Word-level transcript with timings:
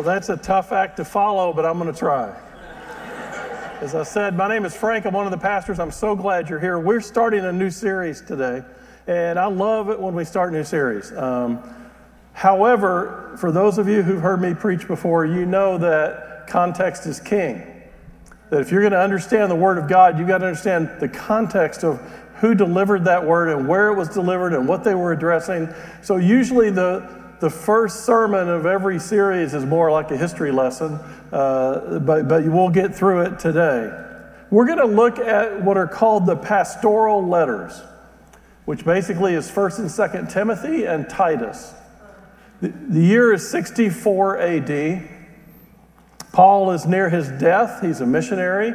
Well, 0.00 0.14
that's 0.14 0.30
a 0.30 0.36
tough 0.38 0.72
act 0.72 0.96
to 0.96 1.04
follow, 1.04 1.52
but 1.52 1.66
I'm 1.66 1.78
going 1.78 1.92
to 1.92 1.98
try. 1.98 2.34
As 3.82 3.94
I 3.94 4.02
said, 4.02 4.34
my 4.34 4.48
name 4.48 4.64
is 4.64 4.74
Frank. 4.74 5.04
I'm 5.04 5.12
one 5.12 5.26
of 5.26 5.30
the 5.30 5.36
pastors. 5.36 5.78
I'm 5.78 5.90
so 5.90 6.16
glad 6.16 6.48
you're 6.48 6.58
here. 6.58 6.78
We're 6.78 7.02
starting 7.02 7.44
a 7.44 7.52
new 7.52 7.68
series 7.68 8.22
today, 8.22 8.62
and 9.06 9.38
I 9.38 9.44
love 9.44 9.90
it 9.90 10.00
when 10.00 10.14
we 10.14 10.24
start 10.24 10.54
a 10.54 10.56
new 10.56 10.64
series. 10.64 11.12
Um, 11.12 11.62
however, 12.32 13.36
for 13.38 13.52
those 13.52 13.76
of 13.76 13.88
you 13.88 14.00
who've 14.00 14.22
heard 14.22 14.40
me 14.40 14.54
preach 14.54 14.88
before, 14.88 15.26
you 15.26 15.44
know 15.44 15.76
that 15.76 16.46
context 16.46 17.04
is 17.04 17.20
king. 17.20 17.62
That 18.48 18.62
if 18.62 18.72
you're 18.72 18.80
going 18.80 18.94
to 18.94 19.02
understand 19.02 19.50
the 19.50 19.56
Word 19.56 19.76
of 19.76 19.86
God, 19.86 20.18
you've 20.18 20.28
got 20.28 20.38
to 20.38 20.46
understand 20.46 20.88
the 20.98 21.10
context 21.10 21.84
of 21.84 22.00
who 22.36 22.54
delivered 22.54 23.04
that 23.04 23.22
word 23.22 23.50
and 23.50 23.68
where 23.68 23.88
it 23.88 23.96
was 23.96 24.08
delivered 24.08 24.54
and 24.54 24.66
what 24.66 24.82
they 24.82 24.94
were 24.94 25.12
addressing. 25.12 25.68
So, 26.00 26.16
usually, 26.16 26.70
the 26.70 27.19
the 27.40 27.50
first 27.50 28.04
sermon 28.04 28.48
of 28.48 28.66
every 28.66 28.98
series 28.98 29.54
is 29.54 29.64
more 29.64 29.90
like 29.90 30.10
a 30.10 30.16
history 30.16 30.52
lesson, 30.52 30.94
uh, 31.32 31.98
but, 32.00 32.28
but 32.28 32.44
we'll 32.44 32.68
get 32.68 32.94
through 32.94 33.22
it 33.22 33.38
today. 33.38 33.90
We're 34.50 34.66
going 34.66 34.78
to 34.78 34.84
look 34.84 35.18
at 35.18 35.62
what 35.62 35.76
are 35.76 35.86
called 35.86 36.26
the 36.26 36.36
pastoral 36.36 37.26
letters, 37.26 37.80
which 38.66 38.84
basically 38.84 39.34
is 39.34 39.50
1st 39.50 39.78
and 39.78 39.88
2nd 39.88 40.32
Timothy 40.32 40.84
and 40.84 41.08
Titus. 41.08 41.72
The, 42.60 42.68
the 42.68 43.00
year 43.00 43.32
is 43.32 43.48
64 43.48 44.38
AD. 44.38 45.08
Paul 46.32 46.72
is 46.72 46.86
near 46.86 47.08
his 47.08 47.28
death, 47.28 47.80
he's 47.80 48.00
a 48.00 48.06
missionary. 48.06 48.74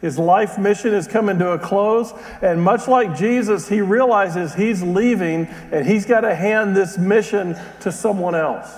His 0.00 0.18
life 0.18 0.58
mission 0.58 0.94
is 0.94 1.08
coming 1.08 1.38
to 1.40 1.52
a 1.52 1.58
close, 1.58 2.12
and 2.40 2.62
much 2.62 2.86
like 2.86 3.16
Jesus, 3.16 3.68
he 3.68 3.80
realizes 3.80 4.54
he's 4.54 4.82
leaving 4.82 5.46
and 5.72 5.84
he's 5.84 6.06
got 6.06 6.20
to 6.20 6.34
hand 6.34 6.76
this 6.76 6.96
mission 6.96 7.56
to 7.80 7.90
someone 7.90 8.36
else. 8.36 8.72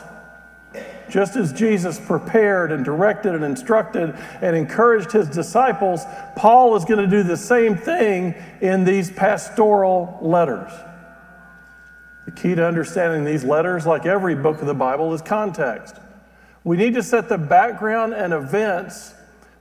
Just 1.11 1.37
as 1.37 1.53
Jesus 1.53 1.99
prepared 1.99 2.73
and 2.73 2.85
directed 2.85 3.35
and 3.35 3.45
instructed 3.45 4.15
and 4.41 4.57
encouraged 4.57 5.13
his 5.13 5.29
disciples, 5.29 6.05
Paul 6.37 6.77
is 6.77 6.85
going 6.85 7.01
to 7.01 7.07
do 7.07 7.23
the 7.23 7.37
same 7.37 7.77
thing 7.77 8.35
in 8.61 8.85
these 8.85 9.11
pastoral 9.11 10.19
letters. 10.23 10.71
The 12.25 12.31
key 12.31 12.55
to 12.55 12.65
understanding 12.65 13.25
these 13.25 13.45
letters, 13.45 13.87
like 13.87 14.07
every 14.07 14.37
book 14.37 14.61
of 14.61 14.67
the 14.67 14.75
Bible, 14.75 15.13
is 15.13 15.21
context. 15.21 15.97
We 16.63 16.77
need 16.77 16.95
to 16.95 17.03
set 17.03 17.29
the 17.29 17.39
background 17.39 18.15
and 18.15 18.33
events 18.33 19.15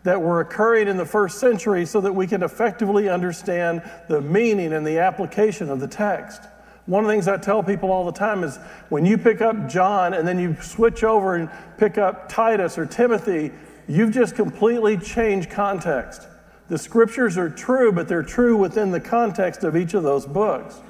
that 0.03 0.21
were 0.21 0.39
occurring 0.39 0.87
in 0.87 0.97
the 0.97 1.05
first 1.05 1.39
century 1.39 1.85
so 1.85 1.99
that 2.01 2.13
we 2.13 2.25
can 2.25 2.43
effectively 2.43 3.09
understand 3.09 3.81
the 4.07 4.21
meaning 4.21 4.73
and 4.73 4.85
the 4.85 4.99
application 4.99 5.69
of 5.69 5.79
the 5.79 5.87
text. 5.87 6.43
One 6.85 7.03
of 7.03 7.07
the 7.07 7.13
things 7.13 7.27
I 7.27 7.37
tell 7.37 7.61
people 7.61 7.91
all 7.91 8.05
the 8.05 8.17
time 8.17 8.43
is 8.43 8.57
when 8.89 9.05
you 9.05 9.17
pick 9.17 9.41
up 9.41 9.69
John 9.69 10.13
and 10.13 10.27
then 10.27 10.39
you 10.39 10.55
switch 10.61 11.03
over 11.03 11.35
and 11.35 11.49
pick 11.77 11.97
up 11.97 12.29
Titus 12.29 12.77
or 12.77 12.85
Timothy, 12.85 13.51
you've 13.87 14.11
just 14.11 14.35
completely 14.35 14.97
changed 14.97 15.49
context. 15.49 16.27
The 16.69 16.77
scriptures 16.77 17.37
are 17.37 17.49
true, 17.49 17.91
but 17.91 18.07
they're 18.07 18.23
true 18.23 18.55
within 18.55 18.91
the 18.91 18.99
context 18.99 19.63
of 19.63 19.75
each 19.75 19.93
of 19.93 20.03
those 20.03 20.25
books. 20.25 20.81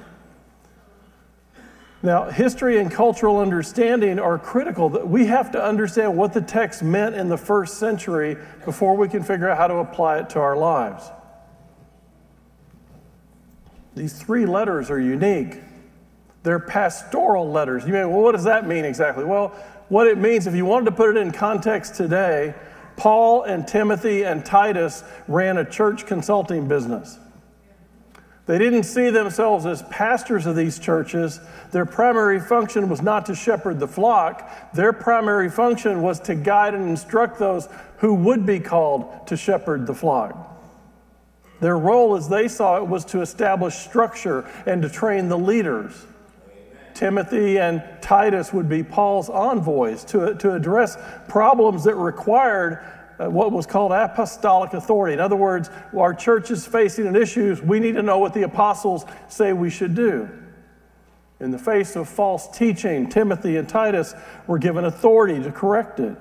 Now, 2.02 2.30
history 2.30 2.78
and 2.78 2.90
cultural 2.90 3.38
understanding 3.38 4.18
are 4.18 4.38
critical. 4.38 4.88
We 4.88 5.26
have 5.26 5.50
to 5.52 5.62
understand 5.62 6.16
what 6.16 6.32
the 6.32 6.40
text 6.40 6.82
meant 6.82 7.14
in 7.14 7.28
the 7.28 7.36
first 7.36 7.78
century 7.78 8.38
before 8.64 8.96
we 8.96 9.06
can 9.06 9.22
figure 9.22 9.50
out 9.50 9.58
how 9.58 9.66
to 9.66 9.76
apply 9.76 10.18
it 10.20 10.30
to 10.30 10.40
our 10.40 10.56
lives. 10.56 11.10
These 13.94 14.14
three 14.14 14.46
letters 14.46 14.90
are 14.90 14.98
unique. 14.98 15.58
They're 16.42 16.58
pastoral 16.58 17.50
letters. 17.50 17.84
You 17.86 17.92
may, 17.92 18.04
well, 18.06 18.22
what 18.22 18.32
does 18.32 18.44
that 18.44 18.66
mean 18.66 18.86
exactly? 18.86 19.24
Well, 19.24 19.48
what 19.90 20.06
it 20.06 20.16
means, 20.16 20.46
if 20.46 20.54
you 20.54 20.64
wanted 20.64 20.86
to 20.86 20.92
put 20.92 21.14
it 21.14 21.20
in 21.20 21.32
context 21.32 21.96
today, 21.96 22.54
Paul 22.96 23.42
and 23.42 23.66
Timothy 23.68 24.22
and 24.24 24.44
Titus 24.44 25.04
ran 25.28 25.58
a 25.58 25.68
church 25.68 26.06
consulting 26.06 26.66
business. 26.66 27.18
They 28.50 28.58
didn't 28.58 28.82
see 28.82 29.10
themselves 29.10 29.64
as 29.64 29.84
pastors 29.90 30.44
of 30.44 30.56
these 30.56 30.80
churches. 30.80 31.38
Their 31.70 31.86
primary 31.86 32.40
function 32.40 32.88
was 32.88 33.00
not 33.00 33.26
to 33.26 33.34
shepherd 33.36 33.78
the 33.78 33.86
flock. 33.86 34.74
Their 34.74 34.92
primary 34.92 35.48
function 35.48 36.02
was 36.02 36.18
to 36.22 36.34
guide 36.34 36.74
and 36.74 36.88
instruct 36.88 37.38
those 37.38 37.68
who 37.98 38.12
would 38.12 38.44
be 38.44 38.58
called 38.58 39.28
to 39.28 39.36
shepherd 39.36 39.86
the 39.86 39.94
flock. 39.94 40.60
Their 41.60 41.78
role, 41.78 42.16
as 42.16 42.28
they 42.28 42.48
saw 42.48 42.78
it, 42.78 42.88
was 42.88 43.04
to 43.04 43.20
establish 43.20 43.76
structure 43.76 44.44
and 44.66 44.82
to 44.82 44.88
train 44.88 45.28
the 45.28 45.38
leaders. 45.38 46.04
Timothy 46.92 47.60
and 47.60 47.84
Titus 48.00 48.52
would 48.52 48.68
be 48.68 48.82
Paul's 48.82 49.30
envoys 49.30 50.02
to, 50.06 50.34
to 50.34 50.54
address 50.54 50.98
problems 51.28 51.84
that 51.84 51.94
required 51.94 52.84
Uh, 53.20 53.28
what 53.28 53.52
was 53.52 53.66
called 53.66 53.92
apostolic 53.92 54.72
authority. 54.72 55.12
In 55.12 55.20
other 55.20 55.36
words, 55.36 55.68
our 55.94 56.14
church 56.14 56.50
is 56.50 56.66
facing 56.66 57.06
an 57.06 57.16
issue, 57.16 57.54
we 57.62 57.78
need 57.78 57.96
to 57.96 58.02
know 58.02 58.18
what 58.18 58.32
the 58.32 58.42
apostles 58.42 59.04
say 59.28 59.52
we 59.52 59.68
should 59.68 59.94
do. 59.94 60.30
In 61.38 61.50
the 61.50 61.58
face 61.58 61.96
of 61.96 62.08
false 62.08 62.48
teaching, 62.56 63.08
Timothy 63.10 63.56
and 63.56 63.68
Titus 63.68 64.14
were 64.46 64.58
given 64.58 64.86
authority 64.86 65.42
to 65.42 65.52
correct 65.52 66.00
it. 66.00 66.16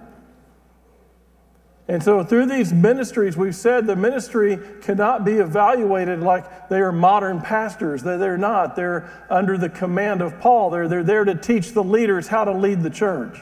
And 1.87 2.03
so, 2.03 2.23
through 2.23 2.47
these 2.47 2.71
ministries, 2.71 3.35
we've 3.35 3.55
said 3.55 3.87
the 3.87 3.95
ministry 3.95 4.59
cannot 4.81 5.25
be 5.25 5.33
evaluated 5.33 6.19
like 6.19 6.69
they 6.69 6.81
are 6.81 6.91
modern 6.91 7.41
pastors. 7.41 8.03
They're 8.03 8.37
not. 8.37 8.75
They're 8.75 9.09
under 9.29 9.57
the 9.57 9.69
command 9.69 10.21
of 10.21 10.39
Paul. 10.39 10.69
They're, 10.69 10.87
they're 10.87 11.03
there 11.03 11.25
to 11.25 11.35
teach 11.35 11.71
the 11.71 11.83
leaders 11.83 12.27
how 12.27 12.43
to 12.43 12.51
lead 12.51 12.83
the 12.83 12.91
church. 12.91 13.39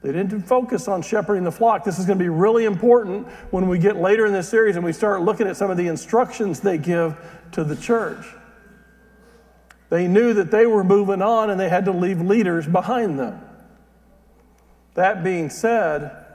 They 0.00 0.12
didn't 0.12 0.42
focus 0.42 0.86
on 0.86 1.02
shepherding 1.02 1.42
the 1.42 1.52
flock. 1.52 1.84
This 1.84 1.98
is 1.98 2.06
going 2.06 2.18
to 2.18 2.24
be 2.24 2.28
really 2.28 2.66
important 2.66 3.26
when 3.50 3.68
we 3.68 3.78
get 3.78 3.96
later 3.96 4.26
in 4.26 4.32
this 4.32 4.48
series 4.48 4.76
and 4.76 4.84
we 4.84 4.92
start 4.92 5.22
looking 5.22 5.48
at 5.48 5.56
some 5.56 5.70
of 5.70 5.76
the 5.76 5.88
instructions 5.88 6.60
they 6.60 6.78
give 6.78 7.16
to 7.52 7.64
the 7.64 7.74
church. 7.74 8.24
They 9.90 10.06
knew 10.06 10.34
that 10.34 10.50
they 10.50 10.66
were 10.66 10.84
moving 10.84 11.20
on 11.20 11.50
and 11.50 11.58
they 11.58 11.68
had 11.68 11.86
to 11.86 11.92
leave 11.92 12.20
leaders 12.20 12.66
behind 12.66 13.18
them. 13.18 13.40
That 14.94 15.24
being 15.24 15.50
said, 15.50 16.26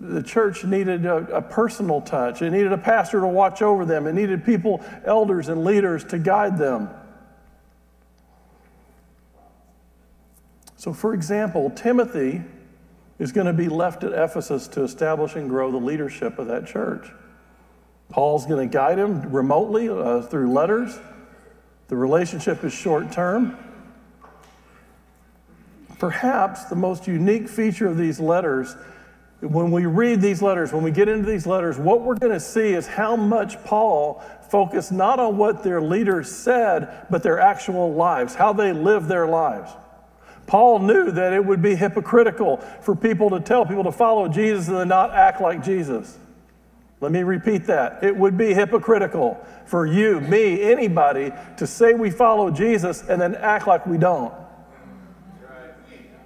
the 0.00 0.22
church 0.22 0.64
needed 0.64 1.06
a, 1.06 1.36
a, 1.36 1.42
personal 1.42 2.00
touch. 2.00 2.42
It 2.42 2.50
needed 2.50 2.72
a 2.72 2.78
pastor 2.78 3.20
to 3.20 3.26
watch 3.26 3.62
over 3.62 3.84
them. 3.84 4.06
It 4.06 4.14
needed 4.14 4.44
people, 4.44 4.84
elders, 5.04 5.48
and 5.48 5.64
leaders 5.64 6.02
to 6.06 6.18
guide 6.18 6.58
them. 6.58 6.90
So, 10.76 10.92
for 10.92 11.14
example, 11.14 11.70
Timothy 11.70 12.42
is 13.22 13.30
going 13.30 13.46
to 13.46 13.52
be 13.52 13.68
left 13.68 14.02
at 14.02 14.12
Ephesus 14.12 14.66
to 14.66 14.82
establish 14.82 15.36
and 15.36 15.48
grow 15.48 15.70
the 15.70 15.78
leadership 15.78 16.40
of 16.40 16.48
that 16.48 16.66
church. 16.66 17.08
Paul's 18.08 18.46
going 18.46 18.68
to 18.68 18.72
guide 18.72 18.98
him 18.98 19.30
remotely 19.30 19.88
uh, 19.88 20.22
through 20.22 20.52
letters. 20.52 20.98
The 21.86 21.94
relationship 21.94 22.64
is 22.64 22.72
short 22.72 23.12
term. 23.12 23.56
Perhaps 26.00 26.64
the 26.64 26.74
most 26.74 27.06
unique 27.06 27.48
feature 27.48 27.86
of 27.86 27.96
these 27.96 28.18
letters, 28.18 28.74
when 29.40 29.70
we 29.70 29.86
read 29.86 30.20
these 30.20 30.42
letters, 30.42 30.72
when 30.72 30.82
we 30.82 30.90
get 30.90 31.08
into 31.08 31.30
these 31.30 31.46
letters, 31.46 31.78
what 31.78 32.00
we're 32.00 32.16
going 32.16 32.32
to 32.32 32.40
see 32.40 32.72
is 32.72 32.88
how 32.88 33.14
much 33.14 33.62
Paul 33.62 34.20
focused 34.50 34.90
not 34.90 35.20
on 35.20 35.36
what 35.36 35.62
their 35.62 35.80
leaders 35.80 36.28
said, 36.28 37.06
but 37.08 37.22
their 37.22 37.38
actual 37.38 37.94
lives, 37.94 38.34
how 38.34 38.52
they 38.52 38.72
lived 38.72 39.06
their 39.06 39.28
lives. 39.28 39.70
Paul 40.46 40.80
knew 40.80 41.10
that 41.12 41.32
it 41.32 41.44
would 41.44 41.62
be 41.62 41.74
hypocritical 41.74 42.58
for 42.80 42.94
people 42.94 43.30
to 43.30 43.40
tell 43.40 43.64
people 43.64 43.84
to 43.84 43.92
follow 43.92 44.28
Jesus 44.28 44.68
and 44.68 44.76
then 44.76 44.88
not 44.88 45.10
act 45.10 45.40
like 45.40 45.64
Jesus. 45.64 46.18
Let 47.00 47.10
me 47.10 47.22
repeat 47.24 47.66
that. 47.66 48.04
It 48.04 48.16
would 48.16 48.38
be 48.38 48.54
hypocritical 48.54 49.44
for 49.66 49.86
you, 49.86 50.20
me, 50.20 50.62
anybody 50.62 51.32
to 51.56 51.66
say 51.66 51.94
we 51.94 52.10
follow 52.10 52.50
Jesus 52.50 53.02
and 53.02 53.20
then 53.20 53.34
act 53.34 53.66
like 53.66 53.86
we 53.86 53.98
don't. 53.98 54.32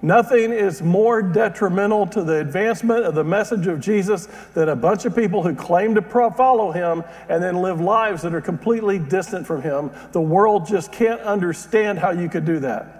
Nothing 0.03 0.51
is 0.51 0.83
more 0.83 1.23
detrimental 1.23 2.05
to 2.07 2.23
the 2.23 2.39
advancement 2.39 3.05
of 3.05 3.15
the 3.15 3.23
message 3.23 3.65
of 3.65 3.79
Jesus 3.79 4.27
than 4.53 4.69
a 4.69 4.75
bunch 4.75 5.05
of 5.05 5.15
people 5.15 5.41
who 5.41 5.55
claim 5.55 5.95
to 5.95 6.01
follow 6.01 6.71
him 6.71 7.03
and 7.27 7.41
then 7.41 7.57
live 7.63 7.81
lives 7.81 8.21
that 8.21 8.35
are 8.35 8.41
completely 8.41 8.99
distant 8.99 9.47
from 9.47 9.63
him. 9.63 9.89
The 10.11 10.21
world 10.21 10.67
just 10.67 10.91
can't 10.91 11.21
understand 11.21 11.97
how 11.97 12.11
you 12.11 12.29
could 12.29 12.45
do 12.45 12.59
that. 12.59 12.96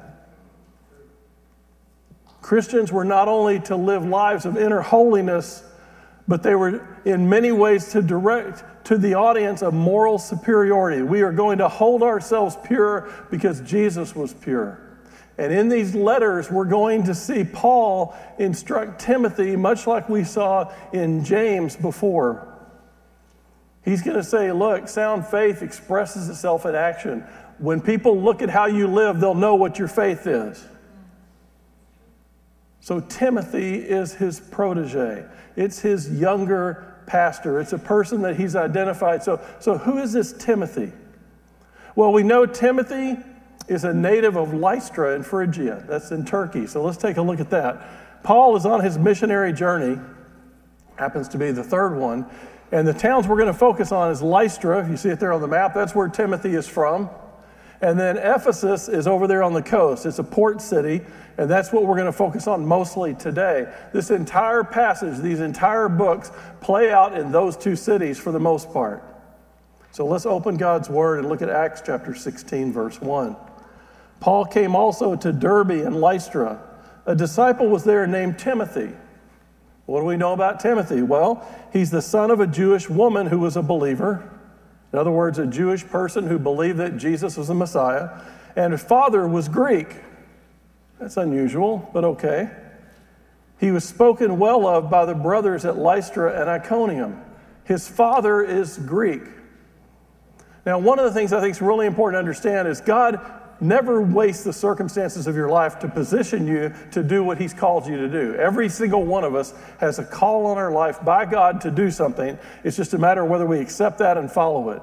Christians 2.48 2.94
were 2.94 3.04
not 3.04 3.28
only 3.28 3.60
to 3.60 3.76
live 3.76 4.06
lives 4.06 4.46
of 4.46 4.56
inner 4.56 4.80
holiness, 4.80 5.66
but 6.30 6.44
they 6.44 6.56
were 6.56 6.98
in 7.04 7.28
many 7.28 7.52
ways 7.52 7.92
to 7.92 8.02
direct 8.02 8.64
to 8.86 8.98
the 8.98 9.16
audience 9.16 9.64
a 9.64 9.70
moral 9.70 10.18
superiority. 10.18 11.02
We 11.02 11.24
are 11.24 11.34
going 11.34 11.58
to 11.58 11.68
hold 11.68 12.04
ourselves 12.04 12.56
pure 12.64 13.12
because 13.30 13.60
Jesus 13.60 14.16
was 14.16 14.34
pure. 14.34 14.80
And 15.38 15.52
in 15.52 15.68
these 15.68 15.94
letters, 15.94 16.50
we're 16.50 16.64
going 16.64 17.04
to 17.04 17.14
see 17.14 17.44
Paul 17.44 18.16
instruct 18.40 19.02
Timothy, 19.02 19.58
much 19.58 19.86
like 19.86 20.08
we 20.08 20.24
saw 20.24 20.74
in 20.94 21.26
James 21.26 21.76
before. 21.76 22.48
He's 23.84 24.02
going 24.02 24.16
to 24.16 24.24
say, 24.24 24.54
Look, 24.54 24.88
sound 24.88 25.26
faith 25.26 25.62
expresses 25.62 26.30
itself 26.30 26.66
in 26.66 26.76
action. 26.76 27.26
When 27.58 27.82
people 27.82 28.18
look 28.18 28.42
at 28.42 28.50
how 28.50 28.68
you 28.68 28.88
live, 28.88 29.20
they'll 29.20 29.36
know 29.36 29.56
what 29.56 29.78
your 29.78 29.90
faith 29.90 30.26
is. 30.28 30.66
So 32.88 33.02
Timothy 33.02 33.76
is 33.76 34.14
his 34.14 34.40
protege. 34.40 35.26
It's 35.58 35.78
his 35.78 36.10
younger 36.10 36.96
pastor. 37.06 37.60
It's 37.60 37.74
a 37.74 37.78
person 37.78 38.22
that 38.22 38.38
he's 38.38 38.56
identified. 38.56 39.22
So, 39.22 39.42
so 39.60 39.78
who 39.78 39.98
is 39.98 40.14
this 40.14 40.32
Timothy? 40.32 40.94
Well, 41.98 42.14
we 42.14 42.24
know 42.24 42.46
Timothy 42.46 43.18
is 43.68 43.84
a 43.84 43.94
native 43.94 44.38
of 44.38 44.54
Lystra 44.54 45.18
in 45.18 45.24
Phrygia. 45.24 45.84
That's 45.86 46.12
in 46.12 46.24
Turkey. 46.24 46.66
So 46.66 46.82
let's 46.82 46.96
take 46.96 47.18
a 47.18 47.22
look 47.22 47.42
at 47.42 47.50
that. 47.50 48.24
Paul 48.24 48.56
is 48.56 48.66
on 48.66 48.82
his 48.82 48.98
missionary 48.98 49.52
journey, 49.52 50.00
happens 50.96 51.28
to 51.28 51.38
be 51.38 51.52
the 51.52 51.66
third 51.66 51.98
one. 51.98 52.26
And 52.72 52.88
the 52.88 52.94
towns 52.94 53.28
we're 53.28 53.36
going 53.36 53.52
to 53.52 53.60
focus 53.60 53.92
on 53.92 54.12
is 54.12 54.22
Lystra. 54.22 54.82
If 54.86 54.90
You 54.90 54.96
see 54.96 55.10
it 55.10 55.20
there 55.20 55.34
on 55.34 55.42
the 55.42 55.48
map. 55.50 55.74
That's 55.74 55.94
where 55.94 56.08
Timothy 56.08 56.56
is 56.56 56.70
from. 56.70 57.10
And 57.82 58.00
then 58.00 58.18
Ephesus 58.18 58.88
is 58.90 59.06
over 59.06 59.28
there 59.28 59.44
on 59.44 59.54
the 59.54 59.62
coast. 59.62 60.06
It's 60.06 60.20
a 60.20 60.24
port 60.24 60.62
city, 60.62 61.02
and 61.38 61.50
that's 61.50 61.72
what 61.72 61.86
we're 61.86 61.96
going 61.96 62.08
to 62.08 62.12
focus 62.12 62.48
on 62.48 62.66
mostly 62.66 63.14
today. 63.14 63.72
This 63.94 64.10
entire 64.10 64.64
passage, 64.64 65.20
these 65.20 65.40
entire 65.40 65.88
books, 65.88 66.32
play 66.60 66.92
out 66.92 67.18
in 67.18 67.32
those 67.32 67.56
two 67.56 67.76
cities 67.76 68.18
for 68.18 68.32
the 68.32 68.40
most 68.40 68.74
part. 68.74 69.04
So 69.92 70.06
let's 70.06 70.26
open 70.26 70.58
God's 70.58 70.90
Word 70.90 71.20
and 71.20 71.30
look 71.30 71.42
at 71.42 71.50
Acts 71.50 71.82
chapter 71.86 72.16
16, 72.16 72.74
verse 72.74 73.00
1. 73.00 73.36
Paul 74.20 74.46
came 74.46 74.76
also 74.76 75.16
to 75.16 75.32
Derbe 75.32 75.72
and 75.72 76.02
Lystra. 76.02 76.60
A 77.06 77.16
disciple 77.16 77.68
was 77.68 77.84
there 77.84 78.08
named 78.08 78.40
Timothy. 78.40 78.92
What 79.86 80.02
do 80.02 80.06
we 80.06 80.18
know 80.18 80.34
about 80.34 80.60
Timothy? 80.60 81.02
Well, 81.02 81.48
he's 81.72 81.92
the 81.92 82.02
son 82.02 82.32
of 82.32 82.40
a 82.40 82.48
Jewish 82.48 82.90
woman 82.90 83.28
who 83.28 83.40
was 83.40 83.56
a 83.56 83.62
believer. 83.62 84.37
In 84.94 85.00
other 85.00 85.12
words, 85.12 85.38
a 85.38 85.46
Jewish 85.46 85.86
person 85.86 86.28
who 86.28 86.40
believed 86.40 86.78
that 86.80 86.98
Jesus 86.98 87.38
was 87.38 87.50
the 87.50 87.54
Messiah. 87.54 88.10
And 88.56 88.72
his 88.72 88.84
father 88.84 89.28
was 89.28 89.50
Greek. 89.50 89.96
That's 91.00 91.18
unusual, 91.18 91.90
but 91.94 92.04
okay. 92.04 92.50
He 93.60 93.72
was 93.72 93.84
spoken 93.84 94.40
well 94.40 94.68
of 94.68 94.90
by 94.90 95.06
the 95.06 95.14
brothers 95.14 95.66
at 95.66 95.78
Lystra 95.78 96.40
and 96.40 96.50
Iconium. 96.50 97.22
His 97.64 97.88
father 97.88 98.42
is 98.42 98.78
Greek. 98.78 99.24
Now, 100.66 100.80
one 100.80 101.00
of 101.00 101.06
the 101.06 101.12
things 101.12 101.34
I 101.34 101.40
think 101.40 101.52
is 101.52 101.62
really 101.62 101.86
important 101.86 102.16
to 102.16 102.20
understand 102.20 102.68
is 102.68 102.82
God 102.82 103.20
never 103.62 104.02
waste 104.02 104.44
the 104.44 104.54
circumstances 104.54 105.28
of 105.28 105.36
your 105.36 105.50
life 105.50 105.80
to 105.80 105.88
position 105.88 106.48
you 106.48 106.74
to 106.92 107.04
do 107.04 107.24
what 107.24 107.38
He's 107.38 107.54
called 107.54 107.88
you 107.88 107.98
to 107.98 108.08
do. 108.08 108.36
Every 108.36 108.70
single 108.70 109.04
one 109.04 109.24
of 109.24 109.36
us 109.36 109.54
has 109.80 110.00
a 110.00 110.04
call 110.04 110.46
on 110.46 110.58
our 110.58 110.72
life 110.72 111.04
by 111.04 111.26
God 111.26 111.62
to 111.62 111.72
do 111.72 111.92
something. 111.92 112.38
It's 112.64 112.78
just 112.78 112.94
a 112.94 112.98
matter 112.98 113.24
of 113.24 113.30
whether 113.30 113.46
we 113.46 113.60
accept 113.60 114.00
that 114.00 114.18
and 114.18 114.32
follow 114.32 114.70
it. 114.72 114.82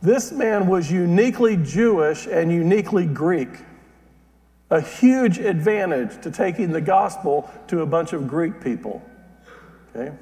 This 0.00 0.30
man 0.30 0.68
was 0.68 0.90
uniquely 0.90 1.56
Jewish 1.56 2.26
and 2.26 2.52
uniquely 2.52 3.06
Greek. 3.06 3.48
A 4.70 4.80
huge 4.80 5.38
advantage 5.38 6.22
to 6.22 6.30
taking 6.30 6.72
the 6.72 6.80
gospel 6.80 7.50
to 7.68 7.80
a 7.80 7.86
bunch 7.86 8.12
of 8.12 8.28
Greek 8.28 8.60
people. 8.62 9.02
Okay? 9.94 10.14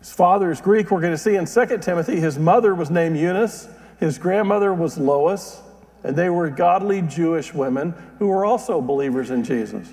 His 0.00 0.12
father 0.12 0.50
is 0.50 0.60
Greek. 0.60 0.90
We're 0.90 1.00
going 1.00 1.12
to 1.12 1.18
see 1.18 1.36
in 1.36 1.46
2 1.46 1.78
Timothy, 1.78 2.20
his 2.20 2.38
mother 2.38 2.74
was 2.74 2.90
named 2.90 3.16
Eunice. 3.16 3.68
His 4.00 4.18
grandmother 4.18 4.74
was 4.74 4.98
Lois, 4.98 5.60
and 6.02 6.16
they 6.16 6.30
were 6.30 6.50
godly 6.50 7.02
Jewish 7.02 7.54
women 7.54 7.94
who 8.18 8.28
were 8.28 8.44
also 8.44 8.80
believers 8.80 9.30
in 9.30 9.44
Jesus. 9.44 9.88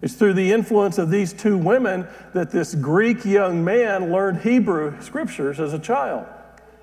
It's 0.00 0.14
through 0.14 0.34
the 0.34 0.52
influence 0.52 0.98
of 0.98 1.10
these 1.10 1.32
two 1.32 1.56
women 1.56 2.06
that 2.34 2.50
this 2.50 2.74
Greek 2.74 3.24
young 3.24 3.64
man 3.64 4.10
learned 4.10 4.40
Hebrew 4.40 5.00
scriptures 5.00 5.60
as 5.60 5.72
a 5.72 5.78
child. 5.78 6.26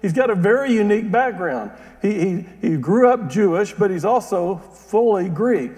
He's 0.01 0.13
got 0.13 0.29
a 0.29 0.35
very 0.35 0.71
unique 0.71 1.11
background. 1.11 1.71
He, 2.01 2.13
he, 2.13 2.45
he 2.61 2.77
grew 2.77 3.09
up 3.09 3.29
Jewish, 3.29 3.73
but 3.73 3.91
he's 3.91 4.05
also 4.05 4.57
fully 4.57 5.27
Greek. 5.27 5.71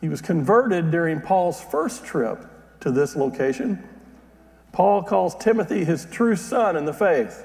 He 0.00 0.08
was 0.08 0.20
converted 0.20 0.92
during 0.92 1.20
Paul's 1.20 1.60
first 1.60 2.04
trip 2.04 2.46
to 2.80 2.92
this 2.92 3.16
location. 3.16 3.82
Paul 4.70 5.02
calls 5.02 5.34
Timothy 5.34 5.84
his 5.84 6.04
true 6.04 6.36
son 6.36 6.76
in 6.76 6.84
the 6.84 6.92
faith. 6.92 7.44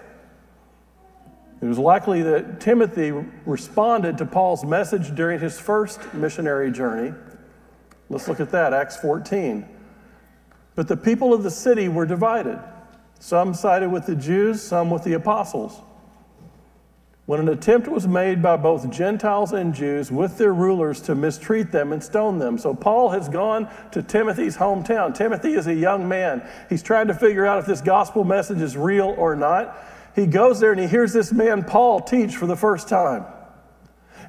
It 1.62 1.66
was 1.66 1.78
likely 1.78 2.24
that 2.24 2.60
Timothy 2.60 3.12
responded 3.46 4.18
to 4.18 4.26
Paul's 4.26 4.66
message 4.66 5.14
during 5.14 5.40
his 5.40 5.60
first 5.60 6.14
missionary 6.14 6.72
journey. 6.72 7.14
Let's 8.10 8.28
look 8.28 8.40
at 8.40 8.52
that, 8.52 8.74
Acts 8.74 8.98
14. 8.98 9.68
But 10.74 10.88
the 10.88 10.98
people 10.98 11.34
of 11.34 11.44
the 11.44 11.52
city 11.52 11.88
were 11.88 12.08
divided. 12.08 12.60
Some 13.20 13.54
sided 13.54 13.90
with 13.90 14.08
the 14.08 14.16
Jews, 14.16 14.60
some 14.60 14.90
with 14.90 15.04
the 15.04 15.14
apostles. 15.14 15.80
When 17.28 17.40
an 17.40 17.50
attempt 17.50 17.88
was 17.88 18.08
made 18.08 18.42
by 18.42 18.58
both 18.58 18.90
Gentiles 18.90 19.54
and 19.54 19.74
Jews 19.76 20.12
with 20.12 20.40
their 20.40 20.54
rulers 20.54 21.00
to 21.02 21.14
mistreat 21.14 21.72
them 21.72 21.94
and 21.94 22.04
stone 22.04 22.40
them. 22.40 22.58
So 22.58 22.74
Paul 22.74 23.10
has 23.10 23.30
gone 23.30 23.70
to 23.92 24.02
Timothy's 24.02 24.58
hometown. 24.58 25.14
Timothy 25.14 25.54
is 25.54 25.68
a 25.68 25.74
young 25.74 26.08
man. 26.08 26.46
He's 26.70 26.82
trying 26.82 27.08
to 27.08 27.14
figure 27.14 27.46
out 27.46 27.60
if 27.60 27.68
this 27.68 27.82
gospel 27.82 28.24
message 28.24 28.60
is 28.60 28.76
real 28.76 29.14
or 29.18 29.36
not 29.36 29.78
he 30.16 30.26
goes 30.26 30.60
there 30.60 30.72
and 30.72 30.82
he 30.82 30.88
hears 30.88 31.14
this 31.14 31.32
man, 31.32 31.64
Paul, 31.64 32.02
teach 32.02 32.36
for 32.36 32.46
the 32.46 32.56
first 32.56 32.88
time. 32.90 33.26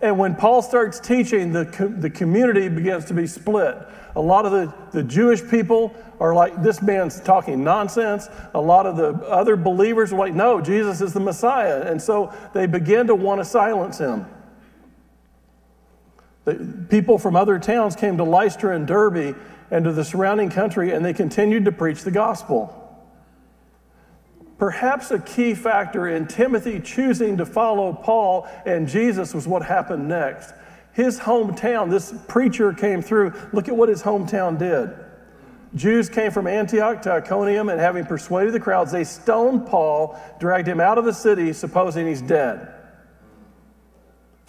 And 0.00 0.18
when 0.18 0.34
Paul 0.34 0.62
starts 0.62 0.98
teaching, 0.98 1.52
the, 1.52 1.64
the 1.98 2.10
community 2.10 2.68
begins 2.68 3.04
to 3.06 3.14
be 3.14 3.26
split. 3.26 3.76
A 4.16 4.20
lot 4.20 4.44
of 4.44 4.52
the, 4.52 4.74
the 4.90 5.02
Jewish 5.02 5.48
people 5.48 5.94
are 6.18 6.34
like, 6.34 6.60
this 6.62 6.82
man's 6.82 7.20
talking 7.20 7.62
nonsense. 7.62 8.28
A 8.54 8.60
lot 8.60 8.84
of 8.86 8.96
the 8.96 9.12
other 9.28 9.56
believers 9.56 10.12
are 10.12 10.18
like, 10.18 10.34
no, 10.34 10.60
Jesus 10.60 11.00
is 11.00 11.12
the 11.12 11.20
Messiah. 11.20 11.82
And 11.82 12.02
so 12.02 12.32
they 12.52 12.66
begin 12.66 13.06
to 13.06 13.14
want 13.14 13.40
to 13.40 13.44
silence 13.44 13.98
him. 13.98 14.26
The 16.44 16.86
people 16.90 17.18
from 17.18 17.36
other 17.36 17.60
towns 17.60 17.94
came 17.94 18.16
to 18.16 18.24
Lystra 18.24 18.74
and 18.74 18.86
Derbe 18.86 19.36
and 19.70 19.84
to 19.84 19.92
the 19.92 20.04
surrounding 20.04 20.50
country, 20.50 20.90
and 20.92 21.04
they 21.04 21.14
continued 21.14 21.64
to 21.66 21.72
preach 21.72 22.02
the 22.02 22.10
gospel. 22.10 22.81
Perhaps 24.62 25.10
a 25.10 25.18
key 25.18 25.54
factor 25.54 26.06
in 26.06 26.28
Timothy 26.28 26.78
choosing 26.78 27.36
to 27.38 27.44
follow 27.44 27.92
Paul 27.92 28.46
and 28.64 28.86
Jesus 28.86 29.34
was 29.34 29.48
what 29.48 29.64
happened 29.64 30.06
next. 30.06 30.54
His 30.92 31.18
hometown, 31.18 31.90
this 31.90 32.14
preacher 32.28 32.72
came 32.72 33.02
through. 33.02 33.32
Look 33.52 33.66
at 33.66 33.76
what 33.76 33.88
his 33.88 34.04
hometown 34.04 34.56
did. 34.56 34.90
Jews 35.74 36.08
came 36.08 36.30
from 36.30 36.46
Antioch 36.46 37.02
to 37.02 37.10
Iconium, 37.10 37.70
and 37.70 37.80
having 37.80 38.06
persuaded 38.06 38.54
the 38.54 38.60
crowds, 38.60 38.92
they 38.92 39.02
stoned 39.02 39.66
Paul, 39.66 40.16
dragged 40.38 40.68
him 40.68 40.78
out 40.78 40.96
of 40.96 41.04
the 41.04 41.12
city, 41.12 41.52
supposing 41.52 42.06
he's 42.06 42.22
dead. 42.22 42.72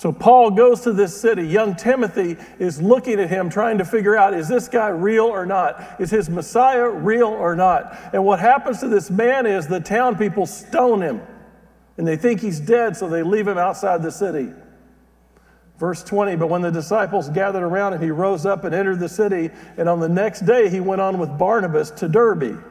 So 0.03 0.11
Paul 0.11 0.51
goes 0.51 0.81
to 0.81 0.91
this 0.91 1.15
city. 1.15 1.47
Young 1.47 1.77
Timothy 1.77 2.35
is 2.59 2.81
looking 2.81 3.21
at 3.21 3.29
him, 3.29 3.49
trying 3.49 3.77
to 3.77 3.85
figure 3.85 4.17
out 4.17 4.33
is 4.33 4.49
this 4.49 4.67
guy 4.67 4.89
real 4.89 5.23
or 5.23 5.45
not? 5.45 5.95
Is 5.97 6.11
his 6.11 6.29
Messiah 6.29 6.89
real 6.89 7.29
or 7.29 7.55
not? 7.55 7.97
And 8.11 8.25
what 8.25 8.41
happens 8.41 8.81
to 8.81 8.89
this 8.89 9.09
man 9.09 9.45
is 9.45 9.65
the 9.65 9.79
town 9.79 10.17
people 10.17 10.45
stone 10.45 11.01
him 11.01 11.21
and 11.97 12.05
they 12.05 12.17
think 12.17 12.41
he's 12.41 12.59
dead, 12.59 12.97
so 12.97 13.07
they 13.07 13.23
leave 13.23 13.47
him 13.47 13.57
outside 13.57 14.03
the 14.03 14.11
city. 14.11 14.49
Verse 15.77 16.03
20, 16.03 16.35
but 16.35 16.47
when 16.47 16.61
the 16.61 16.71
disciples 16.71 17.29
gathered 17.29 17.63
around 17.63 17.93
him, 17.93 18.01
he 18.01 18.11
rose 18.11 18.45
up 18.45 18.65
and 18.65 18.75
entered 18.75 18.99
the 18.99 19.07
city, 19.07 19.51
and 19.77 19.87
on 19.87 20.01
the 20.01 20.09
next 20.09 20.41
day 20.41 20.67
he 20.67 20.81
went 20.81 20.99
on 20.99 21.17
with 21.17 21.37
Barnabas 21.37 21.91
to 21.91 22.09
Derbe. 22.09 22.61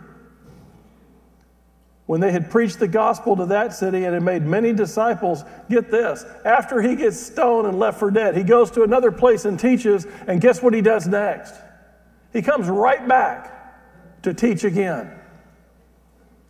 When 2.12 2.20
they 2.20 2.30
had 2.30 2.50
preached 2.50 2.78
the 2.78 2.88
gospel 2.88 3.36
to 3.36 3.46
that 3.46 3.72
city 3.72 4.04
and 4.04 4.12
had 4.12 4.22
made 4.22 4.42
many 4.42 4.74
disciples, 4.74 5.44
get 5.70 5.90
this, 5.90 6.26
after 6.44 6.82
he 6.82 6.94
gets 6.94 7.18
stoned 7.18 7.66
and 7.66 7.78
left 7.78 7.98
for 7.98 8.10
dead, 8.10 8.36
he 8.36 8.42
goes 8.42 8.70
to 8.72 8.82
another 8.82 9.10
place 9.10 9.46
and 9.46 9.58
teaches, 9.58 10.06
and 10.26 10.38
guess 10.38 10.62
what 10.62 10.74
he 10.74 10.82
does 10.82 11.08
next? 11.08 11.54
He 12.34 12.42
comes 12.42 12.68
right 12.68 13.08
back 13.08 14.20
to 14.24 14.34
teach 14.34 14.62
again. 14.62 15.10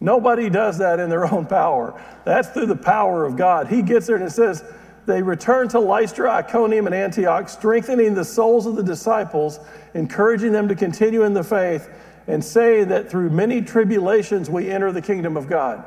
Nobody 0.01 0.51
does 0.51 0.79
that 0.79 0.99
in 0.99 1.09
their 1.09 1.27
own 1.33 1.47
power. 1.47 2.03
That's 2.25 2.49
through 2.49 2.67
the 2.67 2.75
power 2.75 3.25
of 3.25 3.37
God. 3.37 3.69
He 3.69 3.83
gets 3.83 4.09
there 4.09 4.17
and 4.17 4.25
it 4.25 4.33
says, 4.33 4.65
they 5.07 5.23
returned 5.23 5.71
to 5.71 5.79
Lystra, 5.79 6.29
Iconium, 6.29 6.87
and 6.87 6.95
Antioch, 6.95 7.49
strengthening 7.49 8.15
the 8.15 8.25
souls 8.25 8.67
of 8.67 8.75
the 8.75 8.83
disciples, 8.83 9.61
encouraging 9.95 10.51
them 10.51 10.67
to 10.67 10.75
continue 10.75 11.23
in 11.23 11.35
the 11.35 11.45
faith 11.45 11.89
and 12.27 12.45
say 12.45 12.85
that 12.85 13.11
through 13.11 13.31
many 13.31 13.63
tribulations 13.63 14.49
we 14.49 14.71
enter 14.71 14.93
the 14.93 15.03
kingdom 15.03 15.37
of 15.37 15.49
God. 15.49 15.85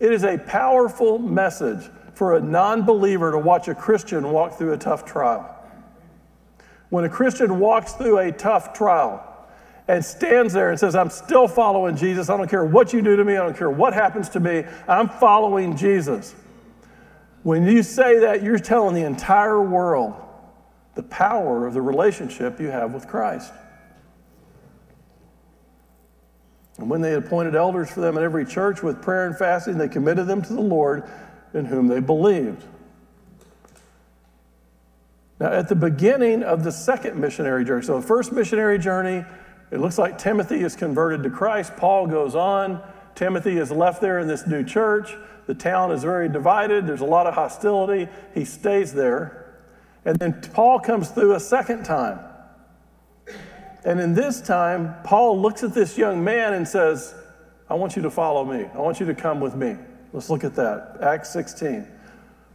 It 0.00 0.12
is 0.12 0.24
a 0.24 0.38
powerful 0.38 1.18
message 1.18 1.90
for 2.14 2.36
a 2.36 2.40
non 2.40 2.84
believer 2.84 3.32
to 3.32 3.38
watch 3.38 3.68
a 3.68 3.74
Christian 3.74 4.30
walk 4.30 4.58
through 4.58 4.72
a 4.72 4.78
tough 4.78 5.04
trial. 5.04 5.50
When 6.90 7.04
a 7.04 7.08
Christian 7.08 7.58
walks 7.58 7.92
through 7.94 8.18
a 8.18 8.32
tough 8.32 8.72
trial 8.72 9.30
and 9.88 10.04
stands 10.04 10.52
there 10.52 10.70
and 10.70 10.78
says, 10.78 10.94
I'm 10.94 11.10
still 11.10 11.48
following 11.48 11.96
Jesus, 11.96 12.30
I 12.30 12.36
don't 12.36 12.48
care 12.48 12.64
what 12.64 12.92
you 12.92 13.02
do 13.02 13.16
to 13.16 13.24
me, 13.24 13.36
I 13.36 13.42
don't 13.42 13.56
care 13.56 13.70
what 13.70 13.92
happens 13.94 14.28
to 14.30 14.40
me, 14.40 14.64
I'm 14.88 15.08
following 15.08 15.76
Jesus. 15.76 16.34
When 17.42 17.66
you 17.66 17.82
say 17.82 18.20
that, 18.20 18.42
you're 18.42 18.58
telling 18.58 18.94
the 18.94 19.04
entire 19.04 19.62
world 19.62 20.14
the 20.94 21.02
power 21.02 21.66
of 21.66 21.74
the 21.74 21.82
relationship 21.82 22.60
you 22.60 22.68
have 22.68 22.94
with 22.94 23.06
Christ. 23.08 23.52
And 26.78 26.90
when 26.90 27.00
they 27.00 27.10
had 27.10 27.24
appointed 27.24 27.54
elders 27.54 27.90
for 27.90 28.00
them 28.00 28.16
in 28.16 28.24
every 28.24 28.44
church 28.44 28.82
with 28.82 29.00
prayer 29.00 29.26
and 29.26 29.36
fasting, 29.36 29.78
they 29.78 29.88
committed 29.88 30.26
them 30.26 30.42
to 30.42 30.52
the 30.52 30.60
Lord 30.60 31.08
in 31.52 31.64
whom 31.64 31.86
they 31.86 32.00
believed. 32.00 32.64
Now, 35.38 35.52
at 35.52 35.68
the 35.68 35.76
beginning 35.76 36.42
of 36.42 36.64
the 36.64 36.72
second 36.72 37.18
missionary 37.18 37.64
journey, 37.64 37.84
so 37.84 38.00
the 38.00 38.06
first 38.06 38.32
missionary 38.32 38.78
journey, 38.78 39.24
it 39.70 39.78
looks 39.80 39.98
like 39.98 40.18
Timothy 40.18 40.62
is 40.62 40.76
converted 40.76 41.22
to 41.24 41.30
Christ. 41.30 41.76
Paul 41.76 42.06
goes 42.06 42.34
on. 42.34 42.82
Timothy 43.14 43.58
is 43.58 43.70
left 43.70 44.00
there 44.00 44.18
in 44.18 44.26
this 44.26 44.46
new 44.46 44.64
church. 44.64 45.14
The 45.46 45.54
town 45.54 45.92
is 45.92 46.02
very 46.02 46.28
divided. 46.28 46.86
There's 46.86 47.00
a 47.00 47.06
lot 47.06 47.26
of 47.26 47.34
hostility. 47.34 48.08
He 48.34 48.44
stays 48.44 48.92
there. 48.92 49.54
And 50.04 50.18
then 50.18 50.40
Paul 50.52 50.80
comes 50.80 51.10
through 51.10 51.34
a 51.34 51.40
second 51.40 51.84
time. 51.84 52.20
And 53.84 54.00
in 54.00 54.14
this 54.14 54.40
time, 54.40 54.94
Paul 55.04 55.40
looks 55.40 55.62
at 55.62 55.74
this 55.74 55.98
young 55.98 56.24
man 56.24 56.54
and 56.54 56.66
says, 56.66 57.14
I 57.68 57.74
want 57.74 57.96
you 57.96 58.02
to 58.02 58.10
follow 58.10 58.44
me. 58.44 58.66
I 58.74 58.78
want 58.78 59.00
you 59.00 59.06
to 59.06 59.14
come 59.14 59.40
with 59.40 59.54
me. 59.54 59.76
Let's 60.12 60.30
look 60.30 60.44
at 60.44 60.54
that. 60.54 60.98
Acts 61.02 61.30
16. 61.32 61.86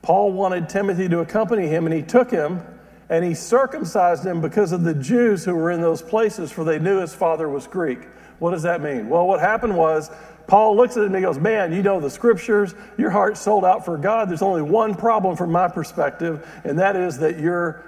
Paul 0.02 0.32
wanted 0.32 0.70
Timothy 0.70 1.10
to 1.10 1.20
accompany 1.20 1.68
him, 1.68 1.86
and 1.86 1.94
he 1.94 2.02
took 2.02 2.32
him 2.32 2.62
and 3.10 3.26
he 3.26 3.34
circumcised 3.34 4.24
him 4.24 4.40
because 4.40 4.72
of 4.72 4.84
the 4.84 4.94
Jews 4.94 5.44
who 5.44 5.56
were 5.56 5.72
in 5.72 5.82
those 5.82 6.02
places, 6.02 6.52
for 6.52 6.64
they 6.64 6.78
knew 6.78 7.00
his 7.00 7.14
father 7.14 7.50
was 7.50 7.66
Greek. 7.66 8.08
What 8.38 8.52
does 8.52 8.62
that 8.64 8.82
mean? 8.82 9.10
Well, 9.10 9.28
what 9.28 9.40
happened 9.40 9.76
was 9.76 10.12
Paul 10.46 10.78
looks 10.78 10.96
at 10.96 11.02
him 11.02 11.08
and 11.08 11.16
he 11.16 11.22
goes, 11.22 11.40
Man, 11.40 11.74
you 11.74 11.82
know 11.82 12.00
the 12.00 12.10
scriptures, 12.10 12.76
your 12.98 13.10
heart's 13.10 13.42
sold 13.42 13.66
out 13.66 13.84
for 13.84 13.98
God. 13.98 14.30
There's 14.30 14.44
only 14.44 14.62
one 14.62 14.94
problem 14.94 15.36
from 15.36 15.52
my 15.52 15.68
perspective, 15.68 16.48
and 16.64 16.78
that 16.78 16.96
is 16.96 17.18
that 17.18 17.40
you're, 17.40 17.84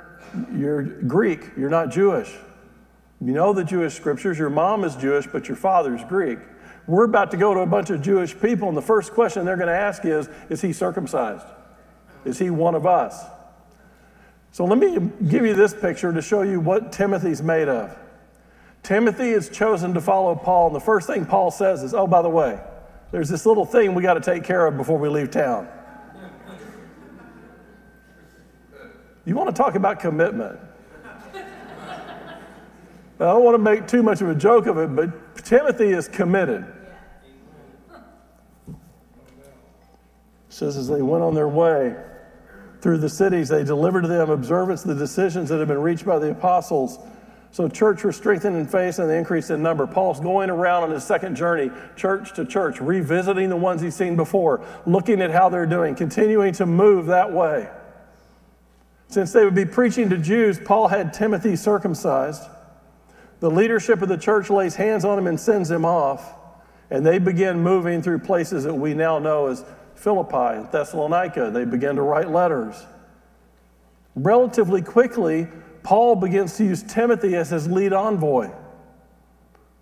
you're 0.51 0.81
Greek, 0.83 1.51
you're 1.55 1.69
not 1.69 1.91
Jewish. 1.91 2.35
You 3.23 3.33
know 3.33 3.53
the 3.53 3.63
Jewish 3.63 3.93
scriptures, 3.93 4.39
your 4.39 4.49
mom 4.49 4.83
is 4.83 4.95
Jewish, 4.95 5.27
but 5.27 5.47
your 5.47 5.55
father's 5.55 6.03
Greek. 6.05 6.39
We're 6.87 7.05
about 7.05 7.29
to 7.31 7.37
go 7.37 7.53
to 7.53 7.59
a 7.59 7.67
bunch 7.67 7.91
of 7.91 8.01
Jewish 8.01 8.37
people, 8.39 8.67
and 8.67 8.75
the 8.75 8.81
first 8.81 9.13
question 9.13 9.45
they're 9.45 9.57
going 9.57 9.67
to 9.67 9.73
ask 9.73 10.03
is 10.05 10.27
Is 10.49 10.61
he 10.61 10.73
circumcised? 10.73 11.45
Is 12.25 12.39
he 12.39 12.49
one 12.49 12.73
of 12.73 12.87
us? 12.87 13.23
So 14.51 14.65
let 14.65 14.79
me 14.79 14.97
give 15.29 15.45
you 15.45 15.53
this 15.53 15.73
picture 15.73 16.11
to 16.11 16.21
show 16.21 16.41
you 16.41 16.59
what 16.59 16.91
Timothy's 16.91 17.43
made 17.43 17.69
of. 17.69 17.95
Timothy 18.81 19.29
is 19.29 19.49
chosen 19.49 19.93
to 19.93 20.01
follow 20.01 20.35
Paul, 20.35 20.67
and 20.67 20.75
the 20.75 20.79
first 20.79 21.05
thing 21.05 21.25
Paul 21.25 21.51
says 21.51 21.83
is, 21.83 21.93
Oh, 21.93 22.07
by 22.07 22.23
the 22.23 22.29
way, 22.29 22.59
there's 23.11 23.29
this 23.29 23.45
little 23.45 23.65
thing 23.65 23.93
we 23.93 24.01
got 24.01 24.15
to 24.15 24.21
take 24.21 24.43
care 24.43 24.65
of 24.65 24.77
before 24.77 24.97
we 24.97 25.09
leave 25.09 25.29
town. 25.29 25.67
You 29.25 29.35
want 29.35 29.55
to 29.55 29.55
talk 29.55 29.75
about 29.75 29.99
commitment? 29.99 30.59
I 33.21 33.33
don't 33.33 33.43
want 33.43 33.55
to 33.55 33.59
make 33.59 33.87
too 33.87 34.03
much 34.03 34.21
of 34.21 34.29
a 34.29 34.35
joke 34.35 34.65
of 34.65 34.77
it, 34.77 34.95
but 34.95 35.43
Timothy 35.45 35.91
is 35.91 36.07
committed. 36.07 36.65
It 38.67 38.75
says 40.49 40.75
as 40.75 40.87
they 40.87 41.01
went 41.01 41.23
on 41.23 41.33
their 41.33 41.47
way, 41.47 41.95
through 42.81 42.97
the 42.97 43.09
cities. 43.09 43.47
They 43.49 43.63
delivered 43.63 44.01
to 44.01 44.07
them 44.07 44.29
observance 44.29 44.83
the 44.83 44.95
decisions 44.95 45.49
that 45.49 45.59
had 45.59 45.67
been 45.67 45.81
reached 45.81 46.05
by 46.05 46.19
the 46.19 46.31
apostles. 46.31 46.99
So 47.51 47.67
church 47.67 48.03
was 48.03 48.15
strengthened 48.15 48.55
in 48.55 48.65
faith 48.65 48.97
and 48.97 49.09
the 49.09 49.13
increase 49.13 49.49
in 49.49 49.61
number. 49.61 49.85
Paul's 49.85 50.19
going 50.19 50.49
around 50.49 50.83
on 50.83 50.91
his 50.91 51.03
second 51.03 51.35
journey, 51.35 51.69
church 51.95 52.33
to 52.35 52.45
church, 52.45 52.79
revisiting 52.79 53.49
the 53.49 53.57
ones 53.57 53.81
he's 53.81 53.95
seen 53.95 54.15
before, 54.15 54.65
looking 54.85 55.21
at 55.21 55.31
how 55.31 55.49
they're 55.49 55.65
doing, 55.65 55.93
continuing 55.95 56.53
to 56.53 56.65
move 56.65 57.07
that 57.07 57.31
way. 57.31 57.69
Since 59.09 59.33
they 59.33 59.43
would 59.43 59.55
be 59.55 59.65
preaching 59.65 60.09
to 60.09 60.17
Jews, 60.17 60.57
Paul 60.57 60.87
had 60.87 61.13
Timothy 61.13 61.57
circumcised. 61.57 62.43
The 63.41 63.49
leadership 63.49 64.01
of 64.03 64.07
the 64.07 64.17
church 64.17 64.49
lays 64.49 64.75
hands 64.75 65.03
on 65.03 65.17
him 65.17 65.27
and 65.27 65.39
sends 65.39 65.69
him 65.69 65.83
off, 65.83 66.35
and 66.91 67.05
they 67.05 67.17
begin 67.17 67.59
moving 67.59 68.01
through 68.01 68.19
places 68.19 68.63
that 68.63 68.73
we 68.73 68.93
now 68.93 69.17
know 69.17 69.47
as 69.47 69.65
Philippi, 69.95 70.57
and 70.57 70.71
Thessalonica. 70.71 71.49
They 71.51 71.65
begin 71.65 71.95
to 71.95 72.03
write 72.03 72.29
letters. 72.29 72.85
Relatively 74.15 74.81
quickly, 74.81 75.47
Paul 75.83 76.15
begins 76.15 76.55
to 76.57 76.63
use 76.65 76.83
Timothy 76.83 77.35
as 77.35 77.49
his 77.49 77.67
lead 77.67 77.93
envoy, 77.93 78.51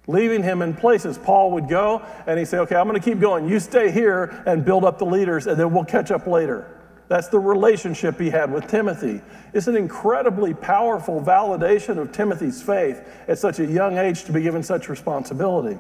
leaving 0.08 0.42
him 0.42 0.62
in 0.62 0.74
places. 0.74 1.18
Paul 1.18 1.52
would 1.52 1.68
go 1.68 2.06
and 2.28 2.40
he'd 2.40 2.46
say, 2.46 2.60
Okay, 2.60 2.76
I'm 2.76 2.88
going 2.88 3.00
to 3.00 3.04
keep 3.04 3.20
going. 3.20 3.48
You 3.48 3.60
stay 3.60 3.92
here 3.92 4.42
and 4.46 4.64
build 4.64 4.86
up 4.86 5.00
the 5.00 5.06
leaders, 5.06 5.48
and 5.48 5.60
then 5.60 5.74
we'll 5.74 5.84
catch 5.84 6.12
up 6.12 6.28
later. 6.28 6.79
That's 7.10 7.28
the 7.28 7.40
relationship 7.40 8.20
he 8.20 8.30
had 8.30 8.54
with 8.54 8.68
Timothy. 8.68 9.22
It's 9.52 9.66
an 9.66 9.76
incredibly 9.76 10.54
powerful 10.54 11.20
validation 11.20 11.98
of 11.98 12.12
Timothy's 12.12 12.62
faith 12.62 13.02
at 13.28 13.40
such 13.40 13.60
a 13.60 13.66
young 13.66 13.98
age 13.98 14.26
to 14.26 14.32
be 14.32 14.42
given 14.42 14.62
such 14.62 14.90
responsibility. 14.90 15.80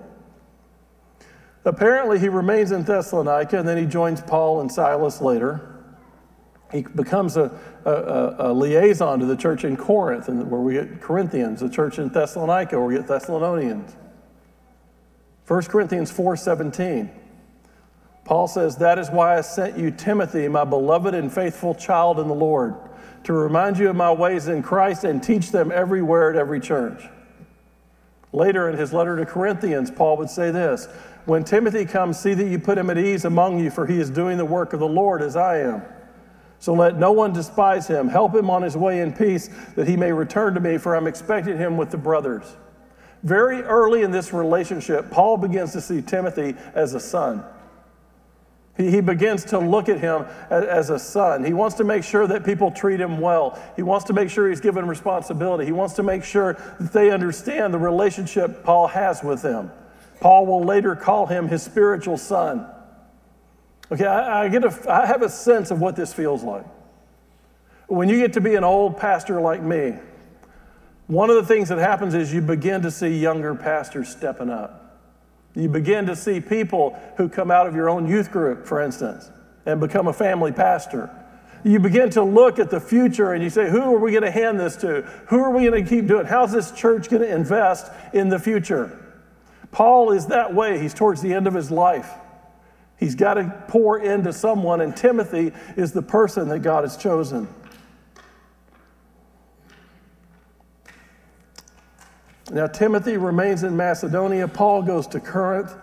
Apparently, 1.65 2.17
he 2.17 2.29
remains 2.29 2.71
in 2.71 2.83
Thessalonica 2.83 3.59
and 3.59 3.67
then 3.67 3.77
he 3.77 3.85
joins 3.85 4.21
Paul 4.21 4.61
and 4.61 4.71
Silas 4.71 5.21
later. 5.21 5.75
He 6.71 6.81
becomes 6.81 7.37
a, 7.37 7.51
a, 7.85 8.49
a 8.49 8.53
liaison 8.53 9.19
to 9.19 9.25
the 9.25 9.35
church 9.35 9.63
in 9.63 9.75
Corinth, 9.75 10.27
and 10.27 10.51
where 10.51 10.61
we 10.61 10.73
get 10.73 11.01
Corinthians, 11.01 11.61
the 11.61 11.69
church 11.69 11.97
in 11.97 12.09
Thessalonica, 12.09 12.77
where 12.77 12.87
we 12.87 12.95
get 12.95 13.07
Thessalonians. 13.07 13.95
1 15.47 15.63
Corinthians 15.63 16.11
4:17. 16.11 17.09
Paul 18.29 18.47
says, 18.47 18.75
That 18.75 18.99
is 18.99 19.09
why 19.09 19.39
I 19.39 19.41
sent 19.41 19.75
you 19.75 19.89
Timothy, 19.89 20.47
my 20.47 20.63
beloved 20.63 21.15
and 21.15 21.33
faithful 21.33 21.73
child 21.73 22.19
in 22.19 22.27
the 22.27 22.35
Lord, 22.35 22.75
to 23.23 23.33
remind 23.33 23.79
you 23.79 23.89
of 23.89 23.95
my 23.95 24.11
ways 24.11 24.47
in 24.47 24.61
Christ 24.61 25.03
and 25.03 25.21
teach 25.21 25.49
them 25.49 25.71
everywhere 25.71 26.29
at 26.29 26.35
every 26.35 26.59
church. 26.59 27.01
Later 28.31 28.69
in 28.69 28.77
his 28.77 28.93
letter 28.93 29.17
to 29.17 29.25
Corinthians, 29.25 29.89
Paul 29.89 30.17
would 30.17 30.29
say 30.29 30.51
this 30.51 30.85
when 31.25 31.43
Timothy 31.43 31.85
comes, 31.85 32.19
see 32.19 32.35
that 32.35 32.45
you 32.45 32.59
put 32.59 32.77
him 32.77 32.91
at 32.91 32.99
ease 32.99 33.25
among 33.25 33.57
you, 33.57 33.71
for 33.71 33.87
he 33.87 33.99
is 33.99 34.11
doing 34.11 34.37
the 34.37 34.45
work 34.45 34.73
of 34.73 34.79
the 34.79 34.87
Lord 34.87 35.23
as 35.23 35.35
I 35.35 35.61
am. 35.61 35.81
So 36.59 36.75
let 36.75 36.99
no 36.99 37.11
one 37.11 37.33
despise 37.33 37.87
him. 37.87 38.07
Help 38.07 38.35
him 38.35 38.51
on 38.51 38.61
his 38.61 38.77
way 38.77 39.01
in 39.01 39.11
peace, 39.11 39.49
that 39.75 39.87
he 39.87 39.97
may 39.97 40.11
return 40.11 40.53
to 40.53 40.59
me, 40.59 40.77
for 40.77 40.95
I'm 40.95 41.07
expecting 41.07 41.57
him 41.57 41.77
with 41.77 41.89
the 41.89 41.97
brothers. 41.97 42.45
Very 43.23 43.63
early 43.63 44.03
in 44.03 44.11
this 44.11 44.31
relationship, 44.33 45.09
Paul 45.09 45.37
begins 45.37 45.71
to 45.71 45.81
see 45.81 46.03
Timothy 46.03 46.55
as 46.75 46.93
a 46.93 46.99
son. 46.99 47.43
He, 48.79 49.01
begins 49.01 49.43
to 49.45 49.59
look 49.59 49.89
at 49.89 49.99
him 49.99 50.25
as, 50.49 50.63
as 50.63 50.89
a 50.89 50.97
son. 50.97 51.43
He 51.43 51.51
wants 51.51 51.75
to 51.75 51.83
make 51.83 52.01
sure 52.01 52.25
that 52.27 52.45
people 52.45 52.71
treat 52.71 53.01
him 53.01 53.19
well. 53.19 53.61
He 53.75 53.81
wants 53.83 54.05
to 54.05 54.13
make 54.13 54.29
sure 54.29 54.47
he's 54.47 54.61
given 54.61 54.87
responsibility. 54.87 55.65
He 55.65 55.73
wants 55.73 55.95
to 55.95 56.03
make 56.03 56.23
sure 56.23 56.53
that 56.79 56.93
they 56.93 57.11
understand 57.11 57.73
the 57.73 57.77
relationship 57.77 58.63
Paul 58.63 58.87
has 58.87 59.21
with 59.21 59.41
them. 59.41 59.69
Paul 60.21 60.45
will 60.45 60.63
later 60.63 60.95
call 60.95 61.25
him 61.25 61.49
his 61.49 61.61
spiritual 61.61 62.17
son. 62.17 62.65
Okay, 63.91 64.05
I, 64.05 64.45
I, 64.45 64.47
get 64.47 64.63
a, 64.63 64.73
I 64.89 65.05
have 65.05 65.23
a 65.23 65.29
sense 65.29 65.71
of 65.71 65.81
what 65.81 65.97
this 65.97 66.13
feels 66.13 66.41
like. 66.41 66.65
When 67.87 68.07
you 68.07 68.17
get 68.17 68.31
to 68.33 68.41
be 68.41 68.55
an 68.55 68.63
old 68.63 68.97
pastor 68.97 69.41
like 69.41 69.61
me, 69.61 69.95
one 71.07 71.29
of 71.29 71.35
the 71.35 71.45
things 71.45 71.67
that 71.67 71.79
happens 71.79 72.13
is 72.13 72.33
you 72.33 72.39
begin 72.39 72.83
to 72.83 72.91
see 72.91 73.09
younger 73.17 73.55
pastors 73.55 74.07
stepping 74.07 74.49
up. 74.49 74.88
You 75.59 75.67
begin 75.67 76.05
to 76.05 76.15
see 76.15 76.39
people 76.39 76.97
who 77.17 77.27
come 77.27 77.51
out 77.51 77.67
of 77.67 77.75
your 77.75 77.89
own 77.89 78.07
youth 78.07 78.31
group, 78.31 78.65
for 78.65 78.81
instance, 78.81 79.29
and 79.65 79.79
become 79.79 80.07
a 80.07 80.13
family 80.13 80.53
pastor. 80.53 81.09
You 81.65 81.79
begin 81.79 82.09
to 82.11 82.23
look 82.23 82.59
at 82.59 82.69
the 82.69 82.79
future 82.79 83.33
and 83.33 83.43
you 83.43 83.49
say, 83.49 83.69
who 83.69 83.81
are 83.81 83.99
we 83.99 84.11
going 84.11 84.23
to 84.23 84.31
hand 84.31 84.57
this 84.57 84.77
to? 84.77 85.01
Who 85.27 85.39
are 85.39 85.51
we 85.51 85.65
going 85.65 85.83
to 85.83 85.89
keep 85.89 86.07
doing? 86.07 86.25
How's 86.25 86.53
this 86.53 86.71
church 86.71 87.09
going 87.09 87.21
to 87.23 87.35
invest 87.35 87.91
in 88.13 88.29
the 88.29 88.39
future? 88.39 88.97
Paul 89.71 90.11
is 90.11 90.27
that 90.27 90.53
way. 90.53 90.79
He's 90.79 90.93
towards 90.93 91.21
the 91.21 91.33
end 91.33 91.47
of 91.47 91.53
his 91.53 91.69
life. 91.69 92.09
He's 92.97 93.15
got 93.15 93.35
to 93.35 93.63
pour 93.67 93.99
into 93.99 94.33
someone, 94.33 94.81
and 94.81 94.95
Timothy 94.95 95.51
is 95.75 95.91
the 95.91 96.01
person 96.01 96.49
that 96.49 96.59
God 96.59 96.83
has 96.83 96.97
chosen. 96.97 97.47
Now, 102.51 102.65
Timothy 102.67 103.17
remains 103.17 103.63
in 103.63 103.77
Macedonia. 103.77 104.47
Paul 104.47 104.81
goes 104.81 105.05
to 105.07 105.19
Corinth. 105.19 105.75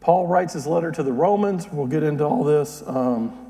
Paul 0.00 0.26
writes 0.26 0.52
his 0.54 0.66
letter 0.66 0.90
to 0.90 1.02
the 1.02 1.12
Romans. 1.12 1.68
We'll 1.70 1.86
get 1.86 2.02
into 2.02 2.24
all 2.24 2.42
this. 2.42 2.82
Um, 2.86 3.46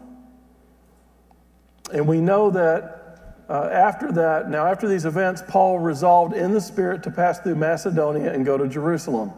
and 1.92 2.06
we 2.06 2.20
know 2.20 2.50
that 2.50 3.44
uh, 3.48 3.68
after 3.72 4.12
that, 4.12 4.50
now 4.50 4.66
after 4.66 4.88
these 4.88 5.04
events, 5.04 5.42
Paul 5.46 5.78
resolved 5.78 6.34
in 6.34 6.52
the 6.52 6.60
Spirit 6.60 7.02
to 7.04 7.10
pass 7.10 7.38
through 7.38 7.54
Macedonia 7.54 8.32
and 8.32 8.44
go 8.44 8.58
to 8.58 8.66
Jerusalem. 8.68 9.32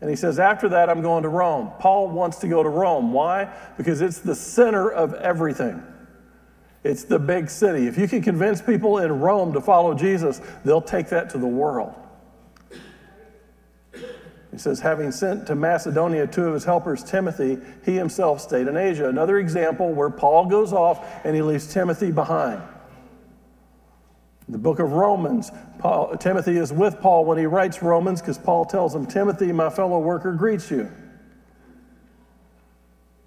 And 0.00 0.08
he 0.08 0.16
says, 0.16 0.38
After 0.38 0.68
that, 0.70 0.88
I'm 0.88 1.02
going 1.02 1.24
to 1.24 1.28
Rome. 1.28 1.70
Paul 1.78 2.08
wants 2.08 2.38
to 2.38 2.48
go 2.48 2.62
to 2.62 2.68
Rome. 2.68 3.12
Why? 3.12 3.52
Because 3.76 4.00
it's 4.00 4.18
the 4.18 4.34
center 4.34 4.90
of 4.90 5.14
everything. 5.14 5.82
It's 6.84 7.04
the 7.04 7.18
big 7.18 7.48
city. 7.50 7.86
If 7.86 7.98
you 7.98 8.08
can 8.08 8.22
convince 8.22 8.60
people 8.60 8.98
in 8.98 9.20
Rome 9.20 9.52
to 9.52 9.60
follow 9.60 9.94
Jesus, 9.94 10.40
they'll 10.64 10.82
take 10.82 11.08
that 11.10 11.30
to 11.30 11.38
the 11.38 11.46
world. 11.46 11.94
He 14.52 14.58
says, 14.58 14.80
having 14.80 15.10
sent 15.10 15.46
to 15.46 15.54
Macedonia 15.54 16.26
two 16.26 16.44
of 16.44 16.52
his 16.52 16.64
helpers, 16.64 17.02
Timothy, 17.02 17.58
he 17.86 17.96
himself 17.96 18.40
stayed 18.40 18.68
in 18.68 18.76
Asia. 18.76 19.08
Another 19.08 19.38
example 19.38 19.90
where 19.92 20.10
Paul 20.10 20.44
goes 20.44 20.74
off 20.74 21.02
and 21.24 21.34
he 21.34 21.40
leaves 21.40 21.72
Timothy 21.72 22.12
behind. 22.12 22.62
The 24.50 24.58
book 24.58 24.78
of 24.78 24.92
Romans, 24.92 25.50
Paul, 25.78 26.16
Timothy 26.18 26.58
is 26.58 26.70
with 26.70 27.00
Paul 27.00 27.24
when 27.24 27.38
he 27.38 27.46
writes 27.46 27.82
Romans 27.82 28.20
because 28.20 28.36
Paul 28.36 28.66
tells 28.66 28.94
him, 28.94 29.06
Timothy, 29.06 29.50
my 29.52 29.70
fellow 29.70 29.98
worker, 29.98 30.32
greets 30.34 30.70
you. 30.70 30.90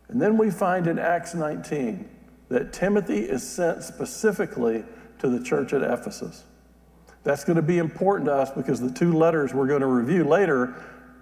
And 0.10 0.22
then 0.22 0.38
we 0.38 0.52
find 0.52 0.86
in 0.86 1.00
Acts 1.00 1.34
19 1.34 2.08
that 2.50 2.72
Timothy 2.72 3.22
is 3.22 3.42
sent 3.42 3.84
specifically 3.84 4.84
to 5.18 5.28
the 5.28 5.44
church 5.44 5.74
at 5.74 5.82
Ephesus. 5.82 6.44
That's 7.24 7.44
going 7.44 7.56
to 7.56 7.64
be 7.64 7.80
important 7.80 8.28
to 8.28 8.34
us 8.36 8.52
because 8.52 8.80
the 8.80 8.92
two 8.92 9.14
letters 9.14 9.52
we're 9.52 9.66
going 9.66 9.82
to 9.82 9.88
review 9.88 10.24
later 10.24 10.76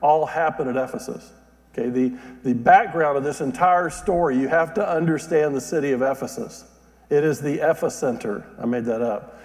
all 0.04 0.26
happen 0.28 0.68
at 0.68 0.76
Ephesus. 0.76 1.32
Okay, 1.72 1.90
the, 1.90 2.16
the 2.44 2.54
background 2.54 3.18
of 3.18 3.24
this 3.24 3.42
entire 3.42 3.90
story, 3.90 4.38
you 4.38 4.48
have 4.48 4.76
to 4.76 4.88
understand 4.88 5.56
the 5.56 5.62
city 5.62 5.92
of 5.92 6.04
Ephesus. 6.04 6.66
It 7.10 7.24
is 7.24 7.42
the 7.42 7.58
epicenter. 7.58 8.44
I 8.62 8.66
made 8.68 8.86
that 8.86 9.02
up. 9.02 9.40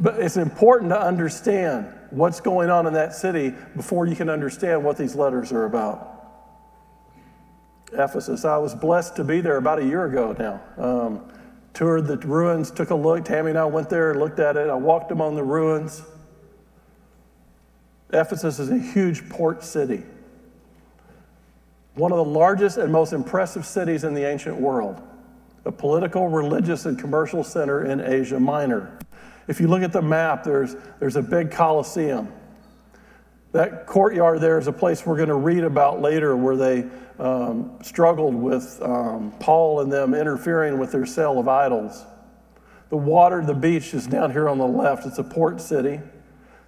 But 0.00 0.20
it's 0.20 0.36
important 0.38 0.90
to 0.90 1.00
understand 1.00 1.92
what's 2.10 2.40
going 2.40 2.70
on 2.70 2.86
in 2.86 2.94
that 2.94 3.14
city 3.14 3.52
before 3.74 4.06
you 4.06 4.16
can 4.16 4.30
understand 4.30 4.84
what 4.84 4.96
these 4.96 5.14
letters 5.14 5.52
are 5.52 5.64
about. 5.64 6.12
Ephesus. 7.92 8.44
I 8.44 8.56
was 8.56 8.74
blessed 8.74 9.16
to 9.16 9.24
be 9.24 9.40
there 9.40 9.56
about 9.56 9.78
a 9.78 9.84
year 9.84 10.06
ago 10.06 10.34
now. 10.38 10.60
Um, 10.82 11.32
toured 11.74 12.06
the 12.06 12.16
ruins, 12.18 12.70
took 12.70 12.90
a 12.90 12.94
look. 12.94 13.24
Tammy 13.24 13.50
and 13.50 13.58
I 13.58 13.64
went 13.64 13.90
there 13.90 14.14
looked 14.14 14.38
at 14.38 14.56
it. 14.56 14.68
I 14.68 14.74
walked 14.74 15.12
among 15.12 15.36
the 15.36 15.44
ruins. 15.44 16.02
Ephesus 18.12 18.58
is 18.58 18.70
a 18.70 18.78
huge 18.78 19.28
port 19.28 19.64
city, 19.64 20.04
one 21.94 22.12
of 22.12 22.18
the 22.18 22.24
largest 22.24 22.76
and 22.76 22.92
most 22.92 23.12
impressive 23.12 23.66
cities 23.66 24.04
in 24.04 24.14
the 24.14 24.24
ancient 24.24 24.56
world, 24.56 25.02
a 25.64 25.72
political, 25.72 26.28
religious, 26.28 26.86
and 26.86 26.98
commercial 26.98 27.42
center 27.42 27.84
in 27.84 28.00
Asia 28.00 28.38
Minor. 28.38 28.98
If 29.48 29.60
you 29.60 29.68
look 29.68 29.82
at 29.82 29.92
the 29.92 30.02
map, 30.02 30.44
there's, 30.44 30.76
there's 31.00 31.16
a 31.16 31.22
big 31.22 31.50
Colosseum. 31.50 32.32
That 33.52 33.86
courtyard 33.86 34.40
there 34.40 34.58
is 34.58 34.66
a 34.66 34.72
place 34.72 35.06
we're 35.06 35.16
going 35.16 35.28
to 35.28 35.34
read 35.34 35.64
about 35.64 36.00
later 36.00 36.36
where 36.36 36.56
they 36.56 36.84
um, 37.18 37.78
struggled 37.82 38.34
with 38.34 38.78
um, 38.82 39.32
Paul 39.40 39.80
and 39.80 39.90
them 39.90 40.14
interfering 40.14 40.78
with 40.78 40.92
their 40.92 41.06
sale 41.06 41.38
of 41.38 41.48
idols. 41.48 42.04
The 42.90 42.96
water, 42.96 43.42
the 43.44 43.54
beach 43.54 43.94
is 43.94 44.06
down 44.06 44.30
here 44.30 44.48
on 44.48 44.58
the 44.58 44.66
left. 44.66 45.06
It's 45.06 45.18
a 45.18 45.24
port 45.24 45.60
city. 45.60 46.00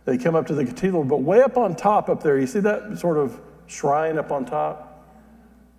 They 0.08 0.16
come 0.16 0.34
up 0.34 0.46
to 0.46 0.54
the 0.54 0.64
cathedral, 0.64 1.04
but 1.04 1.18
way 1.18 1.42
up 1.42 1.58
on 1.58 1.76
top 1.76 2.08
up 2.08 2.22
there, 2.22 2.38
you 2.38 2.46
see 2.46 2.60
that 2.60 2.98
sort 2.98 3.18
of 3.18 3.38
shrine 3.66 4.16
up 4.16 4.32
on 4.32 4.46
top? 4.46 5.06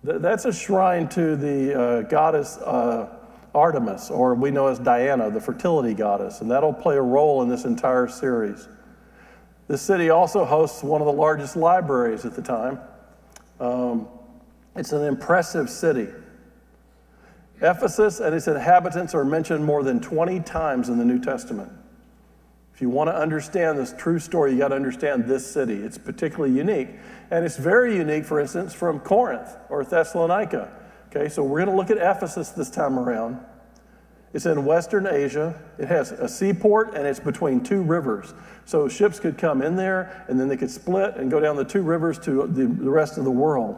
That's 0.04 0.44
a 0.44 0.52
shrine 0.52 1.08
to 1.08 1.34
the 1.34 1.74
uh, 1.74 2.02
goddess 2.02 2.56
uh, 2.58 3.08
Artemis, 3.56 4.08
or 4.08 4.36
we 4.36 4.52
know 4.52 4.68
as 4.68 4.78
Diana, 4.78 5.32
the 5.32 5.40
fertility 5.40 5.94
goddess, 5.94 6.42
and 6.42 6.48
that'll 6.48 6.72
play 6.72 6.96
a 6.96 7.02
role 7.02 7.42
in 7.42 7.48
this 7.48 7.64
entire 7.64 8.06
series. 8.06 8.68
The 9.66 9.76
city 9.76 10.10
also 10.10 10.44
hosts 10.44 10.84
one 10.84 11.00
of 11.00 11.08
the 11.08 11.12
largest 11.12 11.56
libraries 11.56 12.24
at 12.24 12.36
the 12.36 12.42
time. 12.42 12.78
Um, 13.58 14.06
it's 14.76 14.92
an 14.92 15.02
impressive 15.02 15.68
city. 15.68 16.06
Ephesus 17.60 18.20
and 18.20 18.32
its 18.32 18.46
inhabitants 18.46 19.12
are 19.12 19.24
mentioned 19.24 19.64
more 19.64 19.82
than 19.82 19.98
20 19.98 20.38
times 20.38 20.88
in 20.88 20.98
the 20.98 21.04
New 21.04 21.18
Testament. 21.18 21.72
If 22.80 22.82
you 22.84 22.88
want 22.88 23.10
to 23.10 23.14
understand 23.14 23.78
this 23.78 23.92
true 23.98 24.18
story, 24.18 24.52
you 24.52 24.58
got 24.58 24.68
to 24.68 24.74
understand 24.74 25.26
this 25.26 25.46
city. 25.46 25.74
It's 25.74 25.98
particularly 25.98 26.56
unique. 26.56 26.88
And 27.30 27.44
it's 27.44 27.58
very 27.58 27.94
unique, 27.94 28.24
for 28.24 28.40
instance, 28.40 28.72
from 28.72 29.00
Corinth 29.00 29.54
or 29.68 29.84
Thessalonica. 29.84 30.72
Okay, 31.08 31.28
so 31.28 31.42
we're 31.44 31.62
going 31.62 31.68
to 31.68 31.76
look 31.76 31.90
at 31.90 31.98
Ephesus 31.98 32.48
this 32.48 32.70
time 32.70 32.98
around. 32.98 33.38
It's 34.32 34.46
in 34.46 34.64
Western 34.64 35.06
Asia. 35.06 35.62
It 35.76 35.88
has 35.88 36.12
a 36.12 36.26
seaport 36.26 36.94
and 36.94 37.06
it's 37.06 37.20
between 37.20 37.62
two 37.62 37.82
rivers. 37.82 38.32
So 38.64 38.88
ships 38.88 39.20
could 39.20 39.36
come 39.36 39.60
in 39.60 39.76
there 39.76 40.24
and 40.28 40.40
then 40.40 40.48
they 40.48 40.56
could 40.56 40.70
split 40.70 41.16
and 41.16 41.30
go 41.30 41.38
down 41.38 41.56
the 41.56 41.66
two 41.66 41.82
rivers 41.82 42.18
to 42.20 42.46
the, 42.46 42.64
the 42.64 42.90
rest 42.90 43.18
of 43.18 43.24
the 43.24 43.30
world 43.30 43.76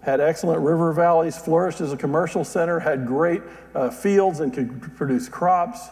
had 0.00 0.18
excellent 0.20 0.62
river 0.62 0.92
valleys, 0.92 1.36
flourished 1.36 1.80
as 1.80 1.92
a 1.92 1.96
commercial 1.96 2.42
center, 2.42 2.78
had 2.78 3.06
great 3.06 3.42
uh, 3.74 3.90
fields 3.90 4.40
and 4.40 4.52
could 4.52 4.96
produce 4.96 5.28
crops. 5.28 5.90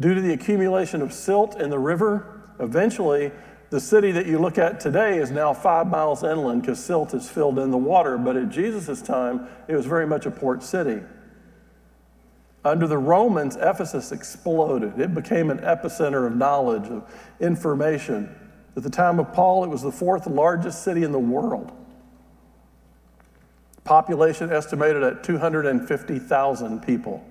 Due 0.00 0.14
to 0.14 0.20
the 0.20 0.32
accumulation 0.32 1.00
of 1.02 1.12
silt 1.12 1.60
in 1.60 1.70
the 1.70 1.78
river, 1.78 2.42
eventually 2.58 3.30
the 3.70 3.80
city 3.80 4.12
that 4.12 4.26
you 4.26 4.38
look 4.38 4.58
at 4.58 4.80
today 4.80 5.18
is 5.18 5.30
now 5.30 5.52
five 5.52 5.86
miles 5.86 6.22
inland 6.22 6.62
because 6.62 6.82
silt 6.82 7.14
is 7.14 7.28
filled 7.28 7.58
in 7.58 7.70
the 7.70 7.78
water. 7.78 8.18
But 8.18 8.36
at 8.36 8.48
Jesus' 8.48 9.02
time, 9.02 9.48
it 9.68 9.74
was 9.74 9.86
very 9.86 10.06
much 10.06 10.26
a 10.26 10.30
port 10.30 10.62
city. 10.62 11.00
Under 12.64 12.86
the 12.86 12.98
Romans, 12.98 13.56
Ephesus 13.56 14.10
exploded. 14.10 14.98
It 14.98 15.14
became 15.14 15.50
an 15.50 15.58
epicenter 15.58 16.26
of 16.26 16.34
knowledge, 16.34 16.88
of 16.88 17.08
information. 17.40 18.34
At 18.76 18.82
the 18.82 18.90
time 18.90 19.20
of 19.20 19.32
Paul, 19.32 19.64
it 19.64 19.68
was 19.68 19.82
the 19.82 19.92
fourth 19.92 20.26
largest 20.26 20.82
city 20.82 21.02
in 21.02 21.12
the 21.12 21.18
world. 21.18 21.72
Population 23.84 24.50
estimated 24.50 25.02
at 25.02 25.22
250,000 25.22 26.80
people. 26.80 27.22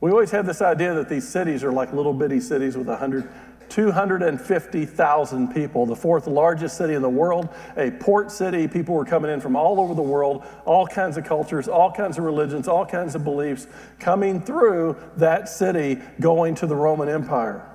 We 0.00 0.10
always 0.10 0.30
had 0.30 0.46
this 0.46 0.60
idea 0.60 0.94
that 0.94 1.08
these 1.08 1.26
cities 1.26 1.64
are 1.64 1.72
like 1.72 1.92
little 1.92 2.12
bitty 2.12 2.40
cities 2.40 2.76
with 2.76 2.86
100, 2.86 3.28
250,000 3.68 5.54
people, 5.54 5.86
the 5.86 5.96
fourth 5.96 6.26
largest 6.26 6.76
city 6.76 6.94
in 6.94 7.02
the 7.02 7.08
world, 7.08 7.48
a 7.76 7.90
port 7.92 8.30
city. 8.30 8.68
People 8.68 8.94
were 8.94 9.04
coming 9.04 9.30
in 9.30 9.40
from 9.40 9.56
all 9.56 9.80
over 9.80 9.94
the 9.94 10.02
world, 10.02 10.44
all 10.64 10.86
kinds 10.86 11.16
of 11.16 11.24
cultures, 11.24 11.66
all 11.66 11.90
kinds 11.90 12.18
of 12.18 12.24
religions, 12.24 12.68
all 12.68 12.84
kinds 12.84 13.14
of 13.14 13.24
beliefs 13.24 13.66
coming 13.98 14.40
through 14.40 14.96
that 15.16 15.48
city 15.48 15.98
going 16.20 16.54
to 16.56 16.66
the 16.66 16.76
Roman 16.76 17.08
Empire. 17.08 17.66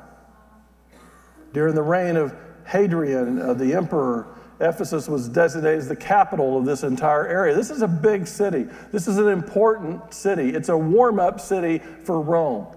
During 1.54 1.76
the 1.76 1.82
reign 1.82 2.18
of 2.18 2.36
Hadrian, 2.66 3.42
uh, 3.42 3.54
the 3.54 3.74
emperor, 3.74 4.28
Ephesus 4.62 5.08
was 5.08 5.28
designated 5.28 5.80
as 5.80 5.88
the 5.88 5.96
capital 5.96 6.58
of 6.58 6.66
this 6.66 6.84
entire 6.84 7.28
area. 7.28 7.56
This 7.56 7.72
is 7.72 7.82
a 7.82 7.88
big 7.88 8.28
city. 8.28 8.68
This 8.92 9.08
is 9.08 9.18
an 9.18 9.28
important 9.28 10.14
city. 10.14 10.50
It's 10.50 10.70
a 10.70 10.78
warm 10.78 11.20
up 11.20 11.42
city 11.42 11.80
for 12.04 12.22
Rome. 12.22 12.68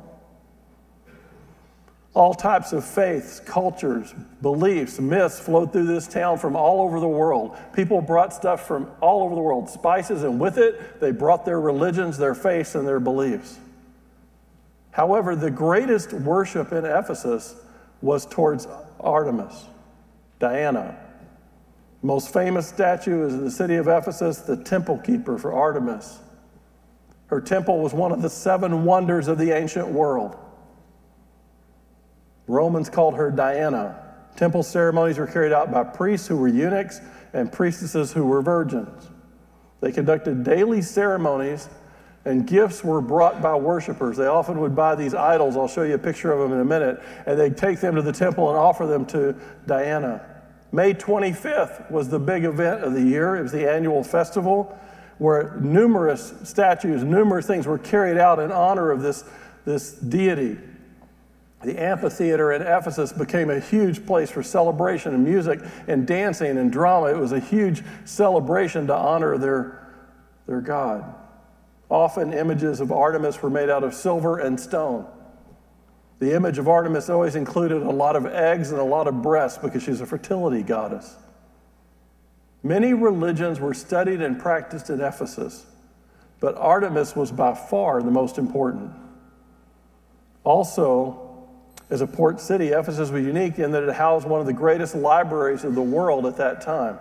All 2.14 2.32
types 2.32 2.72
of 2.72 2.84
faiths, 2.84 3.40
cultures, 3.40 4.14
beliefs, 4.40 5.00
myths 5.00 5.40
flowed 5.40 5.72
through 5.72 5.86
this 5.86 6.06
town 6.06 6.38
from 6.38 6.54
all 6.54 6.80
over 6.80 7.00
the 7.00 7.08
world. 7.08 7.56
People 7.72 8.00
brought 8.00 8.32
stuff 8.32 8.66
from 8.66 8.88
all 9.00 9.24
over 9.24 9.34
the 9.34 9.40
world, 9.40 9.68
spices, 9.68 10.22
and 10.22 10.38
with 10.38 10.56
it, 10.56 11.00
they 11.00 11.10
brought 11.10 11.44
their 11.44 11.60
religions, 11.60 12.16
their 12.16 12.34
faiths, 12.34 12.76
and 12.76 12.86
their 12.86 13.00
beliefs. 13.00 13.58
However, 14.92 15.34
the 15.34 15.50
greatest 15.50 16.12
worship 16.12 16.72
in 16.72 16.84
Ephesus 16.84 17.56
was 18.00 18.26
towards 18.26 18.68
Artemis, 19.00 19.64
Diana, 20.38 20.96
most 22.04 22.34
famous 22.34 22.68
statue 22.68 23.26
is 23.26 23.32
in 23.32 23.44
the 23.44 23.50
city 23.50 23.76
of 23.76 23.88
Ephesus, 23.88 24.40
the 24.40 24.62
temple 24.62 24.98
keeper 24.98 25.38
for 25.38 25.54
Artemis. 25.54 26.18
Her 27.28 27.40
temple 27.40 27.80
was 27.80 27.94
one 27.94 28.12
of 28.12 28.20
the 28.20 28.28
seven 28.28 28.84
wonders 28.84 29.26
of 29.26 29.38
the 29.38 29.52
ancient 29.52 29.88
world. 29.88 30.36
Romans 32.46 32.90
called 32.90 33.14
her 33.14 33.30
Diana. 33.30 34.04
Temple 34.36 34.62
ceremonies 34.62 35.16
were 35.16 35.26
carried 35.26 35.54
out 35.54 35.72
by 35.72 35.82
priests 35.82 36.28
who 36.28 36.36
were 36.36 36.46
eunuchs 36.46 37.00
and 37.32 37.50
priestesses 37.50 38.12
who 38.12 38.26
were 38.26 38.42
virgins. 38.42 39.08
They 39.80 39.90
conducted 39.90 40.44
daily 40.44 40.82
ceremonies, 40.82 41.70
and 42.26 42.46
gifts 42.46 42.84
were 42.84 43.00
brought 43.00 43.40
by 43.40 43.54
worshipers. 43.54 44.18
They 44.18 44.26
often 44.26 44.60
would 44.60 44.76
buy 44.76 44.94
these 44.94 45.14
idols. 45.14 45.56
I'll 45.56 45.68
show 45.68 45.84
you 45.84 45.94
a 45.94 45.98
picture 45.98 46.32
of 46.32 46.38
them 46.38 46.52
in 46.52 46.60
a 46.60 46.64
minute. 46.66 47.02
And 47.24 47.40
they'd 47.40 47.56
take 47.56 47.80
them 47.80 47.94
to 47.94 48.02
the 48.02 48.12
temple 48.12 48.50
and 48.50 48.58
offer 48.58 48.86
them 48.86 49.06
to 49.06 49.34
Diana. 49.66 50.33
May 50.74 50.92
25th 50.92 51.88
was 51.88 52.08
the 52.08 52.18
big 52.18 52.42
event 52.42 52.82
of 52.82 52.94
the 52.94 53.00
year. 53.00 53.36
It 53.36 53.42
was 53.42 53.52
the 53.52 53.70
annual 53.70 54.02
festival 54.02 54.76
where 55.18 55.56
numerous 55.60 56.34
statues, 56.42 57.04
numerous 57.04 57.46
things 57.46 57.64
were 57.64 57.78
carried 57.78 58.18
out 58.18 58.40
in 58.40 58.50
honor 58.50 58.90
of 58.90 59.00
this, 59.00 59.22
this 59.64 59.92
deity. 59.92 60.58
The 61.62 61.80
amphitheater 61.80 62.50
in 62.50 62.62
Ephesus 62.62 63.12
became 63.12 63.50
a 63.50 63.60
huge 63.60 64.04
place 64.04 64.32
for 64.32 64.42
celebration 64.42 65.14
and 65.14 65.22
music 65.22 65.60
and 65.86 66.08
dancing 66.08 66.58
and 66.58 66.72
drama. 66.72 67.06
It 67.06 67.18
was 67.18 67.30
a 67.30 67.38
huge 67.38 67.84
celebration 68.04 68.88
to 68.88 68.96
honor 68.96 69.38
their, 69.38 69.94
their 70.48 70.60
God. 70.60 71.04
Often 71.88 72.32
images 72.32 72.80
of 72.80 72.90
Artemis 72.90 73.40
were 73.40 73.48
made 73.48 73.70
out 73.70 73.84
of 73.84 73.94
silver 73.94 74.40
and 74.40 74.58
stone. 74.58 75.06
The 76.24 76.32
image 76.32 76.56
of 76.56 76.68
Artemis 76.68 77.10
always 77.10 77.36
included 77.36 77.82
a 77.82 77.90
lot 77.90 78.16
of 78.16 78.24
eggs 78.24 78.70
and 78.70 78.80
a 78.80 78.84
lot 78.84 79.06
of 79.06 79.20
breasts 79.20 79.58
because 79.58 79.82
she's 79.82 80.00
a 80.00 80.06
fertility 80.06 80.62
goddess. 80.62 81.16
Many 82.62 82.94
religions 82.94 83.60
were 83.60 83.74
studied 83.74 84.22
and 84.22 84.40
practiced 84.40 84.88
in 84.88 85.02
Ephesus, 85.02 85.66
but 86.40 86.56
Artemis 86.56 87.14
was 87.14 87.30
by 87.30 87.54
far 87.54 88.02
the 88.02 88.10
most 88.10 88.38
important. 88.38 88.90
Also, 90.44 91.46
as 91.90 92.00
a 92.00 92.06
port 92.06 92.40
city, 92.40 92.68
Ephesus 92.68 93.10
was 93.10 93.22
unique 93.22 93.58
in 93.58 93.72
that 93.72 93.82
it 93.82 93.94
housed 93.94 94.26
one 94.26 94.40
of 94.40 94.46
the 94.46 94.54
greatest 94.54 94.94
libraries 94.94 95.62
of 95.62 95.74
the 95.74 95.82
world 95.82 96.24
at 96.24 96.38
that 96.38 96.62
time. 96.62 96.98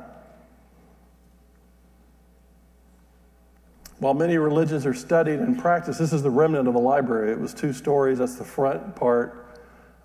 While 4.03 4.15
many 4.15 4.37
religions 4.37 4.85
are 4.85 4.93
studied 4.93 5.39
and 5.39 5.57
practiced, 5.57 5.97
this 5.97 6.11
is 6.11 6.21
the 6.21 6.29
remnant 6.29 6.67
of 6.67 6.73
the 6.73 6.79
library. 6.81 7.31
It 7.31 7.39
was 7.39 7.53
two 7.53 7.71
stories, 7.71 8.17
that's 8.17 8.35
the 8.35 8.43
front 8.43 8.97
part. 8.97 9.55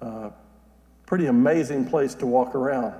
Uh, 0.00 0.30
pretty 1.04 1.26
amazing 1.26 1.84
place 1.84 2.14
to 2.14 2.26
walk 2.26 2.54
around. 2.54 2.94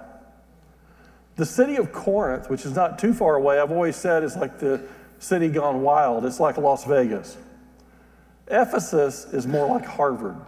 The 1.37 1.47
city 1.47 1.77
of 1.77 1.93
Corinth, 1.93 2.51
which 2.51 2.67
is 2.67 2.75
not 2.75 2.99
too 2.99 3.15
far 3.15 3.37
away, 3.37 3.61
I've 3.61 3.71
always 3.71 3.95
said 3.95 4.25
is 4.25 4.37
like 4.37 4.59
the 4.59 4.89
city 5.21 5.49
gone 5.49 5.83
wild. 5.83 6.25
It's 6.25 6.41
like 6.41 6.57
Las 6.57 6.85
Vegas. 6.85 7.37
Ephesus 8.49 9.27
is 9.27 9.47
more 9.47 9.69
like 9.69 9.87
Harvard. 9.87 10.41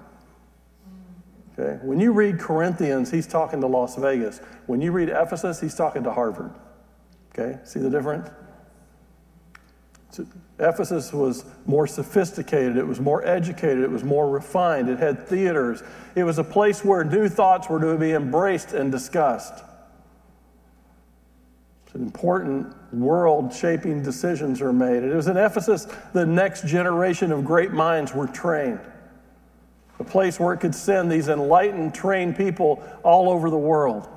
Okay? 1.57 1.79
When 1.85 2.01
you 2.01 2.11
read 2.11 2.41
Corinthians, 2.41 3.09
he's 3.09 3.29
talking 3.29 3.61
to 3.61 3.69
Las 3.69 3.95
Vegas. 3.95 4.41
When 4.67 4.81
you 4.81 4.91
read 4.91 5.11
Ephesus, 5.11 5.61
he's 5.61 5.77
talking 5.77 6.03
to 6.03 6.13
Harvard. 6.13 6.51
Okay? 7.33 7.61
See 7.63 7.79
the 7.79 7.89
difference? 7.89 8.29
Ephesus 10.59 11.13
was 11.13 11.45
more 11.67 11.87
sophisticated, 11.87 12.77
it 12.77 12.87
was 12.87 13.01
more 13.01 13.27
educated, 13.27 13.85
it 13.85 13.91
was 13.91 14.05
more 14.05 14.29
refined, 14.29 14.89
it 14.89 14.99
had 14.99 15.27
theaters. 15.27 15.83
It 16.15 16.25
was 16.25 16.39
a 16.39 16.45
place 16.45 16.85
where 16.85 17.05
new 17.05 17.29
thoughts 17.29 17.69
were 17.69 17.81
to 17.81 17.97
be 17.97 18.13
embraced 18.13 18.73
and 18.73 18.91
discussed. 18.91 19.65
It's 21.87 21.95
an 21.95 22.03
important 22.03 22.75
world 22.93 23.55
shaping 23.55 24.03
decisions 24.03 24.61
are 24.61 24.73
made. 24.73 25.03
It 25.03 25.15
was 25.15 25.29
in 25.29 25.37
Ephesus 25.37 25.87
the 26.13 26.27
next 26.27 26.67
generation 26.67 27.33
of 27.33 27.45
great 27.45 27.73
minds 27.73 28.15
were 28.15 28.27
trained 28.27 28.81
a 30.01 30.05
place 30.05 30.41
where 30.41 30.55
it 30.55 30.59
could 30.59 30.75
send 30.75 31.13
these 31.13 31.29
enlightened, 31.29 31.95
trained 31.95 32.37
people 32.37 32.83
all 33.03 33.29
over 33.29 33.51
the 33.51 33.59
world. 33.59 34.09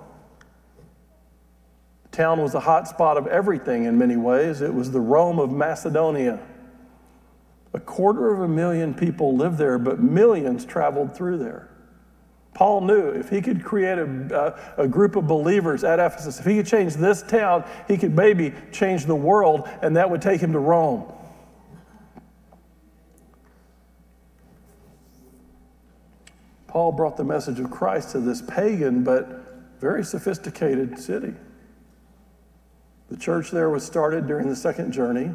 Town 2.14 2.40
was 2.40 2.54
a 2.54 2.60
hot 2.60 2.88
spot 2.88 3.18
of 3.18 3.26
everything 3.26 3.86
in 3.86 3.98
many 3.98 4.16
ways. 4.16 4.62
It 4.62 4.72
was 4.72 4.92
the 4.92 5.02
Rome 5.02 5.40
of 5.40 5.52
Macedonia. 5.52 6.40
A 7.74 7.80
quarter 7.80 8.32
of 8.32 8.42
a 8.42 8.48
million 8.48 8.94
people 8.94 9.36
lived 9.36 9.58
there, 9.58 9.80
but 9.80 10.00
millions 10.00 10.64
traveled 10.64 11.16
through 11.16 11.40
there. 11.40 11.70
Paul 12.54 12.82
knew 12.82 13.10
if 13.10 13.30
he 13.30 13.42
could 13.42 13.64
create 13.64 13.98
a, 13.98 14.56
a, 14.78 14.84
a, 14.84 14.88
group 14.88 15.16
of 15.16 15.26
believers 15.26 15.84
at 15.84 15.98
Ephesus, 16.00 16.40
if 16.40 16.46
he 16.46 16.58
could 16.58 16.68
change 16.68 16.94
this 16.94 17.24
town, 17.24 17.66
he 17.88 17.98
could 17.98 18.16
maybe 18.16 18.54
change 18.72 19.06
the 19.06 19.16
world, 19.16 19.68
and 19.82 19.98
that 19.98 20.08
would 20.08 20.22
take 20.22 20.40
him 20.40 20.54
to 20.54 20.60
Rome. 20.60 21.12
Paul 26.68 26.92
brought 26.92 27.18
the 27.18 27.24
message 27.24 27.60
of 27.60 27.72
Christ 27.72 28.12
to 28.12 28.20
this 28.20 28.44
pagan 28.44 29.04
but 29.04 29.80
very 29.80 30.06
sophisticated 30.06 31.00
city. 31.00 31.34
The 33.10 33.18
church 33.18 33.52
there 33.52 33.70
was 33.70 33.86
started 33.86 34.28
during 34.28 34.50
the 34.50 34.56
second 34.56 34.92
journey. 34.92 35.32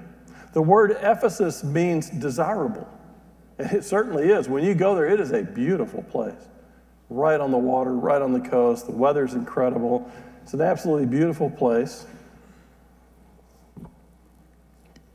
The 0.53 0.63
word 0.63 0.97
Ephesus 1.01 1.63
means 1.63 2.11
desirable. 2.11 2.89
And 3.59 3.73
it 3.73 3.85
certainly 3.85 4.31
is. 4.31 4.49
When 4.49 4.65
you 4.65 4.75
go 4.75 4.95
there, 4.95 5.07
it 5.07 5.21
is 5.21 5.33
a 5.33 5.43
beautiful 5.43 6.03
place. 6.03 6.49
Right 7.11 7.41
on 7.41 7.51
the 7.51 7.59
water, 7.59 7.93
right 7.93 8.21
on 8.21 8.33
the 8.33 8.41
coast. 8.41 8.87
The 8.87 8.93
weather's 8.93 9.35
incredible. 9.35 10.11
It's 10.43 10.55
an 10.55 10.61
absolutely 10.61 11.07
beautiful 11.07 11.51
place. 11.51 12.07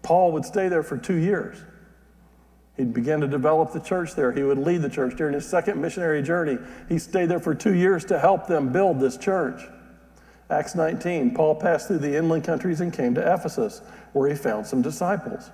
Paul 0.02 0.34
would 0.34 0.46
stay 0.46 0.68
there 0.68 0.84
for 0.84 0.98
two 0.98 1.16
years. 1.16 1.58
He'd 2.76 2.94
begin 2.94 3.22
to 3.22 3.28
develop 3.28 3.72
the 3.72 3.80
church 3.80 4.16
there. 4.16 4.32
He 4.32 4.44
would 4.44 4.58
lead 4.58 4.82
the 4.82 4.89
church 4.89 5.16
during 5.16 5.34
his 5.34 5.48
second 5.48 5.80
missionary 5.80 6.24
journey. 6.24 6.58
He 6.89 6.98
stayed 7.00 7.30
there 7.30 7.39
for 7.39 7.54
two 7.54 7.74
years 7.74 8.04
to 8.06 8.20
help 8.20 8.48
them 8.48 8.72
build 8.72 9.00
this 9.00 9.16
church. 9.16 9.62
Acts 10.50 10.76
19, 10.76 11.34
Paul 11.34 11.56
passed 11.56 11.88
through 11.88 12.00
the 12.00 12.16
inland 12.16 12.44
countries 12.44 12.82
and 12.82 12.94
came 12.94 13.16
to 13.16 13.34
Ephesus, 13.34 13.82
where 14.12 14.30
he 14.30 14.36
found 14.36 14.68
some 14.68 14.82
disciples. 14.82 15.50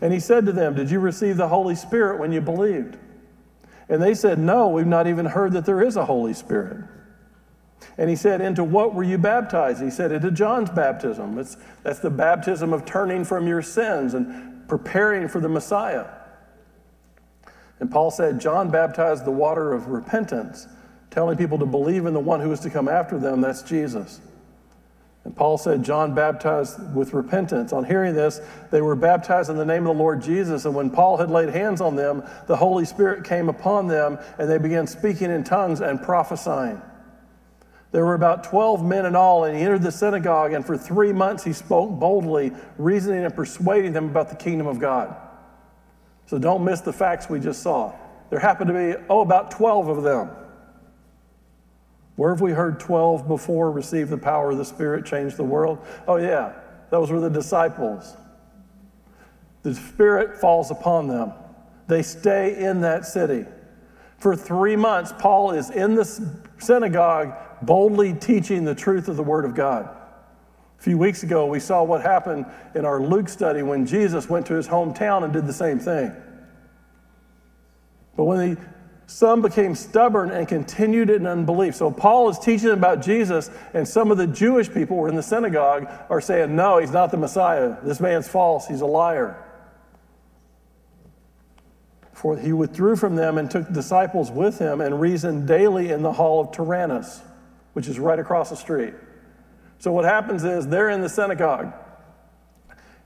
And 0.00 0.12
he 0.12 0.20
said 0.20 0.46
to 0.46 0.52
them, 0.52 0.74
Did 0.74 0.90
you 0.90 1.00
receive 1.00 1.36
the 1.36 1.48
Holy 1.48 1.74
Spirit 1.74 2.18
when 2.18 2.32
you 2.32 2.40
believed? 2.40 2.96
And 3.88 4.02
they 4.02 4.14
said, 4.14 4.38
No, 4.38 4.68
we've 4.68 4.86
not 4.86 5.06
even 5.06 5.26
heard 5.26 5.52
that 5.52 5.66
there 5.66 5.82
is 5.82 5.96
a 5.96 6.04
Holy 6.04 6.34
Spirit. 6.34 6.84
And 7.96 8.10
he 8.10 8.16
said, 8.16 8.40
Into 8.40 8.64
what 8.64 8.94
were 8.94 9.02
you 9.02 9.18
baptized? 9.18 9.82
He 9.82 9.90
said, 9.90 10.10
Into 10.10 10.30
John's 10.30 10.70
baptism. 10.70 11.38
It's, 11.38 11.56
that's 11.82 12.00
the 12.00 12.10
baptism 12.10 12.72
of 12.72 12.84
turning 12.84 13.24
from 13.24 13.46
your 13.46 13.62
sins 13.62 14.14
and 14.14 14.68
preparing 14.68 15.28
for 15.28 15.40
the 15.40 15.48
Messiah. 15.48 16.06
And 17.80 17.90
Paul 17.90 18.10
said, 18.10 18.40
John 18.40 18.70
baptized 18.70 19.24
the 19.24 19.30
water 19.30 19.72
of 19.72 19.88
repentance, 19.88 20.66
telling 21.14 21.38
people 21.38 21.58
to 21.60 21.66
believe 21.66 22.06
in 22.06 22.12
the 22.12 22.20
one 22.20 22.40
who 22.40 22.50
is 22.50 22.58
to 22.60 22.70
come 22.70 22.88
after 22.88 23.18
them, 23.18 23.40
that's 23.40 23.62
Jesus. 23.62 24.20
And 25.22 25.34
Paul 25.34 25.56
said, 25.56 25.84
John 25.84 26.12
baptized 26.12 26.92
with 26.92 27.14
repentance. 27.14 27.72
On 27.72 27.84
hearing 27.84 28.14
this, 28.14 28.40
they 28.72 28.82
were 28.82 28.96
baptized 28.96 29.48
in 29.48 29.56
the 29.56 29.64
name 29.64 29.86
of 29.86 29.96
the 29.96 30.02
Lord 30.02 30.20
Jesus. 30.20 30.64
And 30.64 30.74
when 30.74 30.90
Paul 30.90 31.16
had 31.16 31.30
laid 31.30 31.50
hands 31.50 31.80
on 31.80 31.94
them, 31.94 32.24
the 32.48 32.56
Holy 32.56 32.84
Spirit 32.84 33.24
came 33.24 33.48
upon 33.48 33.86
them, 33.86 34.18
and 34.38 34.50
they 34.50 34.58
began 34.58 34.88
speaking 34.88 35.30
in 35.30 35.44
tongues 35.44 35.80
and 35.80 36.02
prophesying. 36.02 36.82
There 37.92 38.04
were 38.04 38.14
about 38.14 38.42
12 38.42 38.84
men 38.84 39.06
in 39.06 39.14
all, 39.14 39.44
and 39.44 39.56
he 39.56 39.62
entered 39.62 39.82
the 39.82 39.92
synagogue, 39.92 40.52
and 40.52 40.66
for 40.66 40.76
three 40.76 41.12
months 41.12 41.44
he 41.44 41.52
spoke 41.52 41.92
boldly, 41.92 42.52
reasoning 42.76 43.24
and 43.24 43.34
persuading 43.34 43.92
them 43.92 44.06
about 44.06 44.30
the 44.30 44.36
kingdom 44.36 44.66
of 44.66 44.80
God. 44.80 45.16
So 46.26 46.38
don't 46.38 46.64
miss 46.64 46.80
the 46.80 46.92
facts 46.92 47.30
we 47.30 47.38
just 47.38 47.62
saw. 47.62 47.94
There 48.30 48.40
happened 48.40 48.68
to 48.68 48.74
be, 48.74 49.04
oh, 49.08 49.20
about 49.20 49.52
12 49.52 49.88
of 49.88 50.02
them. 50.02 50.30
Where 52.16 52.30
have 52.30 52.40
we 52.40 52.52
heard 52.52 52.78
12 52.78 53.26
before 53.26 53.70
receive 53.70 54.08
the 54.08 54.18
power 54.18 54.52
of 54.52 54.58
the 54.58 54.64
Spirit, 54.64 55.04
change 55.04 55.34
the 55.34 55.44
world? 55.44 55.84
Oh, 56.06 56.16
yeah, 56.16 56.52
those 56.90 57.10
were 57.10 57.20
the 57.20 57.30
disciples. 57.30 58.16
The 59.62 59.74
Spirit 59.74 60.38
falls 60.40 60.70
upon 60.70 61.08
them. 61.08 61.32
They 61.88 62.02
stay 62.02 62.56
in 62.56 62.82
that 62.82 63.04
city. 63.04 63.46
For 64.18 64.36
three 64.36 64.76
months, 64.76 65.12
Paul 65.18 65.50
is 65.50 65.70
in 65.70 65.96
the 65.96 66.04
synagogue 66.58 67.34
boldly 67.62 68.14
teaching 68.14 68.64
the 68.64 68.74
truth 68.74 69.08
of 69.08 69.16
the 69.16 69.22
Word 69.22 69.44
of 69.44 69.54
God. 69.54 69.88
A 70.78 70.82
few 70.82 70.98
weeks 70.98 71.22
ago, 71.22 71.46
we 71.46 71.60
saw 71.60 71.82
what 71.82 72.02
happened 72.02 72.46
in 72.74 72.84
our 72.84 73.00
Luke 73.00 73.28
study 73.28 73.62
when 73.62 73.86
Jesus 73.86 74.28
went 74.28 74.46
to 74.46 74.54
his 74.54 74.68
hometown 74.68 75.24
and 75.24 75.32
did 75.32 75.46
the 75.46 75.52
same 75.52 75.78
thing. 75.78 76.14
But 78.16 78.24
when 78.24 78.54
the 78.54 78.60
some 79.06 79.42
became 79.42 79.74
stubborn 79.74 80.30
and 80.30 80.48
continued 80.48 81.10
in 81.10 81.26
unbelief. 81.26 81.74
So 81.74 81.90
Paul 81.90 82.30
is 82.30 82.38
teaching 82.38 82.70
about 82.70 83.02
Jesus, 83.02 83.50
and 83.74 83.86
some 83.86 84.10
of 84.10 84.16
the 84.16 84.26
Jewish 84.26 84.72
people 84.72 84.96
were 84.96 85.08
in 85.08 85.14
the 85.14 85.22
synagogue 85.22 85.88
are 86.08 86.20
saying, 86.20 86.54
No, 86.56 86.78
he's 86.78 86.90
not 86.90 87.10
the 87.10 87.16
Messiah. 87.16 87.76
This 87.82 88.00
man's 88.00 88.28
false. 88.28 88.66
He's 88.66 88.80
a 88.80 88.86
liar. 88.86 89.40
For 92.12 92.38
he 92.38 92.52
withdrew 92.52 92.96
from 92.96 93.16
them 93.16 93.36
and 93.36 93.50
took 93.50 93.70
disciples 93.72 94.30
with 94.30 94.58
him 94.58 94.80
and 94.80 95.00
reasoned 95.00 95.46
daily 95.46 95.90
in 95.90 96.02
the 96.02 96.12
hall 96.12 96.40
of 96.40 96.52
Tyrannus, 96.52 97.20
which 97.74 97.88
is 97.88 97.98
right 97.98 98.18
across 98.18 98.50
the 98.50 98.56
street. 98.56 98.94
So 99.78 99.92
what 99.92 100.06
happens 100.06 100.44
is 100.44 100.66
they're 100.66 100.88
in 100.88 101.02
the 101.02 101.08
synagogue 101.08 101.74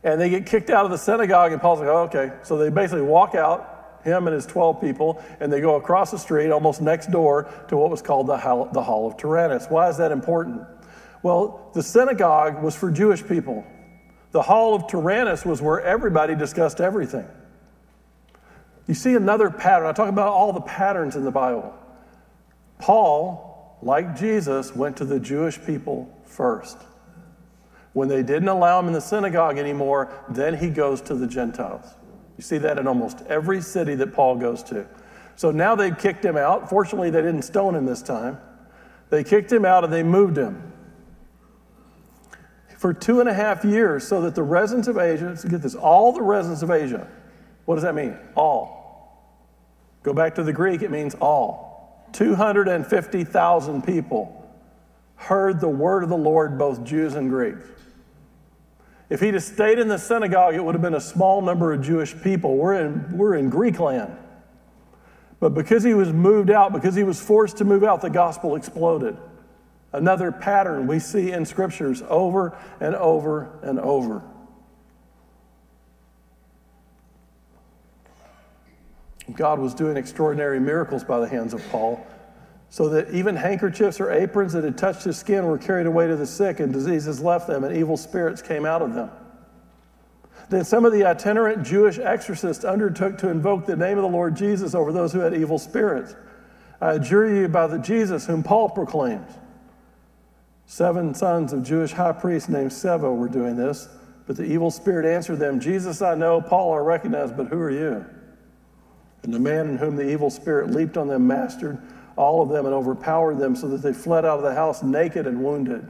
and 0.04 0.20
they 0.20 0.30
get 0.30 0.46
kicked 0.46 0.70
out 0.70 0.84
of 0.84 0.90
the 0.90 0.98
synagogue, 0.98 1.52
and 1.52 1.60
Paul's 1.60 1.80
like, 1.80 1.88
oh, 1.88 2.02
okay. 2.02 2.32
So 2.42 2.56
they 2.56 2.70
basically 2.70 3.02
walk 3.02 3.34
out, 3.34 3.77
him 4.04 4.26
and 4.26 4.34
his 4.34 4.46
12 4.46 4.80
people, 4.80 5.22
and 5.40 5.52
they 5.52 5.60
go 5.60 5.76
across 5.76 6.10
the 6.10 6.18
street, 6.18 6.50
almost 6.50 6.80
next 6.80 7.10
door 7.10 7.50
to 7.68 7.76
what 7.76 7.90
was 7.90 8.02
called 8.02 8.26
the 8.26 8.38
Hall, 8.38 8.68
the 8.72 8.82
Hall 8.82 9.06
of 9.06 9.16
Tyrannus. 9.16 9.66
Why 9.68 9.88
is 9.88 9.96
that 9.98 10.12
important? 10.12 10.62
Well, 11.22 11.70
the 11.74 11.82
synagogue 11.82 12.62
was 12.62 12.74
for 12.74 12.90
Jewish 12.90 13.26
people. 13.26 13.64
The 14.30 14.42
Hall 14.42 14.74
of 14.74 14.86
Tyrannus 14.88 15.44
was 15.44 15.60
where 15.60 15.80
everybody 15.80 16.34
discussed 16.34 16.80
everything. 16.80 17.26
You 18.86 18.94
see 18.94 19.14
another 19.14 19.50
pattern. 19.50 19.86
I 19.86 19.92
talk 19.92 20.08
about 20.08 20.28
all 20.28 20.52
the 20.52 20.60
patterns 20.60 21.16
in 21.16 21.24
the 21.24 21.30
Bible. 21.30 21.74
Paul, 22.78 23.78
like 23.82 24.16
Jesus, 24.16 24.74
went 24.74 24.96
to 24.98 25.04
the 25.04 25.20
Jewish 25.20 25.60
people 25.64 26.14
first. 26.24 26.78
When 27.92 28.08
they 28.08 28.22
didn't 28.22 28.48
allow 28.48 28.78
him 28.78 28.86
in 28.86 28.92
the 28.92 29.00
synagogue 29.00 29.58
anymore, 29.58 30.12
then 30.28 30.56
he 30.56 30.70
goes 30.70 31.00
to 31.02 31.14
the 31.14 31.26
Gentiles. 31.26 31.84
You 32.38 32.42
see 32.42 32.58
that 32.58 32.78
in 32.78 32.86
almost 32.86 33.22
every 33.28 33.60
city 33.60 33.94
that 33.96 34.14
Paul 34.14 34.36
goes 34.36 34.62
to. 34.64 34.86
So 35.36 35.50
now 35.50 35.74
they've 35.74 35.96
kicked 35.96 36.24
him 36.24 36.36
out. 36.36 36.70
Fortunately, 36.70 37.10
they 37.10 37.20
didn't 37.20 37.42
stone 37.42 37.74
him 37.74 37.84
this 37.84 38.00
time. 38.00 38.38
They 39.10 39.24
kicked 39.24 39.52
him 39.52 39.64
out 39.64 39.84
and 39.84 39.92
they 39.92 40.02
moved 40.02 40.38
him 40.38 40.72
for 42.78 42.94
two 42.94 43.18
and 43.20 43.28
a 43.28 43.34
half 43.34 43.64
years 43.64 44.06
so 44.06 44.22
that 44.22 44.36
the 44.36 44.42
residents 44.42 44.86
of 44.86 44.98
Asia, 44.98 45.36
so 45.36 45.48
get 45.48 45.62
this, 45.62 45.74
all 45.74 46.12
the 46.12 46.22
residents 46.22 46.62
of 46.62 46.70
Asia, 46.70 47.08
what 47.64 47.74
does 47.74 47.82
that 47.82 47.94
mean? 47.94 48.16
All. 48.36 48.78
Go 50.04 50.14
back 50.14 50.36
to 50.36 50.44
the 50.44 50.52
Greek, 50.52 50.82
it 50.82 50.90
means 50.90 51.16
all. 51.16 52.06
250,000 52.12 53.82
people 53.82 54.34
heard 55.16 55.60
the 55.60 55.68
word 55.68 56.04
of 56.04 56.08
the 56.08 56.16
Lord, 56.16 56.56
both 56.56 56.84
Jews 56.84 57.16
and 57.16 57.28
Greeks. 57.28 57.66
If 59.10 59.20
he'd 59.20 59.34
have 59.34 59.42
stayed 59.42 59.78
in 59.78 59.88
the 59.88 59.98
synagogue, 59.98 60.54
it 60.54 60.62
would 60.62 60.74
have 60.74 60.82
been 60.82 60.94
a 60.94 61.00
small 61.00 61.40
number 61.40 61.72
of 61.72 61.80
Jewish 61.80 62.14
people. 62.22 62.56
We're 62.56 62.74
in, 62.74 63.16
we're 63.16 63.36
in 63.36 63.48
Greek 63.48 63.80
land. 63.80 64.16
But 65.40 65.54
because 65.54 65.82
he 65.82 65.94
was 65.94 66.12
moved 66.12 66.50
out, 66.50 66.72
because 66.72 66.94
he 66.94 67.04
was 67.04 67.20
forced 67.20 67.56
to 67.58 67.64
move 67.64 67.84
out, 67.84 68.02
the 68.02 68.10
gospel 68.10 68.56
exploded. 68.56 69.16
Another 69.92 70.30
pattern 70.30 70.86
we 70.86 70.98
see 70.98 71.32
in 71.32 71.46
scriptures 71.46 72.02
over 72.08 72.58
and 72.80 72.94
over 72.94 73.58
and 73.62 73.80
over. 73.80 74.22
God 79.34 79.58
was 79.58 79.74
doing 79.74 79.96
extraordinary 79.96 80.60
miracles 80.60 81.04
by 81.04 81.20
the 81.20 81.28
hands 81.28 81.54
of 81.54 81.66
Paul 81.70 82.06
so 82.70 82.88
that 82.90 83.10
even 83.10 83.34
handkerchiefs 83.34 84.00
or 84.00 84.10
aprons 84.10 84.52
that 84.52 84.64
had 84.64 84.76
touched 84.76 85.04
his 85.04 85.16
skin 85.16 85.46
were 85.46 85.58
carried 85.58 85.86
away 85.86 86.06
to 86.06 86.16
the 86.16 86.26
sick, 86.26 86.60
and 86.60 86.72
diseases 86.72 87.20
left 87.20 87.46
them, 87.46 87.64
and 87.64 87.76
evil 87.76 87.96
spirits 87.96 88.42
came 88.42 88.66
out 88.66 88.82
of 88.82 88.94
them. 88.94 89.10
Then 90.50 90.64
some 90.64 90.84
of 90.84 90.92
the 90.92 91.04
itinerant 91.04 91.62
Jewish 91.64 91.98
exorcists 91.98 92.64
undertook 92.64 93.18
to 93.18 93.28
invoke 93.28 93.66
the 93.66 93.76
name 93.76 93.98
of 93.98 94.02
the 94.02 94.08
Lord 94.08 94.36
Jesus 94.36 94.74
over 94.74 94.92
those 94.92 95.12
who 95.12 95.20
had 95.20 95.34
evil 95.34 95.58
spirits. 95.58 96.14
I 96.80 96.92
adjure 96.92 97.34
you 97.34 97.48
by 97.48 97.66
the 97.66 97.78
Jesus 97.78 98.26
whom 98.26 98.42
Paul 98.42 98.70
proclaims. 98.70 99.30
Seven 100.66 101.14
sons 101.14 101.52
of 101.52 101.62
Jewish 101.62 101.92
high 101.92 102.12
priests 102.12 102.48
named 102.48 102.70
Sceva 102.70 103.14
were 103.14 103.28
doing 103.28 103.56
this, 103.56 103.88
but 104.26 104.36
the 104.36 104.44
evil 104.44 104.70
spirit 104.70 105.06
answered 105.06 105.38
them, 105.38 105.58
Jesus 105.60 106.02
I 106.02 106.14
know, 106.14 106.40
Paul 106.40 106.74
I 106.74 106.78
recognize, 106.78 107.32
but 107.32 107.48
who 107.48 107.58
are 107.58 107.70
you? 107.70 108.04
And 109.22 109.32
the 109.32 109.38
man 109.38 109.70
in 109.70 109.78
whom 109.78 109.96
the 109.96 110.08
evil 110.08 110.30
spirit 110.30 110.70
leaped 110.70 110.96
on 110.96 111.08
them 111.08 111.26
mastered 111.26 111.80
all 112.18 112.42
of 112.42 112.48
them 112.48 112.66
and 112.66 112.74
overpowered 112.74 113.38
them 113.38 113.54
so 113.54 113.68
that 113.68 113.80
they 113.80 113.92
fled 113.92 114.24
out 114.24 114.38
of 114.38 114.42
the 114.42 114.54
house 114.54 114.82
naked 114.82 115.26
and 115.26 115.42
wounded. 115.42 115.88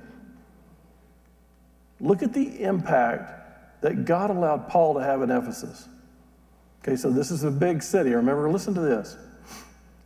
Look 2.01 2.23
at 2.23 2.35
the 2.35 2.62
impact 2.62 3.81
that 3.81 4.05
God 4.05 4.29
allowed 4.31 4.69
Paul 4.69 4.95
to 4.95 5.01
have 5.01 5.23
in 5.23 5.31
Ephesus. 5.31 5.88
Okay, 6.83 6.97
so 6.97 7.11
this 7.11 7.31
is 7.31 7.45
a 7.45 7.51
big 7.51 7.83
city. 7.83 8.11
Remember, 8.11 8.49
listen 8.51 8.75
to 8.75 8.81
this. 8.81 9.17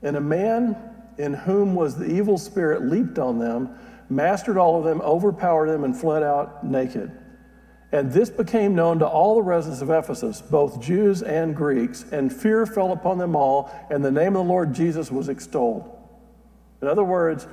And 0.03 0.17
a 0.17 0.21
man 0.21 0.77
in 1.19 1.35
whom 1.35 1.75
was 1.75 1.97
the 1.97 2.07
evil 2.07 2.39
spirit 2.39 2.83
leaped 2.89 3.19
on 3.19 3.39
them, 3.39 3.77
mastered 4.09 4.57
all 4.57 4.79
of 4.79 4.85
them, 4.85 5.01
overpowered 5.01 5.69
them, 5.69 5.83
and 5.83 5.97
fled 5.97 6.23
out 6.23 6.65
naked. 6.65 7.11
And 7.91 8.11
this 8.13 8.31
became 8.31 8.75
known 8.75 9.01
to 9.01 9.07
all 9.07 9.35
the 9.35 9.43
residents 9.43 9.83
of 9.83 9.91
Ephesus, 9.91 10.41
both 10.41 10.81
Jews 10.81 11.23
and 11.23 11.55
Greeks, 11.55 12.05
and 12.13 12.33
fear 12.33 12.65
fell 12.65 12.93
upon 12.93 13.19
them 13.19 13.37
all, 13.37 13.71
and 13.91 14.05
the 14.05 14.11
name 14.11 14.37
of 14.37 14.47
the 14.47 14.53
Lord 14.53 14.73
Jesus 14.73 15.11
was 15.11 15.29
extolled. 15.29 15.99
In 16.83 16.88
other 16.88 17.05
words, 17.05 17.47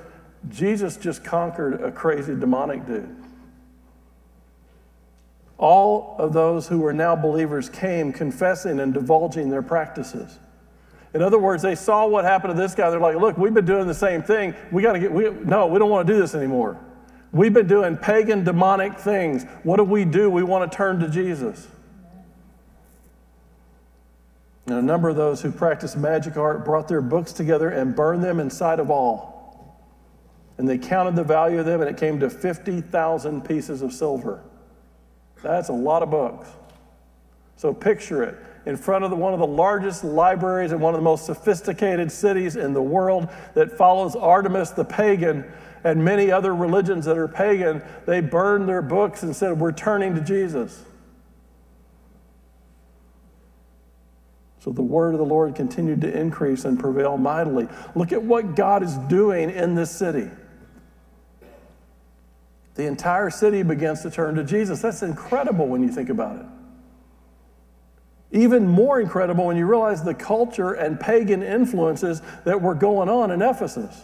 Jesus 0.50 0.98
just 0.98 1.24
conquered 1.24 1.82
a 1.82 1.92
crazy 1.92 2.36
demonic 2.36 2.86
dude. 2.86 3.16
All 5.58 6.16
of 6.18 6.34
those 6.34 6.68
who 6.68 6.80
were 6.80 6.94
now 6.94 7.16
believers 7.16 7.70
came 7.70 8.12
confessing 8.12 8.80
and 8.80 8.94
divulging 8.94 9.50
their 9.50 9.62
practices. 9.62 10.40
In 11.14 11.22
other 11.22 11.38
words, 11.40 11.62
they 11.62 11.76
saw 11.76 12.08
what 12.08 12.24
happened 12.24 12.56
to 12.56 12.62
this 12.62 12.74
guy. 12.74 12.90
They're 12.90 13.00
like, 13.00 13.18
look, 13.18 13.38
we've 13.38 13.54
been 13.54 13.66
doing 13.66 13.88
the 13.88 13.94
same 13.94 14.22
thing. 14.22 14.56
We 14.72 14.82
got 14.82 14.94
to 14.94 15.00
get, 15.00 15.12
we, 15.12 15.30
no, 15.30 15.68
we 15.68 15.78
don't 15.80 15.90
want 15.90 16.08
to 16.08 16.14
do 16.14 16.20
this 16.20 16.34
anymore. 16.34 16.80
We've 17.32 17.54
been 17.54 17.68
doing 17.68 17.98
pagan, 17.98 18.44
demonic 18.44 18.98
things. 18.98 19.44
What 19.64 19.78
do 19.78 19.84
we 19.84 20.06
do? 20.06 20.30
We 20.30 20.44
want 20.44 20.72
to 20.72 20.76
turn 20.76 21.00
to 21.00 21.10
Jesus. 21.10 21.68
And 24.70 24.78
a 24.78 24.84
number 24.84 25.10
of 25.10 25.16
those 25.16 25.42
who 25.42 25.52
practiced 25.52 25.98
magic 25.98 26.38
art 26.38 26.64
brought 26.64 26.88
their 26.88 27.02
books 27.02 27.34
together 27.34 27.70
and 27.70 27.96
burned 27.96 28.24
them 28.24 28.40
in 28.40 28.52
sight 28.52 28.80
of 28.80 28.92
all. 28.92 29.82
And 30.60 30.70
they 30.70 30.78
counted 30.78 31.16
the 31.16 31.24
value 31.24 31.60
of 31.60 31.66
them, 31.66 31.82
and 31.82 31.90
it 31.90 31.98
came 31.98 32.20
to 32.20 32.30
50,000 32.30 33.42
pieces 33.44 33.82
of 33.82 33.92
silver. 33.92 34.44
That's 35.42 35.70
a 35.70 35.74
lot 35.74 36.04
of 36.04 36.12
books. 36.12 36.50
So 37.56 37.74
picture 37.74 38.22
it 38.22 38.38
in 38.68 38.78
front 38.78 39.04
of 39.04 39.10
the, 39.10 39.16
one 39.16 39.34
of 39.34 39.40
the 39.40 39.48
largest 39.48 40.04
libraries 40.04 40.72
in 40.72 40.80
one 40.80 40.94
of 40.94 41.00
the 41.00 41.04
most 41.04 41.26
sophisticated 41.26 42.12
cities 42.12 42.56
in 42.56 42.74
the 42.74 42.82
world 42.82 43.28
that 43.56 43.76
follows 43.76 44.16
Artemis 44.16 44.70
the 44.70 44.86
pagan 44.86 45.52
and 45.84 46.06
many 46.06 46.30
other 46.30 46.54
religions 46.54 47.06
that 47.06 47.18
are 47.18 47.28
pagan. 47.28 47.82
They 48.06 48.22
burned 48.22 48.70
their 48.70 48.84
books 48.84 49.24
and 49.24 49.36
said, 49.36 49.60
We're 49.60 49.72
turning 49.72 50.14
to 50.14 50.22
Jesus. 50.22 50.84
So 54.60 54.72
the 54.72 54.82
word 54.82 55.14
of 55.14 55.20
the 55.20 55.26
Lord 55.26 55.56
continued 55.56 56.02
to 56.02 56.18
increase 56.18 56.66
and 56.66 56.78
prevail 56.78 57.18
mightily. 57.18 57.68
Look 57.96 58.12
at 58.12 58.22
what 58.22 58.56
God 58.56 58.84
is 58.84 58.96
doing 59.08 59.50
in 59.50 59.74
this 59.74 59.90
city. 59.90 60.30
The 62.76 62.86
entire 62.86 63.30
city 63.30 63.64
begins 63.64 64.02
to 64.04 64.12
turn 64.12 64.36
to 64.36 64.44
Jesus. 64.44 64.82
That's 64.82 65.02
incredible 65.02 65.68
when 65.68 65.82
you 65.82 65.90
think 65.90 66.10
about 66.10 66.40
it. 66.40 66.46
Even 68.32 68.68
more 68.68 69.02
incredible 69.02 69.46
when 69.48 69.58
you 69.58 69.66
realize 69.66 70.04
the 70.04 70.14
culture 70.14 70.74
and 70.74 71.00
pagan 71.00 71.42
influences 71.42 72.22
that 72.46 72.62
were 72.62 72.76
going 72.76 73.10
on 73.10 73.32
in 73.32 73.42
Ephesus. 73.42 74.04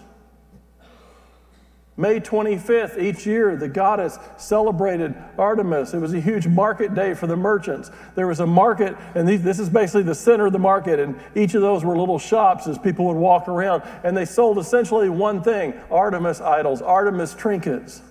May 1.98 2.20
25th, 2.20 3.02
each 3.02 3.26
year, 3.26 3.56
the 3.56 3.70
goddess 3.70 4.20
celebrated 4.36 5.16
Artemis. 5.38 5.94
It 5.94 6.00
was 6.00 6.14
a 6.14 6.20
huge 6.20 6.46
market 6.46 6.94
day 6.94 7.14
for 7.14 7.26
the 7.26 7.38
merchants. 7.38 7.90
There 8.16 8.28
was 8.28 8.42
a 8.42 8.46
market, 8.46 8.98
and 9.16 9.26
this 9.26 9.60
is 9.60 9.70
basically 9.70 10.04
the 10.04 10.16
center 10.16 10.48
of 10.48 10.52
the 10.52 10.60
market, 10.60 11.00
and 11.00 11.18
each 11.36 11.54
of 11.54 11.62
those 11.62 11.86
were 11.86 11.98
little 11.98 12.20
shops 12.20 12.68
as 12.68 12.78
people 12.78 13.06
would 13.06 13.16
walk 13.16 13.48
around, 13.48 13.84
and 14.04 14.16
they 14.16 14.26
sold 14.26 14.58
essentially 14.58 15.08
one 15.08 15.42
thing 15.42 15.74
Artemis 15.90 16.42
idols, 16.42 16.82
Artemis 16.82 17.34
trinkets. 17.34 18.02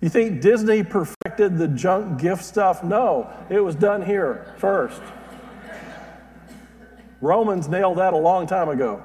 You 0.00 0.08
think 0.08 0.40
Disney 0.40 0.82
perfected 0.82 1.58
the 1.58 1.68
junk 1.68 2.18
gift 2.18 2.44
stuff? 2.44 2.82
No, 2.82 3.30
it 3.50 3.60
was 3.60 3.74
done 3.74 4.00
here 4.00 4.54
first. 4.56 5.02
Romans 7.20 7.68
nailed 7.68 7.98
that 7.98 8.14
a 8.14 8.18
long 8.18 8.46
time 8.46 8.70
ago. 8.70 9.02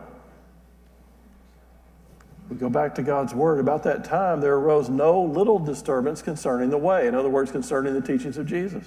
We 2.49 2.55
go 2.55 2.69
back 2.69 2.95
to 2.95 3.03
God's 3.03 3.33
word. 3.33 3.59
About 3.59 3.83
that 3.83 4.03
time, 4.03 4.41
there 4.41 4.55
arose 4.55 4.89
no 4.89 5.21
little 5.21 5.59
disturbance 5.59 6.21
concerning 6.21 6.71
the 6.71 6.77
way. 6.77 7.07
In 7.07 7.13
other 7.13 7.29
words, 7.29 7.51
concerning 7.51 7.93
the 7.93 8.01
teachings 8.01 8.37
of 8.37 8.47
Jesus. 8.47 8.83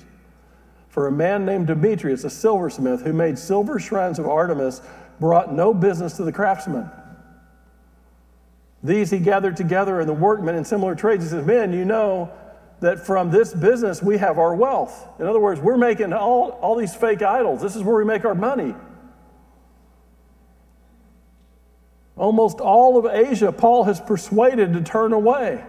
For 0.88 1.07
a 1.07 1.12
man 1.12 1.46
named 1.46 1.68
Demetrius, 1.68 2.25
a 2.25 2.31
silversmith, 2.31 3.03
who 3.03 3.12
made 3.12 3.38
silver 3.38 3.79
shrines 3.79 4.18
of 4.18 4.27
Artemis, 4.27 4.83
brought 5.20 5.55
no 5.55 5.72
business 5.72 6.16
to 6.16 6.25
the 6.25 6.33
craftsmen. 6.33 6.90
These 8.83 9.11
he 9.11 9.18
gathered 9.20 9.57
together, 9.57 10.01
and 10.01 10.09
the 10.09 10.14
workmen 10.14 10.57
in 10.57 10.64
similar 10.64 10.96
trades. 10.96 11.22
He 11.22 11.31
says, 11.31 11.46
Men, 11.46 11.72
you 11.72 11.85
know 11.85 12.33
that 12.81 13.07
from 13.07 13.31
this 13.31 13.55
business 13.55 14.03
we 14.03 14.18
have 14.18 14.38
our 14.38 14.57
wealth. 14.57 15.09
In 15.20 15.27
other 15.27 15.38
words, 15.38 15.61
we're 15.61 15.77
making 15.77 16.12
all, 16.12 16.51
all 16.61 16.75
these 16.75 16.94
fake 16.94 17.22
idols. 17.22 17.62
This 17.62 17.77
is 17.77 17.83
where 17.85 17.94
we 17.94 18.05
make 18.05 18.25
our 18.25 18.35
money. 18.35 18.75
Almost 22.16 22.61
all 22.61 22.98
of 22.98 23.07
Asia, 23.07 23.51
Paul 23.53 23.85
has 23.85 24.01
persuaded 24.01 24.75
to 24.75 24.83
turn 24.83 25.12
away, 25.12 25.64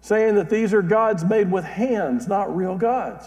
saying 0.00 0.34
that 0.34 0.50
these 0.50 0.74
are 0.74 0.82
gods 0.82 1.24
made 1.24 1.50
with 1.50 1.64
hands, 1.64 2.26
not 2.26 2.54
real 2.54 2.76
gods. 2.76 3.26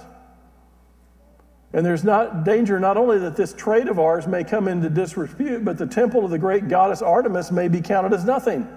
And 1.73 1.86
there's 1.86 2.04
not 2.04 2.43
danger 2.43 2.80
not 2.80 2.97
only 2.97 3.17
that 3.19 3.38
this 3.38 3.54
trade 3.54 3.88
of 3.88 3.97
ours 3.97 4.27
may 4.27 4.43
come 4.43 4.67
into 4.67 4.89
disrepute, 4.89 5.63
but 5.63 5.77
the 5.77 5.88
temple 5.88 6.25
of 6.25 6.32
the 6.32 6.39
great 6.39 6.67
goddess 6.67 7.01
Artemis 7.01 7.51
may 7.51 7.69
be 7.69 7.80
counted 7.80 8.12
as 8.13 8.25
nothing. 8.25 8.67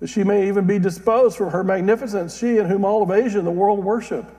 That 0.00 0.08
she 0.08 0.22
may 0.22 0.48
even 0.48 0.66
be 0.66 0.78
disposed 0.78 1.38
from 1.38 1.50
her 1.50 1.64
magnificence, 1.64 2.36
she 2.36 2.58
in 2.58 2.66
whom 2.66 2.84
all 2.84 3.02
of 3.02 3.10
Asia 3.10 3.38
and 3.38 3.46
the 3.46 3.52
world 3.52 3.82
worship. 3.82 4.30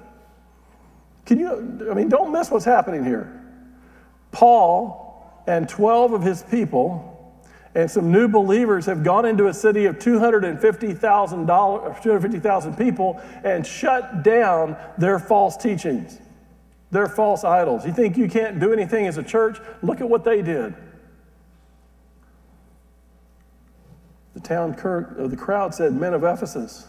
Can 1.26 1.40
you, 1.40 1.88
I 1.90 1.96
mean, 1.96 2.10
don't 2.10 2.32
miss 2.32 2.52
what's 2.52 2.64
happening 2.64 3.04
here. 3.04 3.44
Paul 4.32 5.07
and 5.48 5.68
12 5.68 6.14
of 6.14 6.22
his 6.22 6.44
people 6.44 7.14
and 7.78 7.90
some 7.90 8.12
new 8.12 8.28
believers 8.28 8.88
have 8.88 9.04
gone 9.04 9.26
into 9.26 9.48
a 9.48 9.54
city 9.54 9.86
of 9.86 10.00
250,000 10.00 11.46
250,000 11.48 12.76
people 12.76 13.22
and 13.44 13.66
shut 13.66 14.24
down 14.24 14.76
their 14.98 15.20
false 15.20 15.56
teachings. 15.56 16.20
They're 16.90 17.08
false 17.08 17.44
idols. 17.44 17.86
You 17.86 17.94
think 17.94 18.18
you 18.18 18.28
can't 18.28 18.60
do 18.60 18.74
anything 18.74 19.06
as 19.06 19.20
a 19.20 19.24
church? 19.24 19.60
Look 19.84 20.02
at 20.02 20.10
what 20.10 20.24
they 20.24 20.42
did. 20.42 20.74
The 24.34 24.40
town 24.40 24.74
uh, 24.74 25.28
the 25.28 25.38
crowd 25.38 25.76
said, 25.76 25.94
Men 25.94 26.16
of 26.16 26.24
Ephesus. 26.24 26.88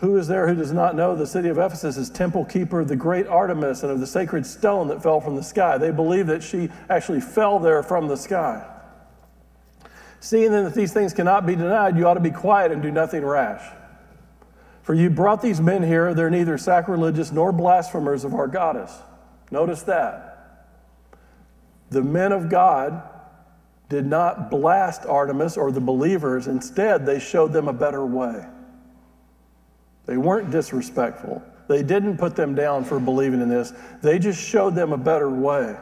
Who 0.00 0.18
is 0.18 0.28
there 0.28 0.46
who 0.46 0.54
does 0.54 0.72
not 0.72 0.94
know 0.94 1.16
the 1.16 1.26
city 1.26 1.48
of 1.48 1.56
Ephesus 1.56 1.96
is 1.96 2.10
temple 2.10 2.44
keeper 2.44 2.80
of 2.80 2.88
the 2.88 2.96
great 2.96 3.26
Artemis 3.26 3.82
and 3.82 3.90
of 3.90 3.98
the 3.98 4.06
sacred 4.06 4.44
stone 4.44 4.88
that 4.88 5.02
fell 5.02 5.20
from 5.20 5.36
the 5.36 5.42
sky? 5.42 5.78
They 5.78 5.90
believe 5.90 6.26
that 6.26 6.42
she 6.42 6.68
actually 6.90 7.22
fell 7.22 7.58
there 7.58 7.82
from 7.82 8.06
the 8.06 8.16
sky. 8.16 8.66
Seeing 10.20 10.50
then 10.50 10.64
that 10.64 10.74
these 10.74 10.92
things 10.92 11.14
cannot 11.14 11.46
be 11.46 11.56
denied, 11.56 11.96
you 11.96 12.06
ought 12.06 12.14
to 12.14 12.20
be 12.20 12.30
quiet 12.30 12.72
and 12.72 12.82
do 12.82 12.90
nothing 12.90 13.24
rash. 13.24 13.62
For 14.82 14.92
you 14.92 15.08
brought 15.08 15.40
these 15.40 15.60
men 15.60 15.82
here, 15.82 16.12
they're 16.14 16.30
neither 16.30 16.58
sacrilegious 16.58 17.32
nor 17.32 17.50
blasphemers 17.50 18.24
of 18.24 18.34
our 18.34 18.46
goddess. 18.46 18.92
Notice 19.50 19.82
that. 19.84 20.66
The 21.90 22.02
men 22.02 22.32
of 22.32 22.50
God 22.50 23.02
did 23.88 24.06
not 24.06 24.50
blast 24.50 25.06
Artemis 25.06 25.56
or 25.56 25.72
the 25.72 25.80
believers, 25.80 26.48
instead, 26.48 27.06
they 27.06 27.18
showed 27.18 27.52
them 27.52 27.68
a 27.68 27.72
better 27.72 28.04
way. 28.04 28.46
They 30.06 30.16
weren't 30.16 30.50
disrespectful. 30.50 31.42
They 31.68 31.82
didn't 31.82 32.16
put 32.16 32.36
them 32.36 32.54
down 32.54 32.84
for 32.84 33.00
believing 33.00 33.40
in 33.40 33.48
this. 33.48 33.72
They 34.02 34.18
just 34.18 34.40
showed 34.40 34.74
them 34.74 34.92
a 34.92 34.96
better 34.96 35.28
way. 35.28 35.76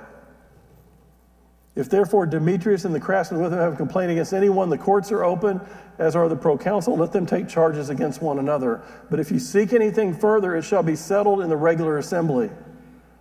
If 1.76 1.90
therefore 1.90 2.24
Demetrius 2.26 2.84
and 2.84 2.94
the 2.94 3.00
craftsmen 3.00 3.42
with 3.42 3.52
him 3.52 3.58
have 3.58 3.76
complained 3.76 4.12
against 4.12 4.32
anyone, 4.32 4.70
the 4.70 4.78
courts 4.78 5.10
are 5.10 5.24
open, 5.24 5.60
as 5.98 6.14
are 6.14 6.28
the 6.28 6.36
proconsul. 6.36 6.96
Let 6.96 7.12
them 7.12 7.26
take 7.26 7.48
charges 7.48 7.90
against 7.90 8.22
one 8.22 8.38
another. 8.38 8.82
But 9.10 9.18
if 9.18 9.30
you 9.30 9.38
seek 9.38 9.72
anything 9.72 10.14
further, 10.14 10.56
it 10.56 10.62
shall 10.62 10.84
be 10.84 10.94
settled 10.94 11.40
in 11.40 11.48
the 11.48 11.56
regular 11.56 11.98
assembly. 11.98 12.50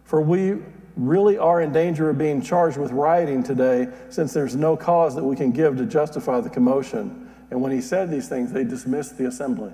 For 0.04 0.22
we 0.22 0.62
really 0.96 1.40
are 1.40 1.62
in 1.62 1.74
danger 1.74 2.12
of 2.12 2.20
being 2.20 2.42
charged 2.42 2.78
with 2.78 2.92
rioting 2.92 3.42
today, 3.42 3.88
since 4.10 4.34
there's 4.34 4.56
no 4.56 4.78
cause 4.78 5.16
that 5.16 5.24
we 5.24 5.36
can 5.36 5.52
give 5.52 5.76
to 5.78 5.88
justify 5.88 6.40
the 6.40 6.50
commotion. 6.50 7.32
And 7.50 7.60
when 7.60 7.72
he 7.72 7.82
said 7.82 8.12
these 8.12 8.30
things, 8.30 8.54
they 8.54 8.64
dismissed 8.64 9.18
the 9.18 9.26
assembly. 9.26 9.74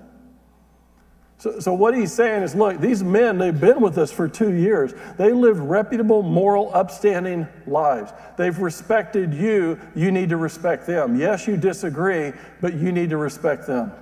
So, 1.40 1.58
so, 1.62 1.74
what 1.74 1.96
he's 1.96 2.12
saying 2.12 2.44
is 2.44 2.54
look, 2.54 2.82
these 2.82 3.02
men, 3.02 3.38
they've 3.38 3.58
been 3.58 3.80
with 3.80 3.98
us 3.98 4.12
for 4.12 4.28
two 4.28 4.54
years. 4.54 4.94
They 5.18 5.32
live 5.32 5.58
reputable, 5.62 6.22
moral, 6.22 6.70
upstanding 6.74 7.48
lives. 7.66 8.12
They've 8.38 8.58
respected 8.60 9.34
you. 9.34 9.80
You 9.96 10.12
need 10.12 10.30
to 10.30 10.38
respect 10.38 10.86
them. 10.86 11.18
Yes, 11.18 11.48
you 11.48 11.56
disagree, 11.56 12.34
but 12.60 12.74
you 12.74 12.92
need 12.92 13.12
to 13.12 13.18
respect 13.18 13.68
them. 13.68 13.94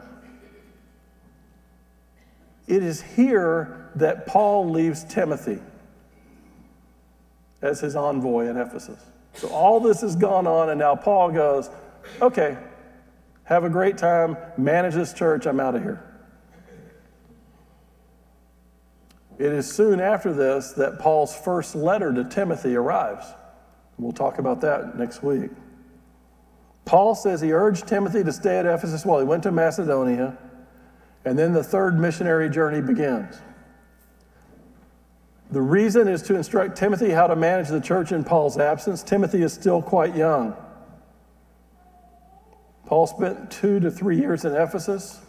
It 2.66 2.82
is 2.82 3.02
here 3.02 3.92
that 3.96 4.26
Paul 4.26 4.72
leaves 4.72 5.04
Timothy 5.04 5.60
as 7.62 7.80
his 7.82 7.96
envoy 7.96 8.48
in 8.48 8.58
Ephesus. 8.58 9.00
So 9.36 9.48
all 9.50 9.80
this 9.80 10.02
has 10.02 10.16
gone 10.16 10.48
on, 10.48 10.70
and 10.70 10.80
now 10.80 10.96
Paul 10.96 11.32
goes, 11.32 11.70
okay, 12.20 12.58
have 13.44 13.64
a 13.64 13.70
great 13.70 14.00
time, 14.00 14.38
manage 14.58 14.96
this 14.96 15.14
church, 15.14 15.46
I'm 15.46 15.60
out 15.60 15.76
of 15.76 15.84
here. 15.84 16.04
It 19.38 19.54
is 19.54 19.72
soon 19.72 20.00
after 20.00 20.34
this 20.34 20.72
that 20.74 21.00
Paul's 21.00 21.36
first 21.36 21.76
letter 21.76 22.12
to 22.14 22.24
Timothy 22.24 22.76
arrives. 22.76 23.26
We'll 24.00 24.12
talk 24.12 24.40
about 24.40 24.62
that 24.62 24.98
next 24.98 25.24
week. 25.24 25.52
Paul 26.86 27.16
says 27.16 27.42
he 27.42 27.52
urged 27.52 27.88
Timothy 27.88 28.24
to 28.24 28.32
stay 28.32 28.58
at 28.58 28.66
Ephesus 28.66 29.06
while 29.06 29.20
he 29.20 29.26
went 29.26 29.44
to 29.44 29.52
Macedonia, 29.52 30.38
and 31.26 31.38
then 31.38 31.54
the 31.54 31.64
third 31.64 32.00
missionary 32.00 32.50
journey 32.50 32.82
begins. 32.82 33.36
The 35.52 35.62
reason 35.62 36.08
is 36.08 36.22
to 36.24 36.36
instruct 36.36 36.78
Timothy 36.78 37.10
how 37.10 37.28
to 37.28 37.36
manage 37.36 37.70
the 37.70 37.80
church 37.80 38.12
in 38.12 38.24
Paul's 38.24 38.58
absence. 38.58 39.04
Timothy 39.04 39.44
is 39.44 39.54
still 39.54 39.82
quite 39.82 40.16
young. 40.16 40.56
Paul 42.86 43.08
spent 43.08 43.52
two 43.52 43.80
to 43.82 43.92
three 43.92 44.18
years 44.18 44.46
in 44.46 44.56
Ephesus. 44.56 45.20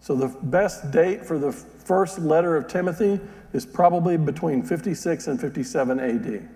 So 0.00 0.14
the 0.14 0.28
best 0.28 0.90
date 0.90 1.24
for 1.24 1.38
the 1.38 1.52
first 1.52 2.18
letter 2.18 2.56
of 2.56 2.68
Timothy 2.68 3.20
is 3.52 3.66
probably 3.66 4.16
between 4.16 4.62
56 4.62 5.26
and 5.26 5.40
57 5.40 6.00
AD. 6.00 6.48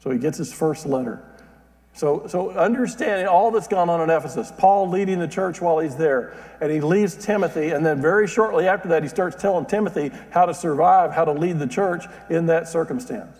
So 0.00 0.10
he 0.10 0.18
gets 0.18 0.38
his 0.38 0.52
first 0.52 0.86
letter. 0.86 1.22
So, 1.94 2.26
so 2.26 2.50
understanding 2.50 3.28
all 3.28 3.52
that's 3.52 3.68
gone 3.68 3.88
on 3.88 4.00
in 4.00 4.10
Ephesus, 4.10 4.52
Paul 4.58 4.88
leading 4.88 5.20
the 5.20 5.28
church 5.28 5.60
while 5.60 5.78
he's 5.78 5.94
there, 5.94 6.34
and 6.60 6.70
he 6.70 6.80
leaves 6.80 7.14
Timothy, 7.14 7.70
and 7.70 7.86
then 7.86 8.02
very 8.02 8.26
shortly 8.26 8.66
after 8.66 8.88
that, 8.88 9.04
he 9.04 9.08
starts 9.08 9.40
telling 9.40 9.64
Timothy 9.64 10.10
how 10.30 10.44
to 10.44 10.52
survive, 10.52 11.12
how 11.12 11.24
to 11.24 11.32
lead 11.32 11.60
the 11.60 11.68
church 11.68 12.04
in 12.28 12.46
that 12.46 12.66
circumstance. 12.66 13.38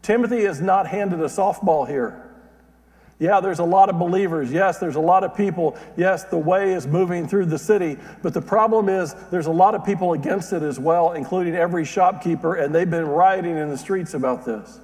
Timothy 0.00 0.38
is 0.38 0.60
not 0.60 0.86
handed 0.86 1.20
a 1.20 1.26
softball 1.26 1.86
here. 1.86 2.31
Yeah, 3.22 3.38
there's 3.38 3.60
a 3.60 3.64
lot 3.64 3.88
of 3.88 4.00
believers. 4.00 4.50
Yes, 4.50 4.78
there's 4.78 4.96
a 4.96 5.00
lot 5.00 5.22
of 5.22 5.36
people. 5.36 5.76
Yes, 5.96 6.24
the 6.24 6.36
way 6.36 6.72
is 6.72 6.88
moving 6.88 7.28
through 7.28 7.46
the 7.46 7.58
city. 7.58 7.96
But 8.20 8.34
the 8.34 8.42
problem 8.42 8.88
is, 8.88 9.14
there's 9.30 9.46
a 9.46 9.52
lot 9.52 9.76
of 9.76 9.84
people 9.84 10.14
against 10.14 10.52
it 10.52 10.64
as 10.64 10.80
well, 10.80 11.12
including 11.12 11.54
every 11.54 11.84
shopkeeper, 11.84 12.56
and 12.56 12.74
they've 12.74 12.90
been 12.90 13.06
rioting 13.06 13.56
in 13.56 13.68
the 13.68 13.78
streets 13.78 14.14
about 14.14 14.44
this. 14.44 14.80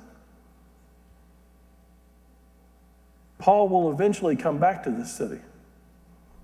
Paul 3.38 3.68
will 3.68 3.90
eventually 3.90 4.36
come 4.36 4.58
back 4.58 4.84
to 4.84 4.90
this 4.92 5.12
city. 5.12 5.40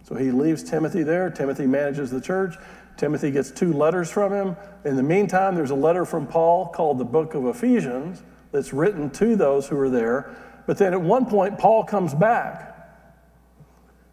So 0.03 0.17
he 0.17 0.33
leaves 0.33 0.65
Timothy 0.65 1.05
there. 1.05 1.31
Timothy 1.31 1.69
manages 1.69 2.11
the 2.11 2.21
church. 2.21 2.57
Timothy 2.97 3.31
gets 3.31 3.53
two 3.53 3.73
letters 3.73 4.11
from 4.11 4.33
him. 4.33 4.57
In 4.85 4.97
the 4.97 5.05
meantime, 5.05 5.55
there's 5.55 5.71
a 5.71 5.77
letter 5.77 6.05
from 6.05 6.27
Paul 6.27 6.67
called 6.71 6.99
the 6.99 7.05
Book 7.05 7.35
of 7.35 7.47
Ephesians 7.47 8.21
that's 8.51 8.73
written 8.73 9.11
to 9.11 9.37
those 9.37 9.69
who 9.69 9.79
are 9.79 9.91
there. 9.91 10.35
But 10.67 10.79
then 10.79 10.93
at 10.93 11.01
one 11.01 11.27
point, 11.27 11.59
Paul 11.59 11.85
comes 11.85 12.15
back 12.15 12.75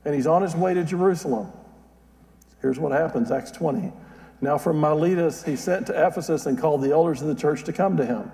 and 0.03 0.15
he's 0.15 0.27
on 0.27 0.41
his 0.41 0.55
way 0.55 0.73
to 0.73 0.83
Jerusalem. 0.83 1.51
Here's 2.61 2.79
what 2.79 2.91
happens 2.91 3.31
Acts 3.31 3.51
20. 3.51 3.91
Now, 4.41 4.57
from 4.57 4.79
Miletus, 4.79 5.43
he 5.43 5.55
sent 5.55 5.87
to 5.87 6.07
Ephesus 6.07 6.47
and 6.47 6.57
called 6.57 6.81
the 6.81 6.91
elders 6.91 7.21
of 7.21 7.27
the 7.27 7.35
church 7.35 7.63
to 7.65 7.73
come 7.73 7.95
to 7.97 8.05
him. 8.05 8.31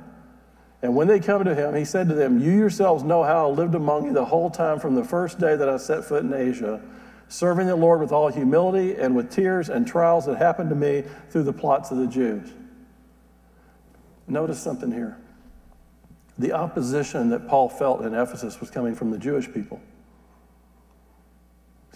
And 0.81 0.95
when 0.95 1.07
they 1.07 1.19
come 1.19 1.43
to 1.43 1.55
him, 1.55 1.75
he 1.75 1.83
said 1.83 2.07
to 2.07 2.15
them, 2.15 2.39
You 2.39 2.51
yourselves 2.51 3.03
know 3.03 3.23
how 3.23 3.49
I 3.49 3.51
lived 3.51 3.75
among 3.75 4.05
you 4.05 4.13
the 4.13 4.23
whole 4.23 4.49
time 4.49 4.79
from 4.79 4.95
the 4.95 5.03
first 5.03 5.39
day 5.39 5.55
that 5.55 5.67
I 5.67 5.75
set 5.77 6.05
foot 6.05 6.23
in 6.23 6.33
Asia, 6.33 6.81
serving 7.27 7.67
the 7.67 7.75
Lord 7.75 7.99
with 7.99 8.11
all 8.11 8.29
humility 8.29 8.95
and 8.95 9.15
with 9.15 9.29
tears 9.29 9.69
and 9.69 9.85
trials 9.85 10.25
that 10.27 10.37
happened 10.37 10.69
to 10.69 10.75
me 10.75 11.03
through 11.29 11.43
the 11.43 11.53
plots 11.53 11.91
of 11.91 11.97
the 11.97 12.07
Jews. 12.07 12.53
Notice 14.27 14.59
something 14.59 14.91
here. 14.91 15.17
The 16.39 16.51
opposition 16.51 17.29
that 17.29 17.47
Paul 17.47 17.69
felt 17.69 18.01
in 18.01 18.13
Ephesus 18.13 18.59
was 18.59 18.69
coming 18.69 18.93
from 18.93 19.11
the 19.11 19.17
Jewish 19.17 19.51
people. 19.51 19.81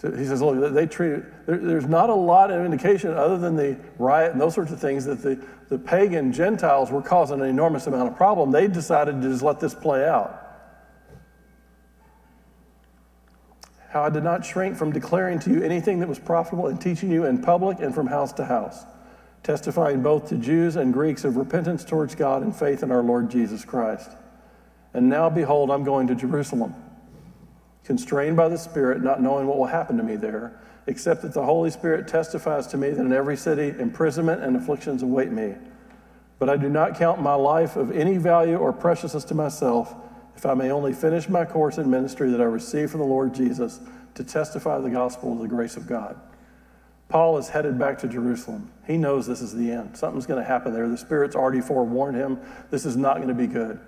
So 0.02 0.10
he 0.10 0.24
says, 0.24 0.42
look, 0.42 0.74
they 0.74 0.86
treated, 0.86 1.26
there, 1.46 1.58
there's 1.58 1.86
not 1.86 2.10
a 2.10 2.14
lot 2.14 2.50
of 2.50 2.64
indication 2.64 3.12
other 3.12 3.38
than 3.38 3.54
the 3.54 3.78
riot 3.98 4.32
and 4.32 4.40
those 4.40 4.52
sorts 4.52 4.72
of 4.72 4.80
things 4.80 5.04
that 5.04 5.22
the, 5.22 5.40
the 5.68 5.78
pagan 5.78 6.32
Gentiles 6.32 6.90
were 6.90 7.02
causing 7.02 7.40
an 7.40 7.46
enormous 7.46 7.86
amount 7.86 8.08
of 8.08 8.16
problem. 8.16 8.50
They 8.50 8.66
decided 8.66 9.22
to 9.22 9.28
just 9.28 9.44
let 9.44 9.60
this 9.60 9.74
play 9.74 10.04
out. 10.04 10.40
How 13.90 14.02
I 14.02 14.10
did 14.10 14.24
not 14.24 14.44
shrink 14.44 14.76
from 14.76 14.90
declaring 14.90 15.38
to 15.40 15.50
you 15.50 15.62
anything 15.62 16.00
that 16.00 16.08
was 16.08 16.18
profitable 16.18 16.66
and 16.66 16.80
teaching 16.80 17.08
you 17.12 17.26
in 17.26 17.40
public 17.40 17.78
and 17.78 17.94
from 17.94 18.08
house 18.08 18.32
to 18.32 18.44
house, 18.44 18.84
testifying 19.44 20.02
both 20.02 20.28
to 20.30 20.36
Jews 20.36 20.74
and 20.74 20.92
Greeks 20.92 21.22
of 21.24 21.36
repentance 21.36 21.84
towards 21.84 22.16
God 22.16 22.42
and 22.42 22.56
faith 22.56 22.82
in 22.82 22.90
our 22.90 23.02
Lord 23.02 23.30
Jesus 23.30 23.64
Christ. 23.64 24.10
And 24.94 25.08
now, 25.08 25.30
behold, 25.30 25.70
I'm 25.70 25.84
going 25.84 26.06
to 26.08 26.14
Jerusalem 26.14 26.74
constrained 27.84 28.36
by 28.36 28.48
the 28.48 28.58
Spirit, 28.58 29.02
not 29.02 29.20
knowing 29.20 29.46
what 29.46 29.58
will 29.58 29.66
happen 29.66 29.96
to 29.96 30.02
me 30.02 30.16
there, 30.16 30.60
except 30.86 31.22
that 31.22 31.34
the 31.34 31.44
Holy 31.44 31.70
Spirit 31.70 32.06
testifies 32.08 32.66
to 32.68 32.76
me 32.76 32.90
that 32.90 33.00
in 33.00 33.12
every 33.12 33.36
city 33.36 33.74
imprisonment 33.78 34.42
and 34.42 34.56
afflictions 34.56 35.02
await 35.02 35.30
me. 35.30 35.54
But 36.38 36.48
I 36.48 36.56
do 36.56 36.68
not 36.68 36.96
count 36.96 37.20
my 37.20 37.34
life 37.34 37.76
of 37.76 37.90
any 37.92 38.18
value 38.18 38.56
or 38.56 38.72
preciousness 38.72 39.24
to 39.24 39.34
myself, 39.34 39.94
if 40.36 40.46
I 40.46 40.54
may 40.54 40.70
only 40.70 40.92
finish 40.92 41.28
my 41.28 41.44
course 41.44 41.78
in 41.78 41.90
ministry 41.90 42.30
that 42.30 42.40
I 42.40 42.44
received 42.44 42.90
from 42.90 43.00
the 43.00 43.06
Lord 43.06 43.34
Jesus 43.34 43.80
to 44.14 44.24
testify 44.24 44.78
the 44.78 44.90
gospel 44.90 45.32
of 45.32 45.38
the 45.38 45.48
grace 45.48 45.76
of 45.76 45.86
God. 45.86 46.16
Paul 47.08 47.36
is 47.36 47.48
headed 47.48 47.78
back 47.78 47.98
to 47.98 48.08
Jerusalem. 48.08 48.72
He 48.86 48.96
knows 48.96 49.26
this 49.26 49.42
is 49.42 49.54
the 49.54 49.70
end. 49.70 49.96
Something's 49.96 50.26
going 50.26 50.42
to 50.42 50.48
happen 50.48 50.72
there. 50.72 50.88
The 50.88 50.96
Spirit's 50.96 51.36
already 51.36 51.60
forewarned 51.60 52.16
him. 52.16 52.40
This 52.70 52.86
is 52.86 52.96
not 52.96 53.16
going 53.16 53.28
to 53.28 53.34
be 53.34 53.46
good. 53.46 53.78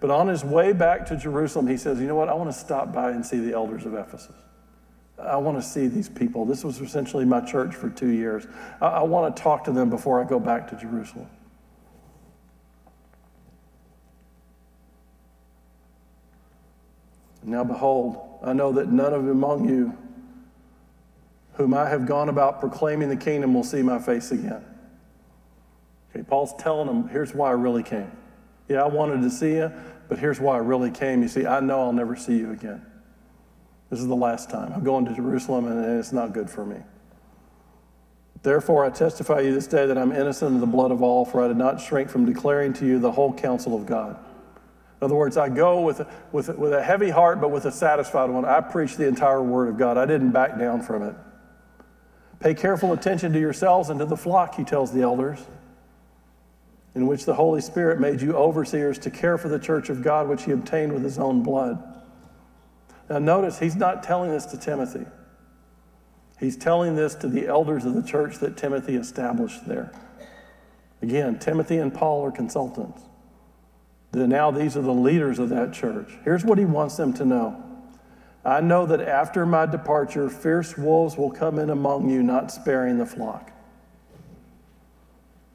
But 0.00 0.10
on 0.10 0.28
his 0.28 0.44
way 0.44 0.72
back 0.72 1.06
to 1.06 1.16
Jerusalem, 1.16 1.66
he 1.66 1.76
says, 1.76 1.98
You 1.98 2.06
know 2.06 2.14
what? 2.14 2.28
I 2.28 2.34
want 2.34 2.52
to 2.52 2.58
stop 2.58 2.92
by 2.92 3.10
and 3.10 3.24
see 3.24 3.38
the 3.38 3.52
elders 3.52 3.84
of 3.84 3.94
Ephesus. 3.94 4.36
I 5.18 5.36
want 5.36 5.60
to 5.60 5.62
see 5.62 5.88
these 5.88 6.08
people. 6.08 6.44
This 6.44 6.62
was 6.62 6.80
essentially 6.80 7.24
my 7.24 7.40
church 7.40 7.74
for 7.74 7.90
two 7.90 8.10
years. 8.10 8.46
I, 8.80 8.86
I 8.86 9.02
want 9.02 9.34
to 9.34 9.42
talk 9.42 9.64
to 9.64 9.72
them 9.72 9.90
before 9.90 10.24
I 10.24 10.28
go 10.28 10.38
back 10.38 10.68
to 10.70 10.76
Jerusalem. 10.76 11.28
Now, 17.42 17.64
behold, 17.64 18.38
I 18.42 18.52
know 18.52 18.72
that 18.72 18.92
none 18.92 19.14
of 19.14 19.26
among 19.26 19.68
you 19.68 19.96
whom 21.54 21.74
I 21.74 21.88
have 21.88 22.06
gone 22.06 22.28
about 22.28 22.60
proclaiming 22.60 23.08
the 23.08 23.16
kingdom 23.16 23.54
will 23.54 23.64
see 23.64 23.82
my 23.82 23.98
face 23.98 24.30
again. 24.30 24.64
Okay, 26.10 26.22
Paul's 26.22 26.54
telling 26.58 26.86
them, 26.86 27.08
here's 27.08 27.34
why 27.34 27.48
I 27.48 27.52
really 27.52 27.82
came. 27.82 28.12
Yeah, 28.68 28.82
I 28.82 28.86
wanted 28.86 29.22
to 29.22 29.30
see 29.30 29.54
you, 29.54 29.72
but 30.08 30.18
here's 30.18 30.38
why 30.38 30.56
I 30.56 30.58
really 30.58 30.90
came. 30.90 31.22
You 31.22 31.28
see, 31.28 31.46
I 31.46 31.60
know 31.60 31.80
I'll 31.80 31.92
never 31.92 32.16
see 32.16 32.36
you 32.36 32.52
again. 32.52 32.84
This 33.90 34.00
is 34.00 34.06
the 34.06 34.16
last 34.16 34.50
time. 34.50 34.72
I'm 34.72 34.84
going 34.84 35.06
to 35.06 35.14
Jerusalem, 35.14 35.66
and 35.66 35.98
it's 35.98 36.12
not 36.12 36.34
good 36.34 36.50
for 36.50 36.66
me. 36.66 36.76
Therefore, 38.42 38.84
I 38.84 38.90
testify 38.90 39.38
to 39.40 39.48
you 39.48 39.54
this 39.54 39.66
day 39.66 39.86
that 39.86 39.96
I'm 39.96 40.12
innocent 40.12 40.54
of 40.54 40.60
the 40.60 40.66
blood 40.66 40.92
of 40.92 41.02
all, 41.02 41.24
for 41.24 41.42
I 41.42 41.48
did 41.48 41.56
not 41.56 41.80
shrink 41.80 42.10
from 42.10 42.26
declaring 42.26 42.72
to 42.74 42.86
you 42.86 42.98
the 42.98 43.10
whole 43.10 43.32
counsel 43.32 43.74
of 43.74 43.86
God. 43.86 44.16
In 45.00 45.04
other 45.04 45.14
words, 45.14 45.36
I 45.36 45.48
go 45.48 45.80
with, 45.80 46.06
with, 46.32 46.48
with 46.58 46.72
a 46.72 46.82
heavy 46.82 47.08
heart, 47.08 47.40
but 47.40 47.50
with 47.50 47.64
a 47.64 47.72
satisfied 47.72 48.30
one. 48.30 48.44
I 48.44 48.60
preach 48.60 48.96
the 48.96 49.06
entire 49.06 49.42
Word 49.42 49.68
of 49.68 49.78
God. 49.78 49.96
I 49.96 50.06
didn't 50.06 50.32
back 50.32 50.58
down 50.58 50.82
from 50.82 51.02
it. 51.02 51.14
Pay 52.40 52.54
careful 52.54 52.92
attention 52.92 53.32
to 53.32 53.40
yourselves 53.40 53.88
and 53.88 53.98
to 54.00 54.04
the 54.04 54.16
flock, 54.16 54.54
he 54.54 54.64
tells 54.64 54.92
the 54.92 55.02
elders 55.02 55.40
in 56.98 57.06
which 57.06 57.24
the 57.24 57.34
Holy 57.34 57.60
Spirit 57.60 58.00
made 58.00 58.20
you 58.20 58.34
overseers 58.34 58.98
to 58.98 59.08
care 59.08 59.38
for 59.38 59.48
the 59.48 59.58
church 59.60 59.88
of 59.88 60.02
God, 60.02 60.28
which 60.28 60.42
he 60.42 60.50
obtained 60.50 60.92
with 60.92 61.04
his 61.04 61.16
own 61.16 61.44
blood. 61.44 61.80
Now, 63.08 63.20
notice 63.20 63.60
he's 63.60 63.76
not 63.76 64.02
telling 64.02 64.32
this 64.32 64.46
to 64.46 64.58
Timothy. 64.58 65.06
He's 66.40 66.56
telling 66.56 66.96
this 66.96 67.14
to 67.14 67.28
the 67.28 67.46
elders 67.46 67.84
of 67.84 67.94
the 67.94 68.02
church 68.02 68.38
that 68.38 68.56
Timothy 68.56 68.96
established 68.96 69.68
there. 69.68 69.92
Again, 71.00 71.38
Timothy 71.38 71.78
and 71.78 71.94
Paul 71.94 72.24
are 72.24 72.32
consultants. 72.32 73.00
Now, 74.12 74.50
these 74.50 74.76
are 74.76 74.82
the 74.82 74.90
leaders 74.90 75.38
of 75.38 75.50
that 75.50 75.72
church. 75.72 76.10
Here's 76.24 76.44
what 76.44 76.58
he 76.58 76.64
wants 76.64 76.96
them 76.96 77.12
to 77.14 77.24
know 77.24 77.62
I 78.44 78.60
know 78.60 78.86
that 78.86 79.02
after 79.02 79.46
my 79.46 79.66
departure, 79.66 80.28
fierce 80.28 80.76
wolves 80.76 81.16
will 81.16 81.30
come 81.30 81.60
in 81.60 81.70
among 81.70 82.10
you, 82.10 82.24
not 82.24 82.50
sparing 82.50 82.98
the 82.98 83.06
flock. 83.06 83.52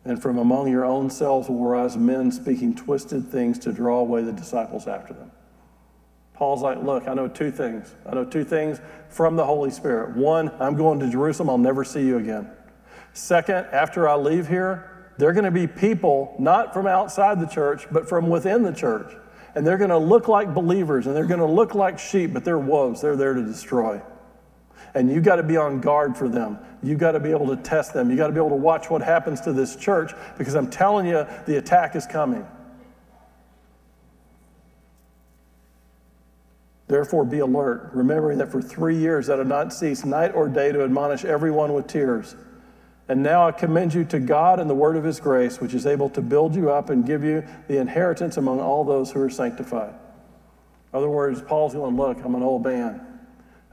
And 0.05 0.21
from 0.21 0.37
among 0.37 0.69
your 0.69 0.83
own 0.83 1.09
selves 1.09 1.47
will 1.47 1.63
rise 1.63 1.95
men 1.95 2.31
speaking 2.31 2.75
twisted 2.75 3.29
things 3.29 3.57
to 3.59 3.71
draw 3.71 3.99
away 3.99 4.21
the 4.21 4.33
disciples 4.33 4.87
after 4.87 5.13
them. 5.13 5.31
Paul's 6.33 6.61
like, 6.61 6.81
Look, 6.83 7.07
I 7.07 7.13
know 7.13 7.27
two 7.27 7.51
things. 7.51 7.93
I 8.05 8.15
know 8.15 8.25
two 8.25 8.43
things 8.43 8.81
from 9.09 9.35
the 9.35 9.45
Holy 9.45 9.71
Spirit. 9.71 10.15
One, 10.17 10.51
I'm 10.59 10.75
going 10.75 10.99
to 10.99 11.09
Jerusalem, 11.09 11.49
I'll 11.49 11.57
never 11.57 11.83
see 11.83 12.05
you 12.05 12.17
again. 12.17 12.49
Second, 13.13 13.67
after 13.71 14.09
I 14.09 14.15
leave 14.15 14.47
here, 14.47 14.89
there 15.17 15.29
are 15.29 15.33
going 15.33 15.45
to 15.45 15.51
be 15.51 15.67
people 15.67 16.35
not 16.39 16.73
from 16.73 16.87
outside 16.87 17.39
the 17.39 17.45
church, 17.45 17.87
but 17.91 18.09
from 18.09 18.29
within 18.29 18.63
the 18.63 18.73
church. 18.73 19.13
And 19.55 19.65
they're 19.65 19.77
going 19.77 19.91
to 19.91 19.97
look 19.97 20.27
like 20.27 20.53
believers 20.53 21.05
and 21.05 21.15
they're 21.15 21.27
going 21.27 21.39
to 21.39 21.45
look 21.45 21.75
like 21.75 21.99
sheep, 21.99 22.33
but 22.33 22.43
they're 22.43 22.57
wolves. 22.57 23.01
They're 23.01 23.15
there 23.15 23.35
to 23.35 23.43
destroy. 23.43 24.01
And 24.95 25.11
you 25.11 25.21
got 25.21 25.37
to 25.37 25.43
be 25.43 25.57
on 25.57 25.81
guard 25.81 26.15
for 26.15 26.29
them. 26.29 26.59
You 26.83 26.95
got 26.95 27.13
to 27.13 27.19
be 27.19 27.31
able 27.31 27.47
to 27.47 27.55
test 27.55 27.93
them. 27.93 28.11
You 28.11 28.17
got 28.17 28.27
to 28.27 28.33
be 28.33 28.39
able 28.39 28.49
to 28.49 28.55
watch 28.55 28.89
what 28.89 29.01
happens 29.01 29.41
to 29.41 29.53
this 29.53 29.75
church 29.75 30.11
because 30.37 30.53
I'm 30.53 30.69
telling 30.69 31.07
you, 31.07 31.25
the 31.45 31.57
attack 31.57 31.95
is 31.95 32.05
coming. 32.05 32.45
Therefore, 36.87 37.25
be 37.25 37.39
alert, 37.39 37.89
remembering 37.93 38.37
that 38.37 38.51
for 38.51 38.61
three 38.61 38.97
years 38.97 39.29
I 39.29 39.37
did 39.37 39.47
not 39.47 39.73
cease 39.73 40.05
night 40.05 40.35
or 40.35 40.47
day 40.47 40.71
to 40.71 40.83
admonish 40.83 41.25
everyone 41.25 41.73
with 41.73 41.87
tears. 41.87 42.35
And 43.07 43.23
now 43.23 43.47
I 43.47 43.51
commend 43.51 43.93
you 43.93 44.05
to 44.05 44.19
God 44.19 44.59
and 44.59 44.69
the 44.69 44.75
word 44.75 44.95
of 44.95 45.03
his 45.03 45.19
grace, 45.19 45.59
which 45.59 45.73
is 45.73 45.85
able 45.85 46.09
to 46.11 46.21
build 46.21 46.55
you 46.55 46.71
up 46.71 46.89
and 46.89 47.05
give 47.05 47.23
you 47.23 47.43
the 47.67 47.77
inheritance 47.77 48.37
among 48.37 48.59
all 48.59 48.83
those 48.83 49.11
who 49.11 49.21
are 49.21 49.29
sanctified. 49.29 49.93
In 50.91 50.97
other 50.97 51.09
words, 51.09 51.41
Paul's 51.41 51.73
going, 51.73 51.97
Look, 51.97 52.23
I'm 52.23 52.35
an 52.35 52.43
old 52.43 52.63
man. 52.63 53.12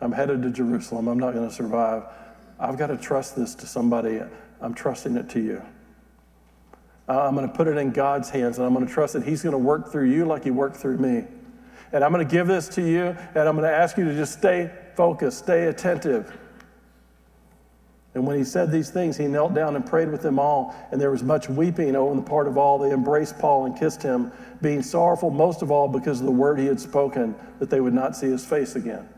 I'm 0.00 0.12
headed 0.12 0.42
to 0.42 0.50
Jerusalem. 0.50 1.08
I'm 1.08 1.18
not 1.18 1.34
going 1.34 1.48
to 1.48 1.54
survive. 1.54 2.04
I've 2.58 2.78
got 2.78 2.88
to 2.88 2.96
trust 2.96 3.36
this 3.36 3.54
to 3.56 3.66
somebody. 3.66 4.20
I'm 4.60 4.74
trusting 4.74 5.16
it 5.16 5.28
to 5.30 5.40
you. 5.40 5.62
I'm 7.08 7.34
going 7.34 7.48
to 7.48 7.54
put 7.54 7.66
it 7.66 7.76
in 7.76 7.90
God's 7.90 8.30
hands, 8.30 8.58
and 8.58 8.66
I'm 8.66 8.72
going 8.72 8.86
to 8.86 8.92
trust 8.92 9.14
that 9.14 9.24
He's 9.24 9.42
going 9.42 9.52
to 9.52 9.58
work 9.58 9.90
through 9.90 10.10
you 10.10 10.24
like 10.24 10.44
He 10.44 10.50
worked 10.50 10.76
through 10.76 10.98
me. 10.98 11.24
And 11.92 12.04
I'm 12.04 12.12
going 12.12 12.26
to 12.26 12.30
give 12.30 12.46
this 12.46 12.68
to 12.70 12.82
you, 12.82 13.16
and 13.34 13.48
I'm 13.48 13.56
going 13.56 13.68
to 13.68 13.76
ask 13.76 13.96
you 13.96 14.04
to 14.04 14.14
just 14.14 14.32
stay 14.38 14.70
focused, 14.94 15.38
stay 15.38 15.66
attentive. 15.66 16.36
And 18.14 18.26
when 18.26 18.36
he 18.36 18.44
said 18.44 18.72
these 18.72 18.90
things, 18.90 19.16
he 19.16 19.26
knelt 19.26 19.54
down 19.54 19.76
and 19.76 19.86
prayed 19.86 20.10
with 20.10 20.22
them 20.22 20.38
all, 20.38 20.74
and 20.90 21.00
there 21.00 21.10
was 21.10 21.22
much 21.22 21.48
weeping 21.48 21.94
on 21.96 22.16
the 22.16 22.22
part 22.22 22.48
of 22.48 22.58
all. 22.58 22.78
They 22.78 22.92
embraced 22.92 23.38
Paul 23.38 23.66
and 23.66 23.76
kissed 23.76 24.02
him, 24.02 24.32
being 24.62 24.82
sorrowful 24.82 25.30
most 25.30 25.62
of 25.62 25.70
all 25.70 25.88
because 25.88 26.20
of 26.20 26.26
the 26.26 26.32
word 26.32 26.58
he 26.58 26.66
had 26.66 26.80
spoken, 26.80 27.34
that 27.60 27.70
they 27.70 27.80
would 27.80 27.94
not 27.94 28.16
see 28.16 28.26
his 28.28 28.44
face 28.44 28.74
again. 28.76 29.08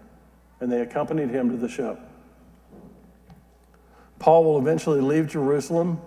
And 0.62 0.70
they 0.70 0.80
accompanied 0.80 1.30
him 1.30 1.50
to 1.50 1.56
the 1.56 1.68
ship. 1.68 1.98
Paul 4.20 4.44
will 4.44 4.58
eventually 4.58 5.00
leave 5.00 5.26
Jerusalem 5.26 6.00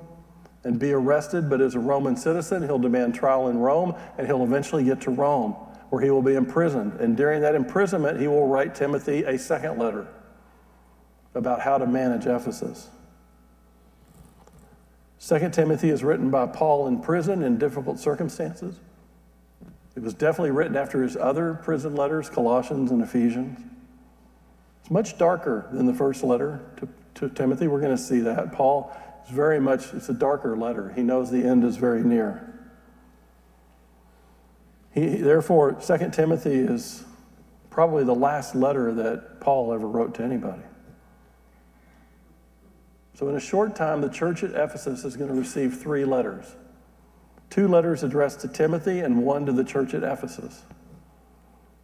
and 0.64 0.80
be 0.80 0.94
arrested, 0.94 1.50
but 1.50 1.60
as 1.60 1.76
a 1.76 1.80
Roman 1.80 2.16
citizen, 2.16 2.64
he'll 2.64 2.80
demand 2.80 3.14
trial 3.14 3.50
in 3.50 3.58
Rome, 3.58 3.94
and 4.18 4.26
he'll 4.26 4.44
eventually 4.44 4.86
get 4.86 5.02
to 5.02 5.12
Rome 5.12 5.52
where 5.90 6.02
he 6.02 6.10
will 6.10 6.22
be 6.22 6.36
imprisoned. 6.36 7.00
And 7.00 7.16
during 7.16 7.42
that 7.42 7.56
imprisonment, 7.56 8.20
he 8.20 8.28
will 8.28 8.48
write 8.48 8.76
Timothy 8.76 9.24
a 9.24 9.38
second 9.38 9.78
letter 9.78 10.08
about 11.34 11.62
how 11.62 11.78
to 11.78 11.86
manage 11.86 12.26
Ephesus. 12.26 12.90
Second 15.18 15.54
Timothy 15.54 15.90
is 15.90 16.04
written 16.04 16.30
by 16.30 16.48
Paul 16.48 16.88
in 16.88 17.02
prison 17.02 17.44
in 17.44 17.58
difficult 17.58 18.00
circumstances. 18.00 18.80
It 19.96 20.04
was 20.04 20.14
definitely 20.14 20.52
written 20.52 20.76
after 20.76 21.04
his 21.04 21.16
other 21.16 21.54
prison 21.54 21.96
letters, 21.96 22.30
Colossians 22.30 22.92
and 22.92 23.02
Ephesians. 23.02 23.60
It's 24.86 24.92
much 24.92 25.18
darker 25.18 25.68
than 25.72 25.88
the 25.88 25.96
first 25.96 26.24
letter 26.24 26.62
to, 26.78 26.88
to 27.16 27.34
Timothy. 27.34 27.66
We're 27.66 27.80
going 27.80 27.98
to 27.98 28.02
see 28.02 28.20
that. 28.20 28.52
Paul 28.52 28.96
is 29.26 29.32
very 29.32 29.60
much, 29.60 29.92
it's 29.96 30.10
a 30.10 30.14
darker 30.14 30.56
letter. 30.56 30.94
He 30.96 31.02
knows 31.02 31.32
the 31.32 31.44
end 31.44 31.64
is 31.64 31.78
very 31.78 32.04
near. 32.04 32.54
He, 34.94 35.16
therefore, 35.16 35.72
2 35.72 36.12
Timothy 36.12 36.54
is 36.54 37.04
probably 37.72 38.04
the 38.04 38.14
last 38.14 38.54
letter 38.54 38.94
that 38.94 39.42
Paul 39.42 39.74
ever 39.74 39.88
wrote 39.88 40.14
to 40.16 40.24
anybody. 40.24 40.62
So, 43.16 43.28
in 43.28 43.36
a 43.36 43.40
short 43.40 43.76
time, 43.76 44.02
the 44.02 44.10
church 44.10 44.44
at 44.44 44.52
Ephesus 44.52 45.04
is 45.04 45.18
going 45.18 45.30
to 45.30 45.36
receive 45.36 45.80
three 45.80 46.06
letters 46.06 46.56
two 47.50 47.68
letters 47.68 48.04
addressed 48.04 48.42
to 48.42 48.48
Timothy 48.48 49.00
and 49.00 49.24
one 49.24 49.48
to 49.48 49.52
the 49.52 49.64
church 49.64 49.96
at 49.96 50.04
Ephesus. 50.04 50.62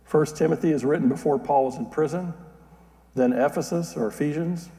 First 0.03 0.37
Timothy 0.37 0.71
is 0.71 0.85
written 0.85 1.09
before 1.09 1.39
Paul 1.39 1.65
was 1.65 1.77
in 1.77 1.87
prison, 1.87 2.35
then 3.15 3.33
Ephesus 3.33 3.95
or 3.95 4.07
Ephesians. 4.07 4.69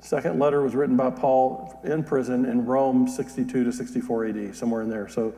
Second 0.00 0.38
letter 0.38 0.62
was 0.62 0.74
written 0.74 0.96
by 0.96 1.10
Paul 1.10 1.80
in 1.84 2.02
prison 2.02 2.44
in 2.44 2.66
Rome 2.66 3.06
62 3.06 3.64
to 3.64 3.72
64 3.72 4.26
AD, 4.26 4.56
somewhere 4.56 4.82
in 4.82 4.90
there. 4.90 5.08
So 5.08 5.32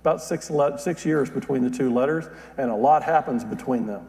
about 0.00 0.20
six, 0.22 0.50
le- 0.50 0.78
six 0.78 1.06
years 1.06 1.30
between 1.30 1.62
the 1.62 1.70
two 1.70 1.92
letters, 1.92 2.28
and 2.56 2.70
a 2.70 2.74
lot 2.74 3.02
happens 3.02 3.44
between 3.44 3.86
them. 3.86 4.08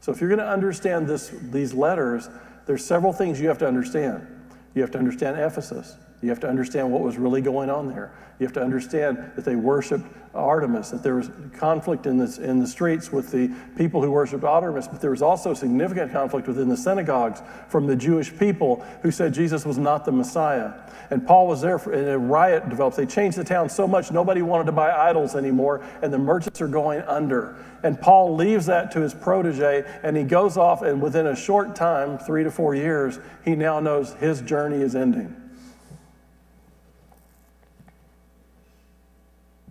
So 0.00 0.12
if 0.12 0.20
you're 0.20 0.28
going 0.28 0.38
to 0.40 0.48
understand 0.48 1.06
this, 1.06 1.32
these 1.42 1.72
letters, 1.72 2.28
there's 2.66 2.84
several 2.84 3.12
things 3.12 3.40
you 3.40 3.48
have 3.48 3.58
to 3.58 3.66
understand. 3.66 4.26
You 4.74 4.82
have 4.82 4.90
to 4.92 4.98
understand 4.98 5.38
Ephesus. 5.38 5.96
You 6.20 6.30
have 6.30 6.40
to 6.40 6.48
understand 6.48 6.90
what 6.90 7.02
was 7.02 7.16
really 7.16 7.40
going 7.40 7.70
on 7.70 7.88
there. 7.88 8.12
You 8.38 8.46
have 8.46 8.54
to 8.54 8.62
understand 8.62 9.32
that 9.36 9.44
they 9.44 9.56
worshiped 9.56 10.06
Artemis, 10.34 10.90
that 10.90 11.02
there 11.02 11.16
was 11.16 11.30
conflict 11.56 12.06
in, 12.06 12.18
this, 12.18 12.38
in 12.38 12.60
the 12.60 12.66
streets 12.66 13.10
with 13.10 13.32
the 13.32 13.48
people 13.76 14.02
who 14.02 14.10
worshiped 14.10 14.44
Artemis, 14.44 14.86
but 14.86 15.00
there 15.00 15.10
was 15.10 15.22
also 15.22 15.54
significant 15.54 16.12
conflict 16.12 16.46
within 16.46 16.68
the 16.68 16.76
synagogues 16.76 17.42
from 17.68 17.86
the 17.86 17.96
Jewish 17.96 18.36
people 18.36 18.84
who 19.02 19.10
said 19.10 19.34
Jesus 19.34 19.64
was 19.64 19.78
not 19.78 20.04
the 20.04 20.12
Messiah. 20.12 20.72
And 21.10 21.26
Paul 21.26 21.48
was 21.48 21.60
there, 21.60 21.78
for, 21.78 21.92
and 21.92 22.08
a 22.08 22.18
riot 22.18 22.68
develops. 22.68 22.96
They 22.96 23.06
changed 23.06 23.38
the 23.38 23.44
town 23.44 23.68
so 23.68 23.88
much 23.88 24.12
nobody 24.12 24.42
wanted 24.42 24.64
to 24.64 24.72
buy 24.72 24.92
idols 24.92 25.34
anymore, 25.34 25.84
and 26.02 26.12
the 26.12 26.18
merchants 26.18 26.60
are 26.60 26.68
going 26.68 27.00
under. 27.02 27.56
And 27.82 28.00
Paul 28.00 28.36
leaves 28.36 28.66
that 28.66 28.90
to 28.92 29.00
his 29.00 29.14
protege, 29.14 29.84
and 30.02 30.16
he 30.16 30.24
goes 30.24 30.56
off, 30.56 30.82
and 30.82 31.00
within 31.00 31.28
a 31.28 31.36
short 31.36 31.74
time, 31.74 32.18
three 32.18 32.44
to 32.44 32.50
four 32.50 32.74
years, 32.74 33.18
he 33.44 33.56
now 33.56 33.80
knows 33.80 34.12
his 34.14 34.42
journey 34.42 34.82
is 34.82 34.94
ending. 34.94 35.47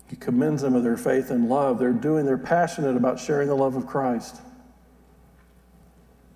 He 0.10 0.16
commends 0.16 0.62
them 0.62 0.74
of 0.74 0.84
their 0.84 0.97
faith 0.97 1.32
and 1.32 1.49
love. 1.49 1.80
They're 1.80 1.91
doing, 1.91 2.26
they're 2.26 2.38
passionate 2.38 2.95
about 2.95 3.20
sharing 3.20 3.47
the 3.47 3.55
love 3.55 3.76
of 3.76 3.88
Christ. 3.88 4.41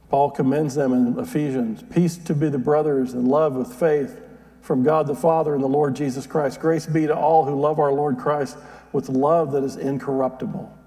Paul 0.09 0.32
commends 0.32 0.76
them 0.76 0.91
in 0.91 1.17
Ephesians 1.17 1.84
peace 1.89 2.17
to 2.17 2.34
be 2.34 2.49
the 2.49 2.57
brothers 2.57 3.13
and 3.13 3.28
love 3.30 3.55
with 3.55 3.74
faith 3.74 4.19
from 4.61 4.84
God 4.84 5.07
the 5.07 5.15
Father 5.15 5.55
and 5.55 5.63
the 5.63 5.69
Lord 5.69 5.95
Jesus 5.95 6.28
Christ. 6.28 6.59
Grace 6.59 6.86
be 6.86 7.07
to 7.07 7.15
all 7.15 7.45
who 7.45 7.59
love 7.59 7.80
our 7.80 7.93
Lord 7.93 8.17
Christ 8.17 8.57
with 8.91 9.07
love 9.07 9.53
that 9.53 9.63
is 9.63 9.78
incorruptible. 9.78 10.78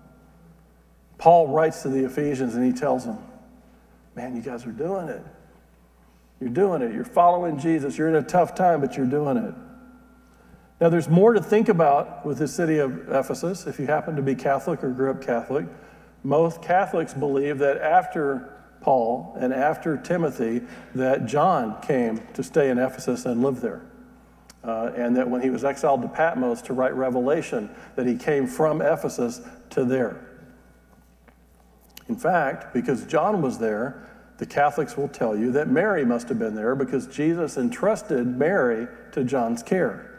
Paul 1.17 1.49
writes 1.49 1.83
to 1.83 1.89
the 1.89 2.05
Ephesians 2.05 2.55
and 2.55 2.65
he 2.65 2.79
tells 2.79 3.07
them, 3.07 3.19
Man, 4.15 4.37
you 4.37 4.43
guys 4.43 4.67
are 4.67 4.73
doing 4.73 5.09
it. 5.09 5.25
You're 6.39 6.51
doing 6.51 6.83
it. 6.83 6.93
You're 6.93 7.05
following 7.05 7.59
Jesus. 7.59 7.97
You're 7.97 8.11
in 8.11 8.17
a 8.17 8.23
tough 8.23 8.55
time, 8.55 8.81
but 8.81 8.97
you're 8.97 9.07
doing 9.07 9.39
it. 9.39 9.55
Now, 10.85 10.91
there's 10.91 11.09
more 11.09 11.33
to 11.33 11.41
think 11.41 11.71
about 11.71 12.27
with 12.27 12.37
the 12.37 12.47
city 12.47 12.77
of 12.77 13.09
Ephesus 13.09 13.67
if 13.67 13.79
you 13.79 13.87
happen 13.87 14.17
to 14.17 14.23
be 14.23 14.35
Catholic 14.35 14.85
or 14.85 14.91
grew 14.91 15.11
up 15.11 15.23
Catholic. 15.23 15.65
Most 16.23 16.61
Catholics 16.61 17.15
believe 17.15 17.57
that 17.61 17.79
after 17.79 18.53
Paul 18.83 19.35
and 19.41 19.55
after 19.55 19.97
Timothy, 19.97 20.61
that 20.95 21.25
John 21.25 21.81
came 21.81 22.21
to 22.35 22.43
stay 22.43 22.69
in 22.69 22.77
Ephesus 22.77 23.25
and 23.25 23.43
live 23.43 23.63
there. 23.63 23.81
Uh, 24.63 24.93
and 24.95 25.17
that 25.17 25.27
when 25.27 25.41
he 25.41 25.49
was 25.49 25.65
exiled 25.65 26.03
to 26.03 26.09
Patmos 26.09 26.61
to 26.61 26.75
write 26.75 26.95
Revelation, 26.95 27.71
that 27.97 28.07
he 28.07 28.15
came 28.15 28.47
from 28.47 28.83
Ephesus 28.83 29.41
to 29.71 29.87
there. 29.87 30.21
In 32.11 32.17
fact, 32.17 32.75
because 32.75 33.07
John 33.07 33.41
was 33.41 33.57
there, 33.57 34.07
the 34.37 34.45
Catholics 34.45 34.99
will 34.99 35.09
tell 35.09 35.35
you 35.35 35.51
that 35.53 35.69
Mary 35.71 36.05
must 36.05 36.29
have 36.29 36.39
been 36.39 36.55
there 36.55 36.75
because 36.75 37.07
Jesus 37.07 37.57
entrusted 37.57 38.27
Mary 38.27 38.87
to 39.13 39.25
John's 39.25 39.63
care. 39.63 40.11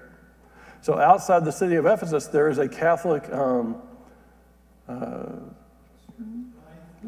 So 0.86 1.00
outside 1.00 1.44
the 1.44 1.52
city 1.52 1.78
of 1.78 1.88
Ephesus, 1.88 2.28
there 2.28 2.48
is 2.48 2.60
a 2.60 2.70
Catholic 2.70 3.28
um, 3.34 3.82
uh, 4.88 5.26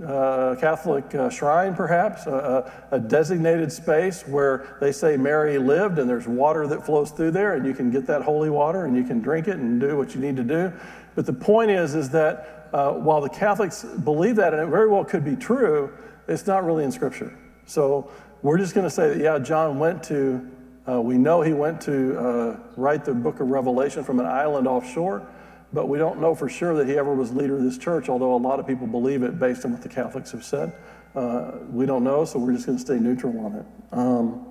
uh, 0.03 0.55
Catholic 0.55 1.13
uh, 1.13 1.29
shrine, 1.29 1.75
perhaps, 1.75 2.25
a, 2.25 2.71
a, 2.89 2.99
designated 2.99 3.71
space 3.71 4.23
where 4.23 4.77
they 4.81 4.91
say 4.91 5.15
Mary 5.15 5.59
lived, 5.59 5.99
and 5.99 6.09
there's 6.09 6.27
water 6.27 6.65
that 6.65 6.87
flows 6.87 7.11
through 7.11 7.29
there, 7.29 7.53
and 7.53 7.67
you 7.67 7.73
can 7.75 7.91
get 7.91 8.07
that 8.07 8.23
holy 8.23 8.49
water 8.49 8.85
and 8.85 8.97
you 8.97 9.03
can 9.03 9.21
drink 9.21 9.47
it 9.47 9.57
and 9.57 9.79
do 9.79 9.95
what 9.95 10.15
you 10.15 10.21
need 10.21 10.37
to 10.37 10.43
do. 10.43 10.73
But 11.13 11.27
the 11.27 11.33
point 11.33 11.69
is, 11.69 11.93
is 11.93 12.09
that 12.09 12.69
uh, 12.73 12.93
while 12.93 13.21
the 13.21 13.29
Catholics 13.29 13.83
believe 13.83 14.37
that, 14.37 14.55
and 14.55 14.63
it 14.63 14.71
very 14.71 14.89
well 14.89 15.05
could 15.05 15.23
be 15.23 15.35
true, 15.35 15.95
it's 16.27 16.47
not 16.47 16.65
really 16.65 16.83
in 16.83 16.91
Scripture. 16.91 17.37
So 17.67 18.09
we're 18.41 18.57
just 18.57 18.73
going 18.73 18.87
to 18.87 18.91
say 18.91 19.09
that, 19.09 19.19
yeah, 19.19 19.37
John 19.37 19.77
went 19.77 20.01
to 20.05 20.49
uh, 20.87 21.01
we 21.01 21.17
know 21.17 21.41
he 21.41 21.53
went 21.53 21.81
to 21.81 22.17
uh, 22.17 22.59
write 22.77 23.03
the 23.03 23.13
book 23.13 23.39
of 23.39 23.49
Revelation 23.49 24.03
from 24.03 24.19
an 24.19 24.25
island 24.25 24.67
offshore, 24.67 25.27
but 25.73 25.89
we 25.89 25.97
don't 25.97 26.21
know 26.21 26.33
for 26.33 26.47
sure 26.47 26.75
that 26.75 26.87
he 26.87 26.97
ever 26.97 27.13
was 27.13 27.33
leader 27.33 27.57
of 27.57 27.63
this 27.63 27.77
church, 27.77 28.07
although 28.07 28.35
a 28.35 28.37
lot 28.37 28.59
of 28.59 28.65
people 28.65 28.87
believe 28.87 29.21
it 29.21 29.37
based 29.37 29.65
on 29.65 29.73
what 29.73 29.81
the 29.81 29.89
Catholics 29.89 30.31
have 30.31 30.45
said. 30.45 30.71
Uh, 31.13 31.51
we 31.71 31.85
don't 31.85 32.03
know, 32.03 32.23
so 32.23 32.39
we're 32.39 32.53
just 32.53 32.65
going 32.65 32.77
to 32.77 32.83
stay 32.83 32.97
neutral 32.97 33.37
on 33.45 33.55
it. 33.55 33.65
Um, 33.91 34.45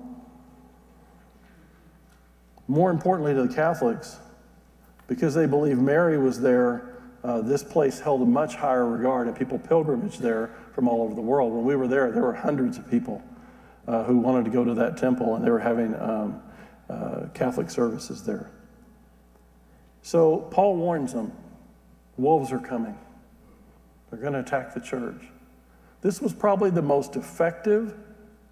more 2.67 2.91
importantly 2.91 3.33
to 3.33 3.47
the 3.47 3.53
Catholics, 3.53 4.17
because 5.07 5.33
they 5.33 5.47
believe 5.47 5.79
Mary 5.79 6.19
was 6.19 6.39
there, 6.39 6.97
uh, 7.23 7.41
this 7.41 7.63
place 7.63 7.99
held 7.99 8.21
a 8.21 8.25
much 8.25 8.55
higher 8.55 8.85
regard, 8.85 9.27
and 9.27 9.35
people 9.35 9.57
pilgrimaged 9.57 10.21
there 10.21 10.51
from 10.73 10.87
all 10.87 11.01
over 11.01 11.15
the 11.15 11.21
world. 11.21 11.51
When 11.53 11.63
we 11.63 11.75
were 11.75 11.87
there, 11.87 12.11
there 12.11 12.21
were 12.21 12.33
hundreds 12.33 12.77
of 12.77 12.89
people 12.91 13.23
uh, 13.87 14.03
who 14.03 14.17
wanted 14.17 14.45
to 14.45 14.51
go 14.51 14.63
to 14.63 14.73
that 14.75 14.97
temple, 14.97 15.35
and 15.35 15.45
they 15.45 15.49
were 15.49 15.59
having 15.59 15.95
um, 15.99 16.41
uh, 16.89 17.27
Catholic 17.33 17.69
services 17.69 18.23
there. 18.23 18.51
So 20.01 20.39
Paul 20.51 20.77
warns 20.77 21.13
them 21.13 21.31
wolves 22.17 22.51
are 22.51 22.59
coming, 22.59 22.97
they're 24.09 24.19
going 24.19 24.33
to 24.33 24.39
attack 24.39 24.73
the 24.73 24.79
church. 24.79 25.21
This 26.01 26.21
was 26.21 26.33
probably 26.33 26.69
the 26.69 26.81
most 26.81 27.15
effective 27.15 27.95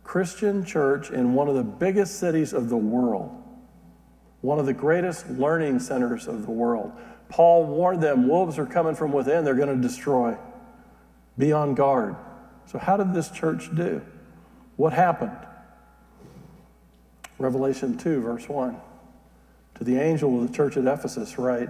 Christian 0.03 0.63
church 0.63 1.09
in 1.09 1.33
one 1.33 1.47
of 1.47 1.55
the 1.55 1.63
biggest 1.63 2.19
cities 2.19 2.53
of 2.53 2.69
the 2.69 2.77
world, 2.77 3.31
one 4.41 4.59
of 4.59 4.65
the 4.65 4.73
greatest 4.73 5.29
learning 5.31 5.79
centers 5.79 6.27
of 6.27 6.45
the 6.45 6.51
world. 6.51 6.91
Paul 7.29 7.65
warned 7.65 8.03
them 8.03 8.27
wolves 8.27 8.59
are 8.59 8.65
coming 8.65 8.95
from 8.95 9.11
within, 9.11 9.43
they're 9.43 9.55
going 9.55 9.75
to 9.75 9.81
destroy. 9.81 10.38
Be 11.38 11.51
on 11.51 11.73
guard. 11.73 12.15
So, 12.67 12.77
how 12.77 12.97
did 12.97 13.13
this 13.13 13.29
church 13.29 13.75
do? 13.75 14.01
What 14.78 14.93
happened? 14.93 15.38
Revelation 17.38 17.97
2, 17.97 18.21
verse 18.21 18.47
1. 18.47 18.78
To 19.76 19.84
the 19.84 19.97
angel 19.97 20.41
of 20.41 20.47
the 20.47 20.53
church 20.53 20.78
at 20.78 20.86
Ephesus, 20.86 21.38
write 21.38 21.69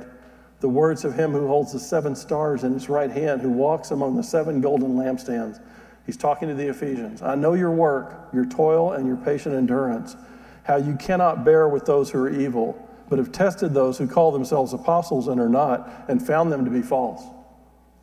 the 0.60 0.70
words 0.70 1.06
of 1.06 1.16
him 1.16 1.32
who 1.32 1.48
holds 1.48 1.74
the 1.74 1.80
seven 1.80 2.16
stars 2.16 2.64
in 2.64 2.74
his 2.74 2.90
right 2.90 3.12
hand, 3.12 3.42
who 3.42 3.52
walks 3.52 3.92
among 3.92 4.16
the 4.16 4.24
seven 4.24 4.62
golden 4.62 4.96
lampstands. 4.96 5.60
He's 6.06 6.18
talking 6.18 6.48
to 6.48 6.54
the 6.54 6.68
Ephesians. 6.70 7.22
I 7.22 7.36
know 7.36 7.54
your 7.54 7.72
work, 7.72 8.30
your 8.32 8.46
toil, 8.46 8.94
and 8.94 9.08
your 9.08 9.18
patient 9.18 9.56
endurance, 9.56 10.16
how 10.64 10.78
you 10.78 10.96
cannot 10.96 11.44
bear 11.44 11.68
with 11.68 11.86
those 11.86 12.12
who 12.12 12.20
are 12.20 12.30
evil, 12.30 12.78
but 13.10 13.20
have 13.20 13.32
tested 13.32 13.74
those 13.74 13.98
who 13.98 14.08
call 14.08 14.32
themselves 14.32 14.74
apostles 14.74 15.28
and 15.28 15.40
are 15.40 15.50
not, 15.50 16.06
and 16.08 16.26
found 16.26 16.52
them 16.52 16.64
to 16.66 16.72
be 16.72 16.82
false. 16.82 17.24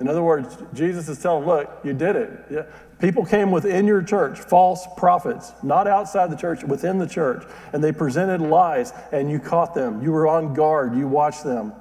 In 0.03 0.09
other 0.09 0.23
words, 0.25 0.59
Jesus 0.75 1.09
is 1.09 1.23
telling, 1.23 1.47
look, 1.47 1.71
you 1.85 1.93
did 1.93 2.17
it. 2.17 2.45
Yeah. 2.51 2.63
People 2.99 3.25
came 3.25 3.53
within 3.53 3.87
your 3.87 4.03
church, 4.03 4.41
false 4.41 4.85
prophets, 4.97 5.53
not 5.63 5.87
outside 5.87 6.29
the 6.29 6.37
church, 6.37 6.65
within 6.65 6.99
the 6.99 7.07
church, 7.07 7.45
and 7.73 7.83
they 7.83 7.93
presented 7.93 8.41
lies, 8.41 8.93
and 9.13 9.31
you 9.31 9.39
caught 9.39 9.75
them. 9.75 10.03
You 10.03 10.11
were 10.11 10.27
on 10.27 10.55
guard, 10.55 10.97
you 10.97 11.07
watched 11.07 11.45
them. 11.45 11.73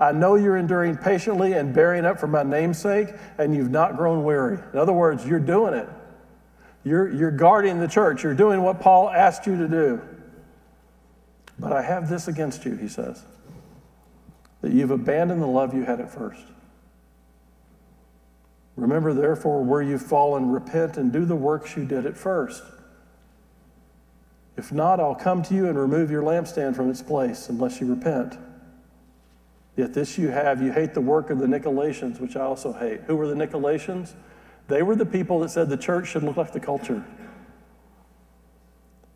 I 0.00 0.12
know 0.12 0.36
you're 0.36 0.56
enduring 0.56 0.96
patiently 0.96 1.52
and 1.52 1.74
bearing 1.74 2.06
up 2.06 2.18
for 2.18 2.26
my 2.26 2.42
namesake, 2.42 3.08
and 3.36 3.54
you've 3.54 3.70
not 3.70 3.98
grown 3.98 4.24
weary. 4.24 4.58
In 4.72 4.78
other 4.78 4.94
words, 4.94 5.26
you're 5.26 5.38
doing 5.38 5.74
it. 5.74 5.88
You're, 6.84 7.12
you're 7.12 7.30
guarding 7.30 7.80
the 7.80 7.86
church. 7.86 8.24
You're 8.24 8.34
doing 8.34 8.62
what 8.62 8.80
Paul 8.80 9.10
asked 9.10 9.46
you 9.46 9.58
to 9.58 9.68
do. 9.68 10.00
But 11.58 11.72
I 11.72 11.82
have 11.82 12.08
this 12.08 12.28
against 12.28 12.64
you, 12.64 12.76
he 12.76 12.88
says, 12.88 13.22
that 14.62 14.72
you've 14.72 14.90
abandoned 14.90 15.42
the 15.42 15.46
love 15.46 15.74
you 15.74 15.84
had 15.84 16.00
at 16.00 16.10
first. 16.10 16.42
Remember, 18.76 19.12
therefore, 19.12 19.62
where 19.62 19.82
you've 19.82 20.02
fallen, 20.02 20.50
repent 20.50 20.96
and 20.96 21.12
do 21.12 21.24
the 21.24 21.36
works 21.36 21.76
you 21.76 21.84
did 21.84 22.06
at 22.06 22.16
first. 22.16 22.62
If 24.56 24.72
not, 24.72 25.00
I'll 25.00 25.14
come 25.14 25.42
to 25.44 25.54
you 25.54 25.68
and 25.68 25.78
remove 25.78 26.10
your 26.10 26.22
lampstand 26.22 26.76
from 26.76 26.90
its 26.90 27.02
place 27.02 27.48
unless 27.48 27.80
you 27.80 27.86
repent. 27.86 28.38
Yet 29.76 29.94
this 29.94 30.18
you 30.18 30.28
have, 30.28 30.62
you 30.62 30.70
hate 30.70 30.94
the 30.94 31.00
work 31.00 31.30
of 31.30 31.38
the 31.38 31.46
Nicolaitans, 31.46 32.20
which 32.20 32.36
I 32.36 32.42
also 32.42 32.72
hate. 32.72 33.00
Who 33.02 33.16
were 33.16 33.26
the 33.26 33.34
Nicolaitans? 33.34 34.12
They 34.68 34.82
were 34.82 34.96
the 34.96 35.06
people 35.06 35.40
that 35.40 35.50
said 35.50 35.68
the 35.68 35.76
church 35.76 36.08
should 36.08 36.22
look 36.22 36.36
like 36.36 36.52
the 36.52 36.60
culture. 36.60 37.04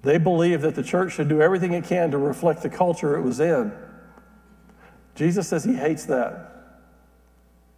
They 0.02 0.18
believed 0.18 0.62
that 0.62 0.74
the 0.74 0.82
church 0.82 1.12
should 1.12 1.28
do 1.28 1.42
everything 1.42 1.72
it 1.72 1.84
can 1.84 2.10
to 2.12 2.18
reflect 2.18 2.62
the 2.62 2.70
culture 2.70 3.16
it 3.16 3.22
was 3.22 3.40
in. 3.40 3.72
Jesus 5.14 5.48
says 5.48 5.64
he 5.64 5.74
hates 5.74 6.04
that. 6.06 6.55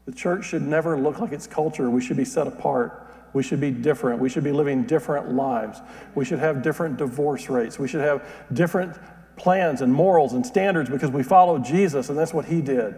The 0.09 0.14
church 0.14 0.46
should 0.46 0.62
never 0.62 0.98
look 0.98 1.20
like 1.20 1.32
its 1.32 1.46
culture. 1.46 1.90
We 1.90 2.00
should 2.00 2.16
be 2.16 2.24
set 2.24 2.46
apart. 2.46 3.06
We 3.34 3.42
should 3.42 3.61
be 3.61 3.70
different. 3.70 4.22
We 4.22 4.30
should 4.30 4.42
be 4.42 4.52
living 4.52 4.84
different 4.84 5.34
lives. 5.34 5.82
We 6.14 6.24
should 6.24 6.38
have 6.38 6.62
different 6.62 6.96
divorce 6.96 7.50
rates. 7.50 7.78
We 7.78 7.88
should 7.88 8.00
have 8.00 8.26
different 8.54 8.96
plans 9.36 9.82
and 9.82 9.92
morals 9.92 10.32
and 10.32 10.46
standards 10.46 10.88
because 10.88 11.11
we 11.11 11.22
follow 11.22 11.59
Jesus, 11.59 12.09
and 12.09 12.18
that's 12.18 12.32
what 12.32 12.46
he 12.46 12.62
did. 12.62 12.94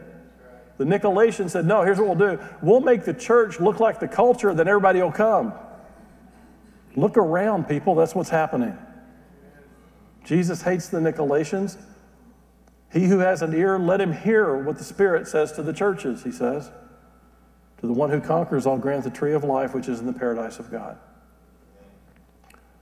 The 0.78 0.84
Nicolaitans 0.84 1.50
said, 1.50 1.64
No, 1.64 1.82
here's 1.82 1.98
what 1.98 2.16
we'll 2.16 2.36
do 2.36 2.40
we'll 2.62 2.80
make 2.80 3.04
the 3.04 3.12
church 3.12 3.58
look 3.58 3.80
like 3.80 3.98
the 3.98 4.06
culture, 4.06 4.54
then 4.54 4.68
everybody 4.68 5.02
will 5.02 5.10
come. 5.10 5.52
Look 6.94 7.16
around, 7.16 7.64
people, 7.64 7.96
that's 7.96 8.14
what's 8.14 8.30
happening. 8.30 8.78
Jesus 10.22 10.62
hates 10.62 10.86
the 10.86 10.98
Nicolaitans. 10.98 11.76
He 12.92 13.06
who 13.06 13.18
has 13.18 13.42
an 13.42 13.52
ear, 13.52 13.80
let 13.80 14.00
him 14.00 14.12
hear 14.12 14.62
what 14.62 14.78
the 14.78 14.84
Spirit 14.84 15.26
says 15.26 15.50
to 15.54 15.64
the 15.64 15.72
churches, 15.72 16.22
he 16.22 16.30
says. 16.30 16.70
To 17.80 17.86
the 17.86 17.92
one 17.92 18.10
who 18.10 18.20
conquers, 18.20 18.66
I'll 18.66 18.78
grant 18.78 19.04
the 19.04 19.10
tree 19.10 19.32
of 19.32 19.42
life, 19.42 19.74
which 19.74 19.88
is 19.88 20.00
in 20.00 20.06
the 20.06 20.12
paradise 20.12 20.58
of 20.58 20.70
God. 20.70 20.98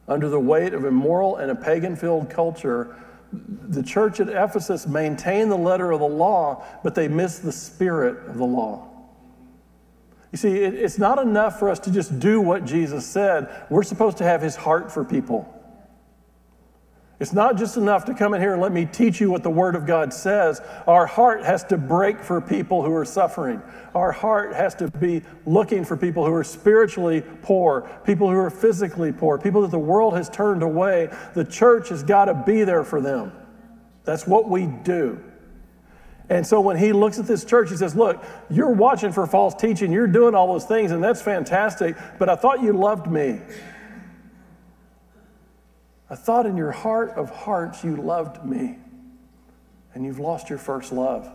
Under 0.09 0.29
the 0.29 0.41
weight 0.41 0.75
of 0.75 0.85
immoral 0.85 1.37
and 1.37 1.51
a 1.51 1.55
pagan 1.55 1.95
filled 1.95 2.31
culture, 2.31 2.97
the 3.33 3.83
church 3.83 4.21
at 4.21 4.29
Ephesus 4.29 4.87
maintained 4.87 5.51
the 5.51 5.57
letter 5.57 5.93
of 5.93 6.01
the 6.01 6.09
law, 6.09 6.65
but 6.83 6.95
they 6.95 7.09
missed 7.09 7.45
the 7.45 7.53
spirit 7.53 8.27
of 8.27 8.39
the 8.39 8.45
law. 8.45 8.89
You 10.33 10.39
see, 10.39 10.57
it, 10.57 10.75
it's 10.75 10.99
not 10.99 11.19
enough 11.19 11.59
for 11.59 11.69
us 11.71 11.79
to 11.81 11.91
just 11.91 12.19
do 12.19 12.41
what 12.41 12.65
Jesus 12.65 13.07
said. 13.07 13.49
We're 13.71 13.83
supposed 13.83 14.19
to 14.19 14.25
have 14.25 14.43
his 14.43 14.57
heart 14.57 14.91
for 14.91 15.05
people. 15.05 15.55
It's 17.21 17.33
not 17.33 17.57
just 17.57 17.77
enough 17.77 18.05
to 18.05 18.15
come 18.15 18.33
in 18.35 18.41
here 18.41 18.53
and 18.53 18.63
let 18.63 18.71
me 18.71 18.87
teach 18.87 19.21
you 19.21 19.29
what 19.29 19.43
the 19.43 19.51
Word 19.51 19.75
of 19.75 19.87
God 19.87 20.15
says. 20.15 20.61
Our 20.87 21.05
heart 21.05 21.45
has 21.45 21.65
to 21.65 21.77
break 21.77 22.21
for 22.21 22.41
people 22.41 22.85
who 22.85 22.95
are 22.95 23.05
suffering. 23.05 23.61
Our 23.93 24.13
heart 24.13 24.55
has 24.55 24.77
to 24.77 24.89
be 24.89 25.23
looking 25.45 25.85
for 25.85 25.97
people 25.97 26.25
who 26.25 26.33
are 26.33 26.45
spiritually 26.45 27.25
poor, 27.43 27.91
people 28.05 28.31
who 28.31 28.37
are 28.39 28.51
physically 28.51 29.11
poor, 29.11 29.37
people 29.37 29.63
that 29.63 29.73
the 29.73 29.79
world 29.79 30.15
has 30.17 30.29
turned 30.29 30.63
away. 30.63 31.11
The 31.35 31.45
church 31.45 31.89
has 31.89 32.05
got 32.05 32.27
to 32.27 32.35
be 32.35 32.63
there 32.63 32.85
for 32.85 33.01
them. 33.01 33.33
That's 34.05 34.27
what 34.27 34.49
we 34.49 34.67
do. 34.67 35.21
And 36.31 36.47
so 36.47 36.61
when 36.61 36.77
he 36.77 36.93
looks 36.93 37.19
at 37.19 37.27
this 37.27 37.45
church, 37.45 37.71
he 37.71 37.77
says, 37.77 37.97
Look, 37.97 38.23
you're 38.49 38.71
watching 38.71 39.13
for 39.13 39.27
false 39.27 39.55
teaching, 39.55 39.91
you're 39.91 40.07
doing 40.07 40.35
all 40.35 40.53
those 40.53 40.67
things, 40.67 40.93
and 40.93 41.03
that's 41.03 41.23
fantastic, 41.23 41.97
but 42.19 42.29
I 42.29 42.37
thought 42.37 42.63
you 42.63 42.75
loved 42.75 43.11
me. 43.11 43.41
I 46.11 46.15
thought 46.15 46.47
in 46.47 46.57
your 46.57 46.73
heart 46.73 47.11
of 47.11 47.31
hearts 47.31 47.85
you 47.85 47.97
loved 47.97 48.45
me, 48.45 48.79
and 49.95 50.05
you've 50.05 50.19
lost 50.19 50.49
your 50.49 50.59
first 50.59 50.93
love, 50.93 51.31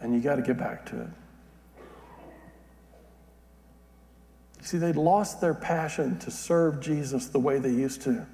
and 0.00 0.14
you 0.14 0.20
got 0.20 0.36
to 0.36 0.42
get 0.42 0.58
back 0.58 0.86
to 0.86 1.02
it. 1.02 1.08
You 4.60 4.64
see, 4.64 4.78
they'd 4.78 4.96
lost 4.96 5.40
their 5.40 5.54
passion 5.54 6.18
to 6.20 6.30
serve 6.30 6.80
Jesus 6.80 7.26
the 7.26 7.38
way 7.38 7.58
they 7.58 7.70
used 7.70 8.02
to. 8.02 8.26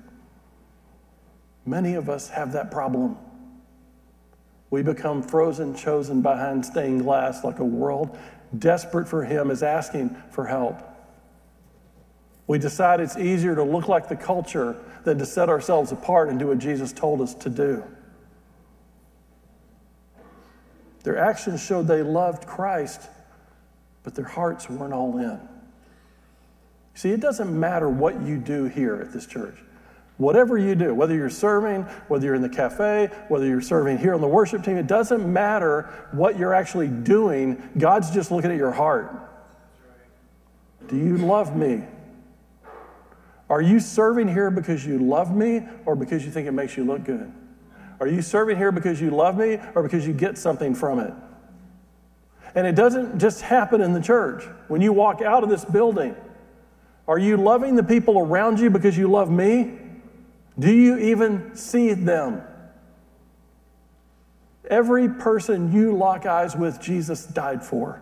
Many 1.66 1.94
of 1.94 2.08
us 2.08 2.28
have 2.30 2.52
that 2.52 2.70
problem. 2.70 3.16
We 4.70 4.82
become 4.82 5.22
frozen, 5.22 5.74
chosen 5.74 6.22
behind 6.22 6.64
stained 6.64 7.02
glass 7.02 7.44
like 7.44 7.58
a 7.58 7.64
world 7.64 8.16
desperate 8.58 9.08
for 9.08 9.24
Him 9.24 9.50
is 9.50 9.62
asking 9.62 10.16
for 10.30 10.46
help. 10.46 10.82
We 12.50 12.58
decide 12.58 12.98
it's 12.98 13.16
easier 13.16 13.54
to 13.54 13.62
look 13.62 13.86
like 13.86 14.08
the 14.08 14.16
culture 14.16 14.76
than 15.04 15.18
to 15.18 15.24
set 15.24 15.48
ourselves 15.48 15.92
apart 15.92 16.30
and 16.30 16.36
do 16.36 16.48
what 16.48 16.58
Jesus 16.58 16.92
told 16.92 17.20
us 17.20 17.32
to 17.34 17.48
do. 17.48 17.84
Their 21.04 21.16
actions 21.16 21.62
showed 21.64 21.86
they 21.86 22.02
loved 22.02 22.48
Christ, 22.48 23.02
but 24.02 24.16
their 24.16 24.24
hearts 24.24 24.68
weren't 24.68 24.92
all 24.92 25.16
in. 25.18 25.38
See, 26.94 27.10
it 27.10 27.20
doesn't 27.20 27.56
matter 27.56 27.88
what 27.88 28.20
you 28.20 28.36
do 28.36 28.64
here 28.64 28.96
at 28.96 29.12
this 29.12 29.26
church. 29.26 29.54
Whatever 30.16 30.58
you 30.58 30.74
do, 30.74 30.92
whether 30.92 31.14
you're 31.14 31.30
serving, 31.30 31.82
whether 32.08 32.26
you're 32.26 32.34
in 32.34 32.42
the 32.42 32.48
cafe, 32.48 33.10
whether 33.28 33.46
you're 33.46 33.62
serving 33.62 33.98
here 33.98 34.12
on 34.12 34.20
the 34.20 34.26
worship 34.26 34.64
team, 34.64 34.76
it 34.76 34.88
doesn't 34.88 35.32
matter 35.32 35.82
what 36.10 36.36
you're 36.36 36.52
actually 36.52 36.88
doing. 36.88 37.62
God's 37.78 38.10
just 38.10 38.32
looking 38.32 38.50
at 38.50 38.56
your 38.56 38.72
heart. 38.72 39.14
Do 40.88 40.96
you 40.96 41.16
love 41.16 41.56
me? 41.56 41.84
Are 43.50 43.60
you 43.60 43.80
serving 43.80 44.28
here 44.28 44.48
because 44.48 44.86
you 44.86 44.98
love 44.98 45.34
me 45.34 45.62
or 45.84 45.96
because 45.96 46.24
you 46.24 46.30
think 46.30 46.46
it 46.46 46.52
makes 46.52 46.76
you 46.76 46.84
look 46.84 47.04
good? 47.04 47.30
Are 47.98 48.06
you 48.06 48.22
serving 48.22 48.56
here 48.56 48.70
because 48.70 49.00
you 49.00 49.10
love 49.10 49.36
me 49.36 49.58
or 49.74 49.82
because 49.82 50.06
you 50.06 50.14
get 50.14 50.38
something 50.38 50.72
from 50.72 51.00
it? 51.00 51.12
And 52.54 52.64
it 52.66 52.76
doesn't 52.76 53.18
just 53.18 53.42
happen 53.42 53.80
in 53.80 53.92
the 53.92 54.00
church. 54.00 54.44
When 54.68 54.80
you 54.80 54.92
walk 54.92 55.20
out 55.20 55.42
of 55.42 55.50
this 55.50 55.64
building, 55.64 56.14
are 57.08 57.18
you 57.18 57.36
loving 57.36 57.74
the 57.74 57.82
people 57.82 58.20
around 58.20 58.60
you 58.60 58.70
because 58.70 58.96
you 58.96 59.08
love 59.08 59.30
me? 59.30 59.78
Do 60.56 60.72
you 60.72 60.98
even 60.98 61.56
see 61.56 61.92
them? 61.92 62.42
Every 64.68 65.08
person 65.08 65.72
you 65.72 65.96
lock 65.96 66.24
eyes 66.24 66.54
with, 66.54 66.80
Jesus 66.80 67.26
died 67.26 67.64
for. 67.64 68.00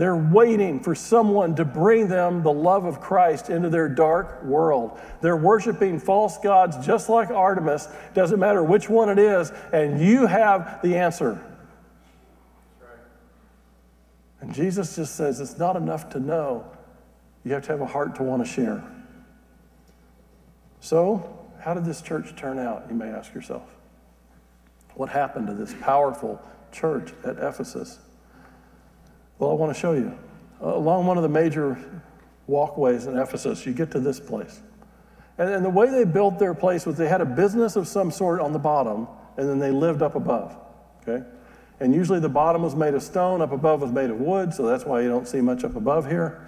They're 0.00 0.16
waiting 0.16 0.80
for 0.80 0.94
someone 0.94 1.56
to 1.56 1.64
bring 1.66 2.08
them 2.08 2.42
the 2.42 2.50
love 2.50 2.86
of 2.86 3.02
Christ 3.02 3.50
into 3.50 3.68
their 3.68 3.86
dark 3.86 4.42
world. 4.42 4.98
They're 5.20 5.36
worshiping 5.36 5.98
false 5.98 6.38
gods 6.38 6.86
just 6.86 7.10
like 7.10 7.28
Artemis, 7.28 7.86
doesn't 8.14 8.40
matter 8.40 8.64
which 8.64 8.88
one 8.88 9.10
it 9.10 9.18
is, 9.18 9.52
and 9.74 10.00
you 10.00 10.24
have 10.24 10.80
the 10.80 10.96
answer. 10.96 11.44
And 14.40 14.54
Jesus 14.54 14.96
just 14.96 15.16
says 15.16 15.38
it's 15.38 15.58
not 15.58 15.76
enough 15.76 16.08
to 16.12 16.18
know, 16.18 16.64
you 17.44 17.52
have 17.52 17.64
to 17.64 17.72
have 17.72 17.82
a 17.82 17.86
heart 17.86 18.14
to 18.14 18.22
want 18.22 18.42
to 18.42 18.50
share. 18.50 18.82
So, 20.80 21.46
how 21.60 21.74
did 21.74 21.84
this 21.84 22.00
church 22.00 22.34
turn 22.36 22.58
out? 22.58 22.86
You 22.88 22.94
may 22.94 23.10
ask 23.10 23.34
yourself. 23.34 23.68
What 24.94 25.10
happened 25.10 25.48
to 25.48 25.52
this 25.52 25.74
powerful 25.82 26.40
church 26.72 27.12
at 27.22 27.36
Ephesus? 27.36 27.98
Well, 29.40 29.50
I 29.50 29.54
want 29.54 29.74
to 29.74 29.80
show 29.80 29.94
you. 29.94 30.16
Along 30.60 31.06
one 31.06 31.16
of 31.16 31.22
the 31.22 31.28
major 31.28 31.78
walkways 32.46 33.06
in 33.06 33.18
Ephesus, 33.18 33.64
you 33.64 33.72
get 33.72 33.90
to 33.92 33.98
this 33.98 34.20
place. 34.20 34.60
And, 35.38 35.48
and 35.48 35.64
the 35.64 35.70
way 35.70 35.90
they 35.90 36.04
built 36.04 36.38
their 36.38 36.52
place 36.52 36.84
was 36.84 36.98
they 36.98 37.08
had 37.08 37.22
a 37.22 37.26
business 37.26 37.74
of 37.74 37.88
some 37.88 38.10
sort 38.10 38.40
on 38.40 38.52
the 38.52 38.58
bottom, 38.58 39.08
and 39.38 39.48
then 39.48 39.58
they 39.58 39.70
lived 39.70 40.02
up 40.02 40.14
above. 40.14 40.54
Okay? 41.02 41.24
And 41.80 41.94
usually 41.94 42.20
the 42.20 42.28
bottom 42.28 42.62
was 42.62 42.76
made 42.76 42.92
of 42.92 43.02
stone, 43.02 43.40
up 43.40 43.52
above 43.52 43.80
was 43.80 43.90
made 43.90 44.10
of 44.10 44.20
wood, 44.20 44.52
so 44.52 44.66
that's 44.66 44.84
why 44.84 45.00
you 45.00 45.08
don't 45.08 45.26
see 45.26 45.40
much 45.40 45.64
up 45.64 45.74
above 45.74 46.06
here. 46.06 46.46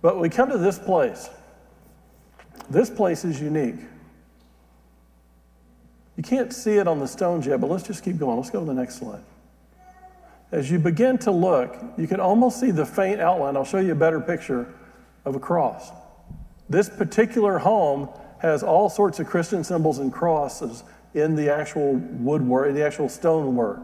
But 0.00 0.20
we 0.20 0.28
come 0.28 0.50
to 0.50 0.58
this 0.58 0.78
place. 0.78 1.28
This 2.70 2.88
place 2.88 3.24
is 3.24 3.40
unique. 3.40 3.80
You 6.16 6.22
can't 6.22 6.52
see 6.52 6.76
it 6.76 6.86
on 6.86 7.00
the 7.00 7.08
stones 7.08 7.44
yet, 7.44 7.60
but 7.60 7.68
let's 7.68 7.82
just 7.82 8.04
keep 8.04 8.18
going. 8.18 8.36
Let's 8.36 8.50
go 8.50 8.60
to 8.60 8.66
the 8.66 8.74
next 8.74 8.98
slide. 8.98 9.24
As 10.52 10.70
you 10.70 10.78
begin 10.78 11.16
to 11.18 11.30
look, 11.30 11.76
you 11.96 12.08
can 12.08 12.18
almost 12.18 12.58
see 12.58 12.70
the 12.70 12.84
faint 12.84 13.20
outline. 13.20 13.56
I'll 13.56 13.64
show 13.64 13.78
you 13.78 13.92
a 13.92 13.96
better 13.96 14.20
picture 14.20 14.72
of 15.24 15.36
a 15.36 15.38
cross. 15.38 15.90
This 16.68 16.88
particular 16.88 17.58
home 17.58 18.08
has 18.40 18.62
all 18.62 18.88
sorts 18.88 19.20
of 19.20 19.26
Christian 19.26 19.62
symbols 19.62 19.98
and 19.98 20.12
crosses 20.12 20.82
in 21.14 21.36
the 21.36 21.52
actual 21.52 21.94
woodwork, 21.94 22.68
in 22.68 22.74
the 22.74 22.84
actual 22.84 23.08
stonework. 23.08 23.80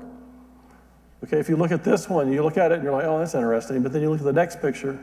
Okay, 1.25 1.39
if 1.39 1.49
you 1.49 1.57
look 1.57 1.71
at 1.71 1.85
this 1.85 2.09
one, 2.09 2.33
you 2.33 2.43
look 2.43 2.57
at 2.57 2.73
it 2.73 2.77
and 2.77 2.85
you're 2.85 2.93
like, 2.93 3.05
oh, 3.05 3.19
that's 3.19 3.35
interesting. 3.35 3.83
But 3.83 3.93
then 3.93 4.03
you 4.03 4.11
look 4.11 4.21
at 4.21 4.25
the 4.25 4.33
next 4.33 4.61
picture, 4.61 4.99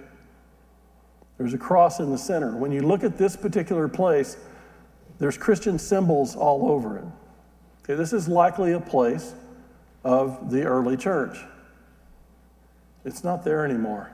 there's 1.38 1.54
a 1.54 1.58
cross 1.58 2.00
in 2.00 2.12
the 2.12 2.18
center. 2.18 2.56
When 2.56 2.72
you 2.72 2.82
look 2.82 3.04
at 3.04 3.18
this 3.18 3.36
particular 3.36 3.88
place, 3.88 4.38
there's 5.20 5.38
Christian 5.38 5.80
symbols 5.80 6.36
all 6.36 6.72
over 6.72 6.98
it. 6.98 7.06
Okay, 7.84 7.96
this 7.96 8.14
is 8.14 8.28
likely 8.28 8.74
a 8.74 8.80
place 8.80 9.34
of 10.04 10.52
the 10.52 10.64
early 10.64 10.98
church. 10.98 11.38
It's 13.06 13.24
not 13.24 13.44
there 13.44 13.66
anymore. 13.66 14.12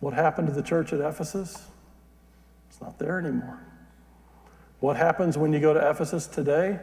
What 0.00 0.14
happened 0.14 0.48
to 0.48 0.54
the 0.54 0.62
church 0.62 0.92
at 0.92 1.00
Ephesus? 1.00 1.66
It's 2.68 2.80
not 2.80 2.98
there 2.98 3.18
anymore. 3.18 3.60
What 4.80 4.96
happens 4.96 5.36
when 5.36 5.52
you 5.52 5.60
go 5.60 5.74
to 5.74 5.90
Ephesus 5.90 6.26
today? 6.26 6.78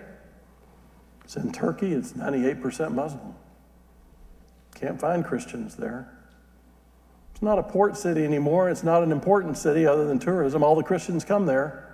It's 1.23 1.37
in 1.37 1.51
Turkey, 1.51 1.93
it's 1.93 2.11
98% 2.13 2.93
Muslim. 2.93 3.33
Can't 4.75 4.99
find 4.99 5.25
Christians 5.25 5.75
there. 5.75 6.09
It's 7.31 7.41
not 7.41 7.57
a 7.57 7.63
port 7.63 7.97
city 7.97 8.23
anymore. 8.23 8.69
It's 8.69 8.83
not 8.83 9.03
an 9.03 9.11
important 9.11 9.57
city 9.57 9.85
other 9.87 10.05
than 10.05 10.19
tourism. 10.19 10.63
All 10.63 10.75
the 10.75 10.83
Christians 10.83 11.25
come 11.25 11.45
there. 11.45 11.93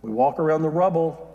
We 0.00 0.10
walk 0.10 0.38
around 0.38 0.62
the 0.62 0.70
rubble. 0.70 1.28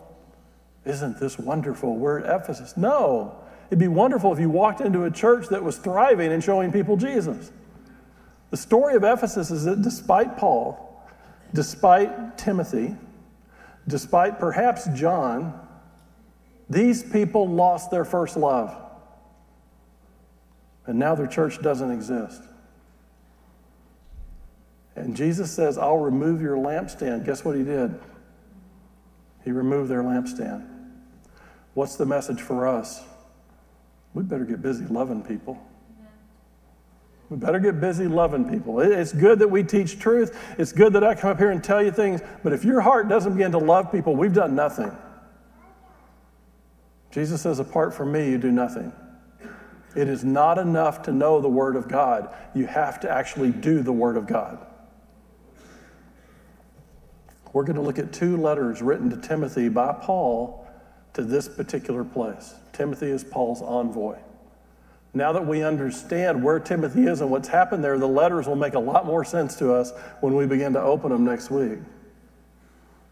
Isn't 0.84 1.20
this 1.20 1.38
wonderful? 1.38 1.96
We're 1.96 2.20
at 2.20 2.42
Ephesus. 2.42 2.76
No. 2.76 3.36
It'd 3.68 3.78
be 3.78 3.88
wonderful 3.88 4.32
if 4.32 4.40
you 4.40 4.48
walked 4.48 4.80
into 4.80 5.04
a 5.04 5.10
church 5.10 5.48
that 5.48 5.62
was 5.62 5.76
thriving 5.76 6.32
and 6.32 6.42
showing 6.42 6.72
people 6.72 6.96
Jesus. 6.96 7.52
The 8.50 8.56
story 8.56 8.94
of 8.96 9.04
Ephesus 9.04 9.50
is 9.50 9.64
that 9.64 9.82
despite 9.82 10.38
Paul, 10.38 11.02
despite 11.52 12.38
Timothy, 12.38 12.96
despite 13.86 14.38
perhaps 14.38 14.86
John, 14.94 15.66
these 16.70 17.02
people 17.02 17.46
lost 17.46 17.90
their 17.90 18.04
first 18.04 18.36
love. 18.36 18.74
And 20.86 20.98
now 20.98 21.14
their 21.14 21.26
church 21.26 21.60
doesn't 21.60 21.90
exist. 21.90 22.42
And 24.96 25.14
Jesus 25.14 25.50
says, 25.50 25.78
I'll 25.78 25.98
remove 25.98 26.40
your 26.40 26.56
lampstand. 26.56 27.24
Guess 27.24 27.44
what 27.44 27.54
he 27.56 27.62
did? 27.62 27.98
He 29.44 29.52
removed 29.52 29.90
their 29.90 30.02
lampstand. 30.02 30.66
What's 31.74 31.96
the 31.96 32.06
message 32.06 32.40
for 32.40 32.66
us? 32.66 33.04
We 34.18 34.24
better 34.24 34.44
get 34.44 34.60
busy 34.60 34.84
loving 34.86 35.22
people. 35.22 35.64
We 37.30 37.36
better 37.36 37.60
get 37.60 37.80
busy 37.80 38.08
loving 38.08 38.50
people. 38.50 38.80
It's 38.80 39.12
good 39.12 39.38
that 39.38 39.46
we 39.46 39.62
teach 39.62 40.00
truth. 40.00 40.36
It's 40.58 40.72
good 40.72 40.94
that 40.94 41.04
I 41.04 41.14
come 41.14 41.30
up 41.30 41.38
here 41.38 41.52
and 41.52 41.62
tell 41.62 41.80
you 41.80 41.92
things. 41.92 42.20
But 42.42 42.52
if 42.52 42.64
your 42.64 42.80
heart 42.80 43.08
doesn't 43.08 43.34
begin 43.34 43.52
to 43.52 43.58
love 43.58 43.92
people, 43.92 44.16
we've 44.16 44.34
done 44.34 44.56
nothing. 44.56 44.90
Jesus 47.12 47.42
says, 47.42 47.60
apart 47.60 47.94
from 47.94 48.10
me, 48.10 48.28
you 48.28 48.38
do 48.38 48.50
nothing. 48.50 48.92
It 49.94 50.08
is 50.08 50.24
not 50.24 50.58
enough 50.58 51.02
to 51.02 51.12
know 51.12 51.40
the 51.40 51.48
Word 51.48 51.76
of 51.76 51.86
God. 51.86 52.34
You 52.56 52.66
have 52.66 52.98
to 53.02 53.08
actually 53.08 53.52
do 53.52 53.84
the 53.84 53.92
Word 53.92 54.16
of 54.16 54.26
God. 54.26 54.66
We're 57.52 57.62
going 57.62 57.76
to 57.76 57.82
look 57.82 58.00
at 58.00 58.12
two 58.12 58.36
letters 58.36 58.82
written 58.82 59.10
to 59.10 59.16
Timothy 59.16 59.68
by 59.68 59.92
Paul 59.92 60.67
to 61.14 61.22
this 61.22 61.48
particular 61.48 62.04
place. 62.04 62.54
Timothy 62.72 63.08
is 63.08 63.24
Paul's 63.24 63.62
envoy. 63.62 64.18
Now 65.14 65.32
that 65.32 65.46
we 65.46 65.62
understand 65.62 66.44
where 66.44 66.60
Timothy 66.60 67.06
is 67.06 67.20
and 67.20 67.30
what's 67.30 67.48
happened 67.48 67.82
there, 67.82 67.98
the 67.98 68.06
letters 68.06 68.46
will 68.46 68.56
make 68.56 68.74
a 68.74 68.78
lot 68.78 69.06
more 69.06 69.24
sense 69.24 69.56
to 69.56 69.72
us 69.72 69.92
when 70.20 70.34
we 70.34 70.46
begin 70.46 70.72
to 70.74 70.80
open 70.80 71.10
them 71.10 71.24
next 71.24 71.50
week. 71.50 71.78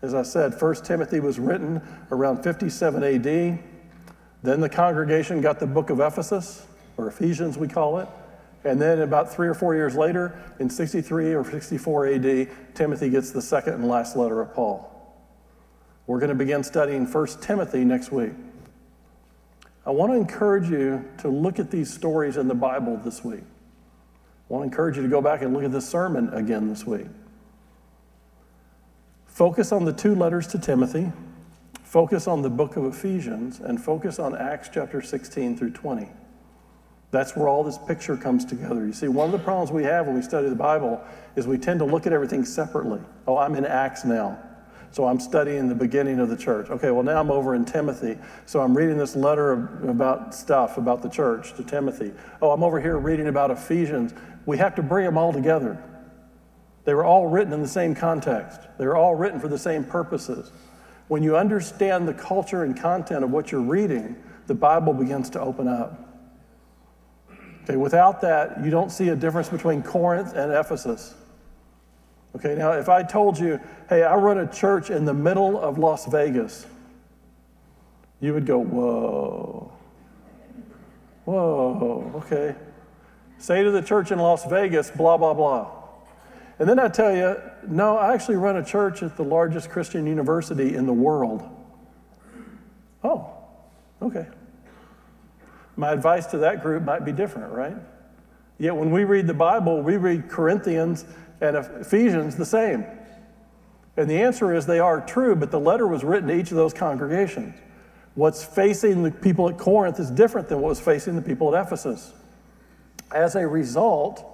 As 0.03 0.15
I 0.15 0.23
said, 0.23 0.61
1 0.61 0.75
Timothy 0.85 1.21
was 1.21 1.39
written 1.39 1.81
around 2.11 2.43
57 2.43 3.03
AD. 3.03 3.59
Then 4.43 4.61
the 4.61 4.69
congregation 4.69 5.41
got 5.41 5.59
the 5.59 5.67
book 5.67 5.91
of 5.91 6.01
Ephesus, 6.01 6.67
or 6.97 7.09
Ephesians, 7.09 7.59
we 7.59 7.67
call 7.67 7.99
it. 7.99 8.09
And 8.65 8.81
then 8.81 9.01
about 9.01 9.33
three 9.33 9.49
or 9.49 9.55
four 9.55 9.75
years 9.75 9.97
later, 9.97 10.39
in 10.59 10.69
63 10.69 11.35
or 11.35 11.45
64 11.45 12.07
AD, 12.07 12.49
Timothy 12.75 13.11
gets 13.11 13.31
the 13.31 13.43
second 13.43 13.75
and 13.75 13.89
last 13.89 14.17
letter 14.17 14.41
of 14.41 14.55
Paul. 14.55 14.96
We're 16.07 16.21
going 16.21 16.29
to 16.29 16.37
begin 16.37 16.63
studying 16.63 17.05
1 17.05 17.27
Timothy 17.41 17.85
next 17.85 18.13
week. 18.13 18.33
I 19.85 19.91
want 19.91 20.13
to 20.13 20.17
encourage 20.17 20.69
you 20.69 21.05
to 21.19 21.29
look 21.29 21.59
at 21.59 21.71
these 21.71 21.93
stories 21.93 22.37
in 22.37 22.47
the 22.47 22.55
Bible 22.55 22.97
this 23.05 23.25
week. 23.25 23.43
I 23.43 24.53
want 24.53 24.63
to 24.63 24.67
encourage 24.67 24.97
you 24.97 25.03
to 25.03 25.09
go 25.09 25.21
back 25.21 25.43
and 25.43 25.53
look 25.53 25.65
at 25.65 25.73
this 25.73 25.89
sermon 25.89 26.33
again 26.33 26.69
this 26.69 26.87
week. 26.87 27.07
Focus 29.27 29.73
on 29.73 29.85
the 29.85 29.93
two 29.93 30.15
letters 30.15 30.47
to 30.49 30.59
Timothy, 30.59 31.13
focus 31.83 32.29
on 32.29 32.43
the 32.43 32.51
book 32.51 32.77
of 32.77 32.85
Ephesians, 32.85 33.59
and 33.59 33.83
focus 33.83 34.19
on 34.21 34.37
Acts 34.37 34.71
chapter 34.73 35.03
16 35.03 35.57
through 35.57 35.73
20. 35.73 36.09
That's 37.11 37.37
where 37.37 37.49
all 37.49 37.65
this 37.65 37.79
picture 37.79 38.17
comes 38.17 38.45
together. 38.45 38.87
You 38.87 38.93
see, 38.93 39.09
one 39.09 39.27
of 39.27 39.33
the 39.33 39.45
problems 39.45 39.73
we 39.73 39.85
have 39.85 40.07
when 40.07 40.15
we 40.15 40.23
study 40.23 40.49
the 40.49 40.55
Bible 40.55 41.03
is 41.35 41.47
we 41.47 41.59
tend 41.59 41.81
to 41.81 41.85
look 41.85 42.07
at 42.07 42.13
everything 42.13 42.45
separately. 42.45 43.01
Oh, 43.27 43.39
I'm 43.39 43.57
in 43.57 43.65
Acts 43.65 44.05
now. 44.05 44.39
So 44.97 45.07
I'm 45.07 45.21
studying 45.21 45.69
the 45.69 45.75
beginning 45.75 46.21
of 46.21 46.31
the 46.31 46.39
church. 46.39 46.71
Okay, 46.71 46.91
well, 46.91 47.03
now 47.03 47.21
I'm 47.21 47.31
over 47.31 47.55
in 47.55 47.67
Timothy. 47.67 48.17
So 48.47 48.63
I'm 48.63 48.75
reading 48.75 48.97
this 48.97 49.15
letter 49.15 49.53
about 49.87 50.35
stuff 50.35 50.79
about 50.79 51.03
the 51.03 51.11
church 51.11 51.53
to 51.57 51.63
Timothy. 51.63 52.15
Oh, 52.41 52.51
I'm 52.51 52.63
over 52.63 52.81
here 52.81 52.97
reading 52.97 53.27
about 53.27 53.51
Ephesians. 53.51 54.15
We 54.47 54.57
have 54.57 54.75
to 54.77 54.83
bring 54.83 55.05
them 55.05 55.19
all 55.19 55.35
together. 55.35 55.77
They 56.87 56.95
were 56.95 57.05
all 57.05 57.27
written 57.27 57.53
in 57.53 57.61
the 57.61 57.69
same 57.69 57.95
context, 57.95 58.63
they 58.79 58.87
were 58.87 58.97
all 58.97 59.15
written 59.15 59.39
for 59.39 59.49
the 59.49 59.59
same 59.59 59.85
purposes. 59.85 60.51
When 61.09 61.23
you 61.23 61.37
understand 61.37 62.09
the 62.09 62.15
culture 62.15 62.65
and 62.65 62.75
content 62.75 63.23
of 63.23 63.31
what 63.31 63.53
you're 63.53 63.61
reading, 63.61 64.17
the 64.47 64.55
Bible 64.55 64.95
begins 64.95 65.29
to 65.31 65.41
open 65.43 65.69
up. 65.69 66.25
Okay, 67.65 67.77
without 67.77 68.23
that, 68.23 68.65
you 68.65 68.71
don't 68.71 68.91
see 68.91 69.11
a 69.11 69.17
difference 69.17 69.51
between 69.51 69.83
Corinth 69.83 70.33
and 70.35 70.51
Ephesus. 70.51 71.13
Okay, 72.37 72.55
now 72.55 72.73
if 72.73 72.91
I 72.91 73.03
told 73.03 73.39
you, 73.39 73.59
hey, 73.89 74.03
I 74.03 74.17
run 74.17 74.39
a 74.39 74.47
church 74.47 74.91
in 74.91 75.05
the 75.05 75.15
middle 75.15 75.59
of 75.61 75.79
Las 75.79 76.07
Vegas, 76.07 76.67
you 78.21 78.33
would 78.33 78.47
go, 78.47 78.59
whoa, 78.59 79.73
whoa, 81.25 82.13
okay. 82.17 82.55
Say 83.39 83.63
to 83.63 83.71
the 83.71 83.83
church 83.83 84.11
in 84.11 84.19
Las 84.19 84.45
Vegas, 84.47 84.91
blah, 84.91 85.17
blah, 85.17 85.35
blah. 85.35 85.71
And 86.59 86.69
then 86.69 86.79
I 86.79 86.89
tell 86.89 87.15
you, 87.15 87.37
no, 87.69 87.99
I 87.99 88.15
actually 88.15 88.37
run 88.37 88.57
a 88.57 88.65
church 88.65 89.03
at 89.03 89.17
the 89.17 89.25
largest 89.25 89.69
Christian 89.69 90.07
university 90.07 90.75
in 90.75 90.87
the 90.87 90.93
world. 90.93 91.47
Oh, 93.05 93.31
okay. 94.01 94.27
My 95.77 95.93
advice 95.93 96.27
to 96.27 96.39
that 96.39 96.63
group 96.63 96.83
might 96.83 97.05
be 97.05 97.13
different, 97.13 97.53
right? 97.53 97.77
Yet 98.59 98.75
when 98.75 98.91
we 98.91 99.05
read 99.05 99.27
the 99.27 99.35
Bible, 99.35 99.83
we 99.83 99.99
read 99.99 100.31
Corinthians 100.31 101.05
and 101.43 101.57
Ephesians 101.57 102.37
the 102.37 102.47
same? 102.47 102.87
And 103.97 104.11
the 104.11 104.21
answer 104.21 104.55
is 104.55 104.67
they 104.67 104.79
are 104.79 105.01
true, 105.01 105.35
but 105.35 105.51
the 105.51 105.61
letter 105.61 105.87
was 105.87 106.05
written 106.05 106.29
to 106.29 106.39
each 106.39 106.51
of 106.51 106.57
those 106.57 106.75
congregations. 106.75 107.55
What's 108.15 108.45
facing 108.45 109.03
the 109.03 109.11
people 109.11 109.49
at 109.49 109.59
Corinth 109.59 110.01
is 110.01 110.11
different 110.11 110.49
than 110.49 110.61
what 110.61 110.71
was 110.71 110.81
facing 110.81 111.17
the 111.17 111.23
people 111.23 111.55
at 111.55 111.67
Ephesus. 111.67 112.13
As 113.15 113.37
a 113.37 113.47
result, 113.47 114.25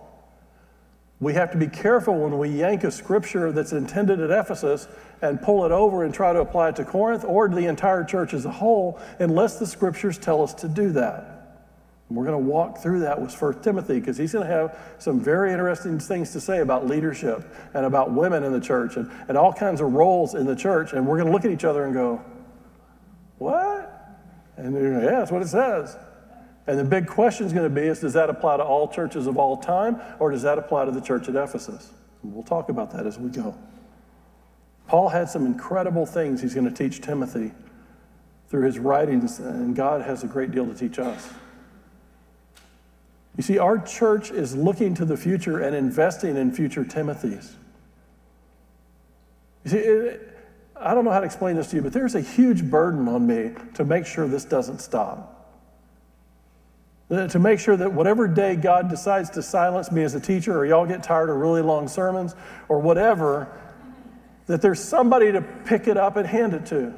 we 1.20 1.34
have 1.34 1.52
to 1.52 1.58
be 1.58 1.68
careful 1.68 2.18
when 2.18 2.38
we 2.38 2.48
yank 2.48 2.82
a 2.84 2.90
scripture 2.90 3.52
that's 3.52 3.72
intended 3.72 4.20
at 4.20 4.30
Ephesus 4.30 4.88
and 5.20 5.40
pull 5.40 5.64
it 5.64 5.70
over 5.70 6.04
and 6.04 6.12
try 6.12 6.32
to 6.32 6.40
apply 6.40 6.70
it 6.70 6.76
to 6.76 6.84
Corinth 6.84 7.24
or 7.24 7.46
to 7.46 7.54
the 7.54 7.66
entire 7.66 8.02
church 8.02 8.34
as 8.34 8.44
a 8.44 8.50
whole, 8.50 8.98
unless 9.20 9.58
the 9.58 9.66
scriptures 9.66 10.18
tell 10.18 10.42
us 10.42 10.52
to 10.54 10.68
do 10.68 10.90
that. 10.90 11.41
And 12.12 12.18
we're 12.18 12.26
going 12.26 12.44
to 12.44 12.46
walk 12.46 12.76
through 12.76 13.00
that 13.00 13.18
with 13.18 13.34
First 13.34 13.62
Timothy 13.62 13.98
because 13.98 14.18
he's 14.18 14.34
going 14.34 14.46
to 14.46 14.52
have 14.52 14.78
some 14.98 15.18
very 15.18 15.50
interesting 15.50 15.98
things 15.98 16.30
to 16.32 16.42
say 16.42 16.58
about 16.58 16.86
leadership 16.86 17.42
and 17.72 17.86
about 17.86 18.12
women 18.12 18.44
in 18.44 18.52
the 18.52 18.60
church 18.60 18.98
and, 18.98 19.10
and 19.28 19.38
all 19.38 19.50
kinds 19.50 19.80
of 19.80 19.94
roles 19.94 20.34
in 20.34 20.44
the 20.44 20.54
church. 20.54 20.92
And 20.92 21.06
we're 21.06 21.16
going 21.16 21.28
to 21.28 21.32
look 21.32 21.46
at 21.46 21.50
each 21.50 21.64
other 21.64 21.84
and 21.84 21.94
go, 21.94 22.22
What? 23.38 24.20
And 24.58 24.74
you're 24.74 24.90
going, 24.90 25.04
yeah, 25.04 25.20
that's 25.20 25.30
what 25.30 25.40
it 25.40 25.48
says. 25.48 25.96
And 26.66 26.78
the 26.78 26.84
big 26.84 27.06
question 27.06 27.46
is 27.46 27.54
going 27.54 27.64
to 27.64 27.74
be 27.74 27.86
is 27.86 28.00
does 28.00 28.12
that 28.12 28.28
apply 28.28 28.58
to 28.58 28.62
all 28.62 28.88
churches 28.88 29.26
of 29.26 29.38
all 29.38 29.56
time 29.56 29.98
or 30.18 30.30
does 30.30 30.42
that 30.42 30.58
apply 30.58 30.84
to 30.84 30.90
the 30.90 31.00
church 31.00 31.30
at 31.30 31.34
Ephesus? 31.34 31.92
And 32.22 32.34
we'll 32.34 32.42
talk 32.42 32.68
about 32.68 32.90
that 32.90 33.06
as 33.06 33.18
we 33.18 33.30
go. 33.30 33.56
Paul 34.86 35.08
had 35.08 35.30
some 35.30 35.46
incredible 35.46 36.04
things 36.04 36.42
he's 36.42 36.52
going 36.52 36.68
to 36.68 36.74
teach 36.74 37.00
Timothy 37.00 37.52
through 38.50 38.66
his 38.66 38.78
writings, 38.78 39.38
and 39.38 39.74
God 39.74 40.02
has 40.02 40.24
a 40.24 40.26
great 40.26 40.50
deal 40.50 40.66
to 40.66 40.74
teach 40.74 40.98
us. 40.98 41.32
You 43.36 43.42
see, 43.42 43.58
our 43.58 43.78
church 43.78 44.30
is 44.30 44.54
looking 44.54 44.94
to 44.94 45.04
the 45.04 45.16
future 45.16 45.60
and 45.60 45.74
investing 45.74 46.36
in 46.36 46.52
future 46.52 46.84
Timothys. 46.84 47.52
You 49.64 49.70
see, 49.70 49.78
it, 49.78 50.38
I 50.76 50.94
don't 50.94 51.04
know 51.04 51.10
how 51.10 51.20
to 51.20 51.26
explain 51.26 51.56
this 51.56 51.68
to 51.70 51.76
you, 51.76 51.82
but 51.82 51.92
there's 51.92 52.14
a 52.14 52.20
huge 52.20 52.64
burden 52.64 53.08
on 53.08 53.26
me 53.26 53.52
to 53.74 53.84
make 53.84 54.04
sure 54.04 54.26
this 54.26 54.44
doesn't 54.44 54.80
stop. 54.80 55.38
To 57.08 57.38
make 57.38 57.58
sure 57.58 57.76
that 57.76 57.92
whatever 57.92 58.26
day 58.26 58.56
God 58.56 58.88
decides 58.88 59.28
to 59.30 59.42
silence 59.42 59.92
me 59.92 60.02
as 60.02 60.14
a 60.14 60.20
teacher, 60.20 60.58
or 60.58 60.64
y'all 60.66 60.86
get 60.86 61.02
tired 61.02 61.28
of 61.28 61.36
really 61.36 61.60
long 61.60 61.86
sermons, 61.86 62.34
or 62.68 62.80
whatever, 62.80 63.48
that 64.46 64.62
there's 64.62 64.82
somebody 64.82 65.30
to 65.30 65.42
pick 65.42 65.88
it 65.88 65.96
up 65.96 66.16
and 66.16 66.26
hand 66.26 66.54
it 66.54 66.66
to. 66.66 66.94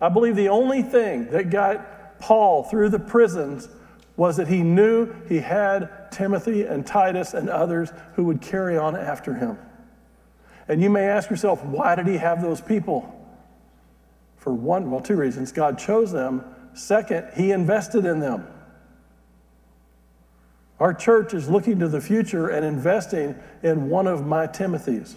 I 0.00 0.08
believe 0.08 0.34
the 0.34 0.48
only 0.48 0.82
thing 0.82 1.30
that 1.30 1.50
got 1.50 2.20
Paul 2.20 2.64
through 2.64 2.88
the 2.88 2.98
prisons 2.98 3.68
was 4.22 4.36
that 4.36 4.46
he 4.46 4.62
knew 4.62 5.12
he 5.28 5.40
had 5.40 6.12
Timothy 6.12 6.62
and 6.62 6.86
Titus 6.86 7.34
and 7.34 7.50
others 7.50 7.90
who 8.14 8.22
would 8.26 8.40
carry 8.40 8.78
on 8.78 8.94
after 8.94 9.34
him. 9.34 9.58
And 10.68 10.80
you 10.80 10.90
may 10.90 11.08
ask 11.08 11.28
yourself, 11.28 11.64
why 11.64 11.96
did 11.96 12.06
he 12.06 12.18
have 12.18 12.40
those 12.40 12.60
people? 12.60 13.12
For 14.36 14.54
one, 14.54 14.92
well, 14.92 15.00
two 15.00 15.16
reasons. 15.16 15.50
God 15.50 15.76
chose 15.76 16.12
them. 16.12 16.44
Second, 16.72 17.32
he 17.34 17.50
invested 17.50 18.04
in 18.04 18.20
them. 18.20 18.46
Our 20.78 20.94
church 20.94 21.34
is 21.34 21.48
looking 21.48 21.80
to 21.80 21.88
the 21.88 22.00
future 22.00 22.46
and 22.46 22.64
investing 22.64 23.34
in 23.64 23.90
one 23.90 24.06
of 24.06 24.24
my 24.24 24.46
Timothys. 24.46 25.16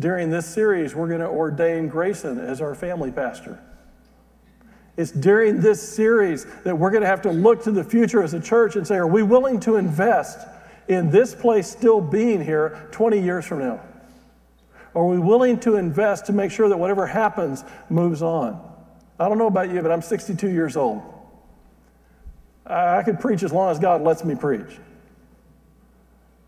During 0.00 0.30
this 0.30 0.52
series, 0.52 0.96
we're 0.96 1.06
going 1.06 1.20
to 1.20 1.28
ordain 1.28 1.86
Grayson 1.86 2.40
as 2.40 2.60
our 2.60 2.74
family 2.74 3.12
pastor. 3.12 3.62
It's 4.98 5.12
during 5.12 5.60
this 5.60 5.80
series 5.80 6.44
that 6.64 6.76
we're 6.76 6.90
going 6.90 7.02
to 7.02 7.08
have 7.08 7.22
to 7.22 7.30
look 7.30 7.62
to 7.62 7.70
the 7.70 7.84
future 7.84 8.20
as 8.20 8.34
a 8.34 8.40
church 8.40 8.74
and 8.74 8.84
say, 8.84 8.96
are 8.96 9.06
we 9.06 9.22
willing 9.22 9.60
to 9.60 9.76
invest 9.76 10.44
in 10.88 11.08
this 11.08 11.36
place 11.36 11.70
still 11.70 12.00
being 12.00 12.44
here 12.44 12.88
20 12.90 13.20
years 13.20 13.46
from 13.46 13.60
now? 13.60 13.80
Are 14.96 15.06
we 15.06 15.20
willing 15.20 15.60
to 15.60 15.76
invest 15.76 16.26
to 16.26 16.32
make 16.32 16.50
sure 16.50 16.68
that 16.68 16.76
whatever 16.76 17.06
happens 17.06 17.62
moves 17.88 18.22
on? 18.22 18.60
I 19.20 19.28
don't 19.28 19.38
know 19.38 19.46
about 19.46 19.70
you, 19.70 19.80
but 19.82 19.92
I'm 19.92 20.02
62 20.02 20.50
years 20.50 20.76
old. 20.76 21.00
I 22.66 23.04
could 23.04 23.20
preach 23.20 23.44
as 23.44 23.52
long 23.52 23.70
as 23.70 23.78
God 23.78 24.02
lets 24.02 24.24
me 24.24 24.34
preach. 24.34 24.78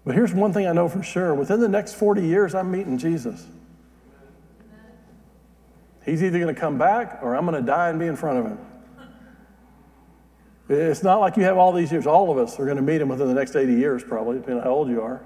But 0.04 0.16
here's 0.16 0.34
one 0.34 0.52
thing 0.52 0.66
I 0.66 0.72
know 0.72 0.88
for 0.88 1.04
sure 1.04 1.36
within 1.36 1.60
the 1.60 1.68
next 1.68 1.94
40 1.94 2.26
years, 2.26 2.56
I'm 2.56 2.72
meeting 2.72 2.98
Jesus. 2.98 3.46
He's 6.04 6.22
either 6.22 6.38
going 6.38 6.54
to 6.54 6.60
come 6.60 6.78
back 6.78 7.18
or 7.22 7.36
I'm 7.36 7.44
going 7.46 7.60
to 7.60 7.66
die 7.66 7.90
and 7.90 7.98
be 7.98 8.06
in 8.06 8.16
front 8.16 8.38
of 8.38 8.46
him. 8.46 8.58
It's 10.68 11.02
not 11.02 11.18
like 11.18 11.36
you 11.36 11.42
have 11.42 11.58
all 11.58 11.72
these 11.72 11.90
years. 11.90 12.06
All 12.06 12.30
of 12.30 12.38
us 12.38 12.58
are 12.60 12.64
going 12.64 12.76
to 12.76 12.82
meet 12.82 13.00
him 13.00 13.08
within 13.08 13.26
the 13.26 13.34
next 13.34 13.56
80 13.56 13.74
years, 13.74 14.04
probably, 14.04 14.36
depending 14.36 14.58
on 14.58 14.64
how 14.64 14.70
old 14.70 14.88
you 14.88 15.02
are. 15.02 15.20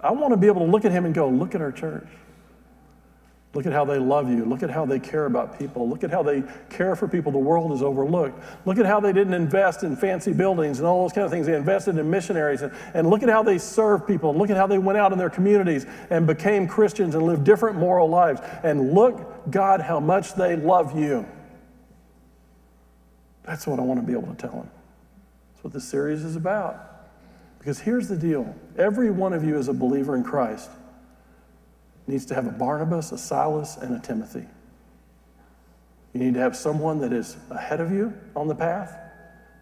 I 0.00 0.12
want 0.12 0.32
to 0.32 0.36
be 0.38 0.46
able 0.46 0.64
to 0.64 0.70
look 0.70 0.84
at 0.86 0.92
him 0.92 1.04
and 1.04 1.14
go, 1.14 1.28
look 1.28 1.54
at 1.54 1.60
our 1.60 1.72
church. 1.72 2.08
Look 3.56 3.64
at 3.64 3.72
how 3.72 3.86
they 3.86 3.96
love 3.96 4.28
you. 4.28 4.44
Look 4.44 4.62
at 4.62 4.68
how 4.68 4.84
they 4.84 4.98
care 4.98 5.24
about 5.24 5.58
people. 5.58 5.88
Look 5.88 6.04
at 6.04 6.10
how 6.10 6.22
they 6.22 6.42
care 6.68 6.94
for 6.94 7.08
people 7.08 7.32
the 7.32 7.38
world 7.38 7.70
has 7.70 7.82
overlooked. 7.82 8.38
Look 8.66 8.76
at 8.76 8.84
how 8.84 9.00
they 9.00 9.14
didn't 9.14 9.32
invest 9.32 9.82
in 9.82 9.96
fancy 9.96 10.34
buildings 10.34 10.78
and 10.78 10.86
all 10.86 11.00
those 11.00 11.14
kind 11.14 11.24
of 11.24 11.30
things. 11.30 11.46
They 11.46 11.54
invested 11.54 11.96
in 11.96 12.10
missionaries. 12.10 12.60
And, 12.60 12.70
and 12.92 13.08
look 13.08 13.22
at 13.22 13.30
how 13.30 13.42
they 13.42 13.56
serve 13.56 14.06
people. 14.06 14.34
Look 14.34 14.50
at 14.50 14.58
how 14.58 14.66
they 14.66 14.76
went 14.76 14.98
out 14.98 15.10
in 15.10 15.16
their 15.16 15.30
communities 15.30 15.86
and 16.10 16.26
became 16.26 16.68
Christians 16.68 17.14
and 17.14 17.24
lived 17.24 17.44
different 17.44 17.78
moral 17.78 18.10
lives. 18.10 18.42
And 18.62 18.92
look, 18.92 19.50
God, 19.50 19.80
how 19.80 20.00
much 20.00 20.34
they 20.34 20.56
love 20.56 20.94
you. 20.94 21.24
That's 23.44 23.66
what 23.66 23.80
I 23.80 23.82
want 23.84 24.00
to 24.00 24.06
be 24.06 24.12
able 24.12 24.34
to 24.34 24.34
tell 24.34 24.50
them. 24.50 24.70
That's 25.54 25.64
what 25.64 25.72
this 25.72 25.88
series 25.88 26.24
is 26.24 26.36
about. 26.36 26.76
Because 27.58 27.80
here's 27.80 28.06
the 28.06 28.18
deal 28.18 28.54
every 28.76 29.10
one 29.10 29.32
of 29.32 29.44
you 29.44 29.56
is 29.56 29.68
a 29.68 29.72
believer 29.72 30.14
in 30.14 30.24
Christ 30.24 30.68
needs 32.06 32.26
to 32.26 32.34
have 32.34 32.46
a 32.46 32.50
Barnabas, 32.50 33.12
a 33.12 33.18
Silas, 33.18 33.76
and 33.76 33.94
a 33.96 34.00
Timothy. 34.00 34.46
You 36.12 36.20
need 36.20 36.34
to 36.34 36.40
have 36.40 36.56
someone 36.56 37.00
that 37.00 37.12
is 37.12 37.36
ahead 37.50 37.80
of 37.80 37.92
you 37.92 38.14
on 38.34 38.48
the 38.48 38.54
path 38.54 38.96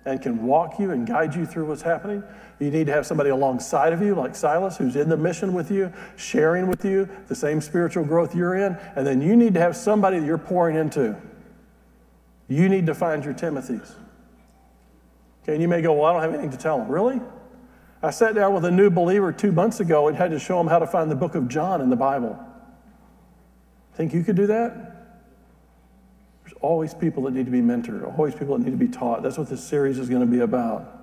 and 0.04 0.20
can 0.20 0.44
walk 0.44 0.78
you 0.78 0.90
and 0.90 1.06
guide 1.06 1.34
you 1.34 1.46
through 1.46 1.64
what's 1.64 1.82
happening. 1.82 2.22
You 2.60 2.70
need 2.70 2.86
to 2.86 2.92
have 2.92 3.06
somebody 3.06 3.30
alongside 3.30 3.92
of 3.92 4.02
you, 4.02 4.14
like 4.14 4.36
Silas, 4.36 4.76
who's 4.76 4.96
in 4.96 5.08
the 5.08 5.16
mission 5.16 5.54
with 5.54 5.70
you, 5.70 5.92
sharing 6.16 6.66
with 6.66 6.84
you 6.84 7.08
the 7.28 7.34
same 7.34 7.60
spiritual 7.60 8.04
growth 8.04 8.34
you're 8.34 8.54
in. 8.54 8.76
And 8.96 9.06
then 9.06 9.20
you 9.20 9.34
need 9.34 9.54
to 9.54 9.60
have 9.60 9.76
somebody 9.76 10.20
that 10.20 10.26
you're 10.26 10.38
pouring 10.38 10.76
into. 10.76 11.16
You 12.48 12.68
need 12.68 12.86
to 12.86 12.94
find 12.94 13.24
your 13.24 13.34
Timothys. 13.34 13.94
Okay, 15.42 15.54
and 15.54 15.62
you 15.62 15.68
may 15.68 15.82
go, 15.82 15.92
Well, 15.94 16.04
I 16.04 16.12
don't 16.12 16.22
have 16.22 16.32
anything 16.32 16.50
to 16.50 16.56
tell 16.56 16.78
them. 16.78 16.88
Really? 16.88 17.20
I 18.04 18.10
sat 18.10 18.34
down 18.34 18.52
with 18.52 18.66
a 18.66 18.70
new 18.70 18.90
believer 18.90 19.32
two 19.32 19.50
months 19.50 19.80
ago 19.80 20.08
and 20.08 20.16
had 20.16 20.30
to 20.32 20.38
show 20.38 20.60
him 20.60 20.66
how 20.66 20.78
to 20.78 20.86
find 20.86 21.10
the 21.10 21.16
book 21.16 21.34
of 21.34 21.48
John 21.48 21.80
in 21.80 21.88
the 21.88 21.96
Bible. 21.96 22.38
Think 23.94 24.12
you 24.12 24.22
could 24.22 24.36
do 24.36 24.46
that? 24.46 24.74
There's 26.42 26.52
always 26.60 26.92
people 26.92 27.22
that 27.22 27.30
need 27.30 27.46
to 27.46 27.50
be 27.50 27.62
mentored, 27.62 28.06
always 28.18 28.34
people 28.34 28.58
that 28.58 28.64
need 28.64 28.72
to 28.72 28.76
be 28.76 28.88
taught. 28.88 29.22
That's 29.22 29.38
what 29.38 29.48
this 29.48 29.64
series 29.64 29.98
is 29.98 30.10
going 30.10 30.20
to 30.20 30.26
be 30.26 30.40
about. 30.40 31.00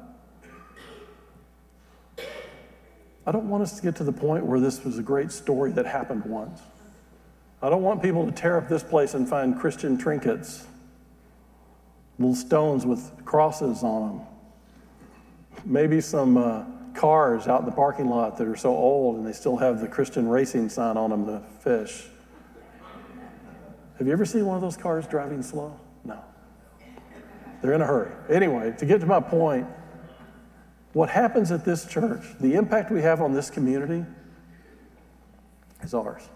I 3.25 3.31
don't 3.31 3.49
want 3.49 3.63
us 3.63 3.75
to 3.77 3.81
get 3.81 3.95
to 3.95 4.03
the 4.03 4.11
point 4.11 4.45
where 4.45 4.59
this 4.59 4.83
was 4.83 4.99
a 4.99 5.03
great 5.03 5.31
story 5.31 5.71
that 5.71 5.87
happened 5.87 6.23
once. 6.25 6.61
I 7.63 7.71
don't 7.71 7.81
want 7.81 8.03
people 8.03 8.27
to 8.27 8.31
tear 8.31 8.57
up 8.57 8.69
this 8.69 8.83
place 8.83 9.15
and 9.15 9.27
find 9.27 9.59
Christian 9.59 9.97
trinkets, 9.97 10.67
little 12.19 12.35
stones 12.35 12.85
with 12.85 13.25
crosses 13.25 13.81
on 13.81 14.19
them, 14.19 14.27
maybe 15.65 15.99
some. 15.99 16.37
Uh, 16.37 16.63
cars 16.93 17.47
out 17.47 17.61
in 17.61 17.65
the 17.65 17.71
parking 17.71 18.09
lot 18.09 18.37
that 18.37 18.47
are 18.47 18.55
so 18.55 18.69
old 18.69 19.17
and 19.17 19.25
they 19.25 19.33
still 19.33 19.57
have 19.57 19.81
the 19.81 19.87
Christian 19.87 20.27
racing 20.27 20.69
sign 20.69 20.97
on 20.97 21.09
them 21.09 21.25
the 21.25 21.41
fish. 21.61 22.05
Have 23.97 24.07
you 24.07 24.13
ever 24.13 24.25
seen 24.25 24.45
one 24.45 24.55
of 24.55 24.61
those 24.61 24.77
cars 24.77 25.05
driving 25.07 25.43
slow? 25.43 25.79
No. 26.03 26.19
They're 27.61 27.73
in 27.73 27.81
a 27.81 27.85
hurry. 27.85 28.11
Anyway, 28.29 28.73
to 28.79 28.85
get 28.85 28.99
to 29.01 29.05
my 29.05 29.19
point, 29.19 29.67
what 30.93 31.09
happens 31.09 31.51
at 31.51 31.63
this 31.63 31.85
church, 31.85 32.23
the 32.39 32.55
impact 32.55 32.91
we 32.91 33.01
have 33.01 33.21
on 33.21 33.33
this 33.33 33.49
community 33.49 34.05
is 35.83 35.93
ours. 35.93 36.27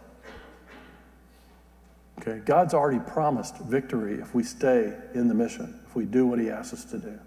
Okay, 2.19 2.39
God's 2.45 2.73
already 2.73 2.99
promised 2.99 3.57
victory 3.57 4.19
if 4.21 4.33
we 4.33 4.43
stay 4.43 4.93
in 5.13 5.27
the 5.27 5.33
mission, 5.33 5.79
if 5.87 5.95
we 5.95 6.05
do 6.05 6.25
what 6.25 6.39
He 6.39 6.49
asks 6.49 6.73
us 6.73 6.85
to 6.85 6.97
do. 6.97 7.19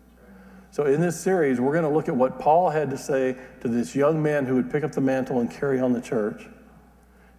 So, 0.70 0.84
in 0.84 1.00
this 1.00 1.18
series, 1.18 1.60
we're 1.60 1.72
going 1.72 1.84
to 1.84 1.90
look 1.90 2.08
at 2.08 2.16
what 2.16 2.38
Paul 2.38 2.68
had 2.68 2.90
to 2.90 2.98
say 2.98 3.36
to 3.62 3.68
this 3.68 3.94
young 3.94 4.22
man 4.22 4.44
who 4.44 4.54
would 4.54 4.70
pick 4.70 4.84
up 4.84 4.92
the 4.92 5.00
mantle 5.00 5.40
and 5.40 5.50
carry 5.50 5.80
on 5.80 5.92
the 5.92 6.00
church. 6.00 6.46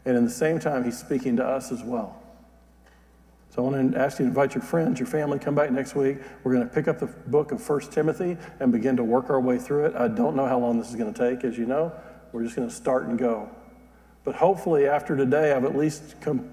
And 0.05 0.17
in 0.17 0.25
the 0.25 0.32
same 0.32 0.59
time, 0.59 0.84
he's 0.84 0.97
speaking 0.97 1.38
to 1.38 1.45
us 1.45 1.71
as 1.71 1.84
well. 1.84 2.21
So, 3.51 3.65
I 3.65 3.69
want 3.69 3.93
to 3.93 3.99
ask 3.99 4.17
you 4.17 4.25
to 4.25 4.30
invite 4.30 4.55
your 4.55 4.63
friends, 4.63 4.99
your 4.99 5.07
family, 5.07 5.38
come 5.38 5.53
back 5.53 5.71
next 5.71 5.93
week. 5.93 6.17
We're 6.43 6.53
going 6.53 6.67
to 6.67 6.73
pick 6.73 6.88
up 6.88 6.99
the 6.99 7.05
book 7.05 7.51
of 7.51 7.67
1 7.67 7.82
Timothy 7.91 8.36
and 8.59 8.71
begin 8.71 8.97
to 8.97 9.03
work 9.03 9.30
our 9.30 9.39
way 9.39 9.59
through 9.59 9.86
it. 9.86 9.95
I 9.95 10.07
don't 10.07 10.36
know 10.36 10.47
how 10.47 10.57
long 10.57 10.80
this 10.80 10.89
is 10.89 10.95
going 10.95 11.13
to 11.13 11.30
take, 11.32 11.43
as 11.43 11.57
you 11.57 11.65
know. 11.65 11.91
We're 12.32 12.43
just 12.43 12.55
going 12.55 12.67
to 12.67 12.73
start 12.73 13.05
and 13.05 13.17
go. 13.17 13.49
But 14.23 14.36
hopefully, 14.36 14.88
after 14.88 15.15
today, 15.15 15.53
I've 15.53 15.65
at 15.65 15.75
least 15.75 16.19
come, 16.19 16.49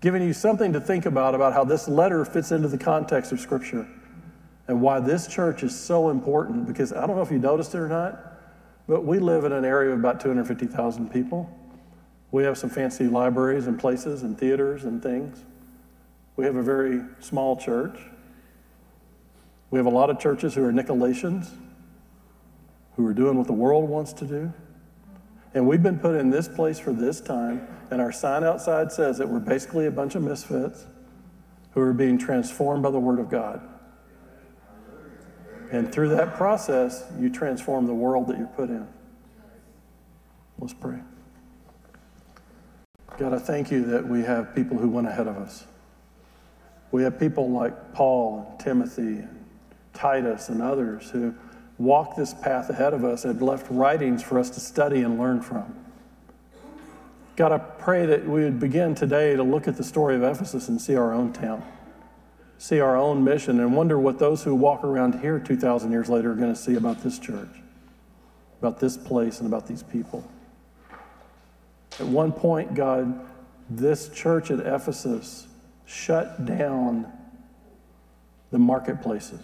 given 0.00 0.22
you 0.22 0.32
something 0.32 0.72
to 0.72 0.80
think 0.80 1.04
about 1.04 1.34
about 1.34 1.52
how 1.52 1.64
this 1.64 1.88
letter 1.88 2.24
fits 2.24 2.52
into 2.52 2.68
the 2.68 2.78
context 2.78 3.32
of 3.32 3.40
Scripture 3.40 3.86
and 4.68 4.80
why 4.80 5.00
this 5.00 5.26
church 5.26 5.62
is 5.62 5.78
so 5.78 6.10
important 6.10 6.66
because 6.66 6.92
I 6.92 7.06
don't 7.06 7.16
know 7.16 7.22
if 7.22 7.30
you 7.30 7.38
noticed 7.38 7.74
it 7.74 7.78
or 7.78 7.88
not, 7.88 8.38
but 8.88 9.04
we 9.04 9.18
live 9.18 9.44
in 9.44 9.52
an 9.52 9.64
area 9.64 9.92
of 9.92 9.98
about 9.98 10.20
250,000 10.20 11.12
people. 11.12 11.50
We 12.32 12.44
have 12.44 12.58
some 12.58 12.70
fancy 12.70 13.06
libraries 13.06 13.66
and 13.66 13.78
places 13.78 14.22
and 14.22 14.38
theaters 14.38 14.84
and 14.84 15.02
things. 15.02 15.44
We 16.36 16.44
have 16.44 16.56
a 16.56 16.62
very 16.62 17.00
small 17.20 17.56
church. 17.56 17.98
We 19.70 19.78
have 19.78 19.86
a 19.86 19.90
lot 19.90 20.10
of 20.10 20.18
churches 20.18 20.54
who 20.54 20.64
are 20.64 20.72
Nicolaitans, 20.72 21.48
who 22.96 23.06
are 23.06 23.14
doing 23.14 23.36
what 23.36 23.46
the 23.46 23.52
world 23.52 23.88
wants 23.88 24.12
to 24.14 24.24
do. 24.24 24.52
And 25.54 25.66
we've 25.66 25.82
been 25.82 25.98
put 25.98 26.14
in 26.16 26.30
this 26.30 26.48
place 26.48 26.78
for 26.78 26.92
this 26.92 27.20
time, 27.20 27.66
and 27.90 28.00
our 28.00 28.12
sign 28.12 28.44
outside 28.44 28.92
says 28.92 29.16
that 29.18 29.28
we're 29.28 29.38
basically 29.38 29.86
a 29.86 29.90
bunch 29.90 30.14
of 30.14 30.22
misfits 30.22 30.86
who 31.70 31.80
are 31.80 31.94
being 31.94 32.18
transformed 32.18 32.82
by 32.82 32.90
the 32.90 32.98
Word 32.98 33.18
of 33.18 33.30
God. 33.30 33.60
And 35.70 35.92
through 35.92 36.10
that 36.10 36.34
process, 36.34 37.04
you 37.18 37.30
transform 37.30 37.86
the 37.86 37.94
world 37.94 38.28
that 38.28 38.38
you're 38.38 38.46
put 38.46 38.68
in. 38.68 38.86
Let's 40.58 40.74
pray. 40.74 40.98
God, 43.18 43.32
I 43.32 43.38
thank 43.38 43.70
you 43.70 43.84
that 43.86 44.06
we 44.06 44.22
have 44.22 44.54
people 44.54 44.76
who 44.76 44.88
went 44.88 45.08
ahead 45.08 45.26
of 45.26 45.36
us. 45.38 45.64
We 46.92 47.02
have 47.02 47.18
people 47.18 47.50
like 47.50 47.92
Paul 47.92 48.46
and 48.50 48.60
Timothy 48.60 49.18
and 49.18 49.44
Titus 49.92 50.48
and 50.48 50.62
others 50.62 51.10
who 51.10 51.34
walked 51.78 52.16
this 52.16 52.32
path 52.32 52.70
ahead 52.70 52.94
of 52.94 53.04
us 53.04 53.24
and 53.24 53.40
left 53.42 53.66
writings 53.70 54.22
for 54.22 54.38
us 54.38 54.50
to 54.50 54.60
study 54.60 55.02
and 55.02 55.18
learn 55.18 55.40
from. 55.40 55.74
God, 57.36 57.52
I 57.52 57.58
pray 57.58 58.06
that 58.06 58.26
we 58.26 58.44
would 58.44 58.58
begin 58.58 58.94
today 58.94 59.36
to 59.36 59.42
look 59.42 59.68
at 59.68 59.76
the 59.76 59.84
story 59.84 60.16
of 60.16 60.22
Ephesus 60.22 60.68
and 60.68 60.80
see 60.80 60.96
our 60.96 61.12
own 61.12 61.32
town, 61.32 61.62
see 62.58 62.80
our 62.80 62.96
own 62.96 63.22
mission, 63.22 63.60
and 63.60 63.76
wonder 63.76 63.98
what 63.98 64.18
those 64.18 64.42
who 64.42 64.54
walk 64.54 64.84
around 64.84 65.20
here 65.20 65.38
2,000 65.38 65.90
years 65.92 66.08
later 66.08 66.32
are 66.32 66.36
going 66.36 66.52
to 66.52 66.58
see 66.58 66.74
about 66.74 67.02
this 67.02 67.18
church, 67.18 67.48
about 68.60 68.80
this 68.80 68.96
place, 68.96 69.40
and 69.40 69.46
about 69.46 69.66
these 69.66 69.82
people. 69.82 70.28
At 71.98 72.06
one 72.06 72.32
point, 72.32 72.74
God, 72.74 73.26
this 73.68 74.08
church 74.08 74.50
at 74.50 74.60
Ephesus 74.60 75.46
shut 75.86 76.44
down 76.44 77.10
the 78.50 78.58
marketplaces 78.58 79.40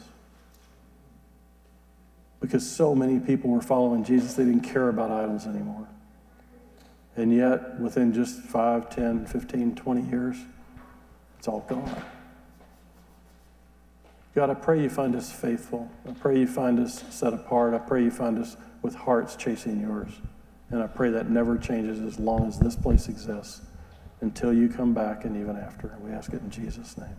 because 2.41 2.69
so 2.69 2.95
many 2.95 3.21
people 3.21 3.51
were 3.51 3.63
following 3.63 4.05
Jesus, 4.05 4.35
they 4.35 4.45
didn't 4.45 4.63
care 4.63 4.89
about 4.89 5.11
idols 5.11 5.47
anymore. 5.47 5.87
And 7.17 7.33
yet, 7.35 7.79
within 7.79 8.13
just 8.13 8.41
5, 8.41 8.91
10, 8.91 9.27
15, 9.27 9.75
20 9.77 10.11
years, 10.11 10.37
it's 11.39 11.47
all 11.47 11.61
gone. 11.69 12.03
God, 14.35 14.49
I 14.49 14.55
pray 14.55 14.83
you 14.83 14.89
find 14.89 15.14
us 15.14 15.30
faithful. 15.30 15.91
I 16.09 16.12
pray 16.12 16.39
you 16.39 16.47
find 16.47 16.80
us 16.80 17.05
set 17.11 17.35
apart. 17.35 17.74
I 17.74 17.78
pray 17.78 18.03
you 18.03 18.11
find 18.11 18.39
us 18.39 18.57
with 18.80 18.95
hearts 18.95 19.37
chasing 19.37 19.80
yours. 19.80 20.11
And 20.70 20.83
I 20.83 20.87
pray 20.87 21.11
that 21.11 21.28
never 21.28 21.59
changes 21.59 22.01
as 22.01 22.18
long 22.18 22.49
as 22.49 22.59
this 22.59 22.74
place 22.74 23.09
exists 23.09 23.61
until 24.22 24.53
you 24.53 24.70
come 24.70 24.95
back 24.95 25.26
and 25.26 25.37
even 25.37 25.57
after. 25.57 25.95
We 26.01 26.12
ask 26.12 26.33
it 26.33 26.41
in 26.41 26.51
Jesus' 26.51 26.97
name. 26.97 27.16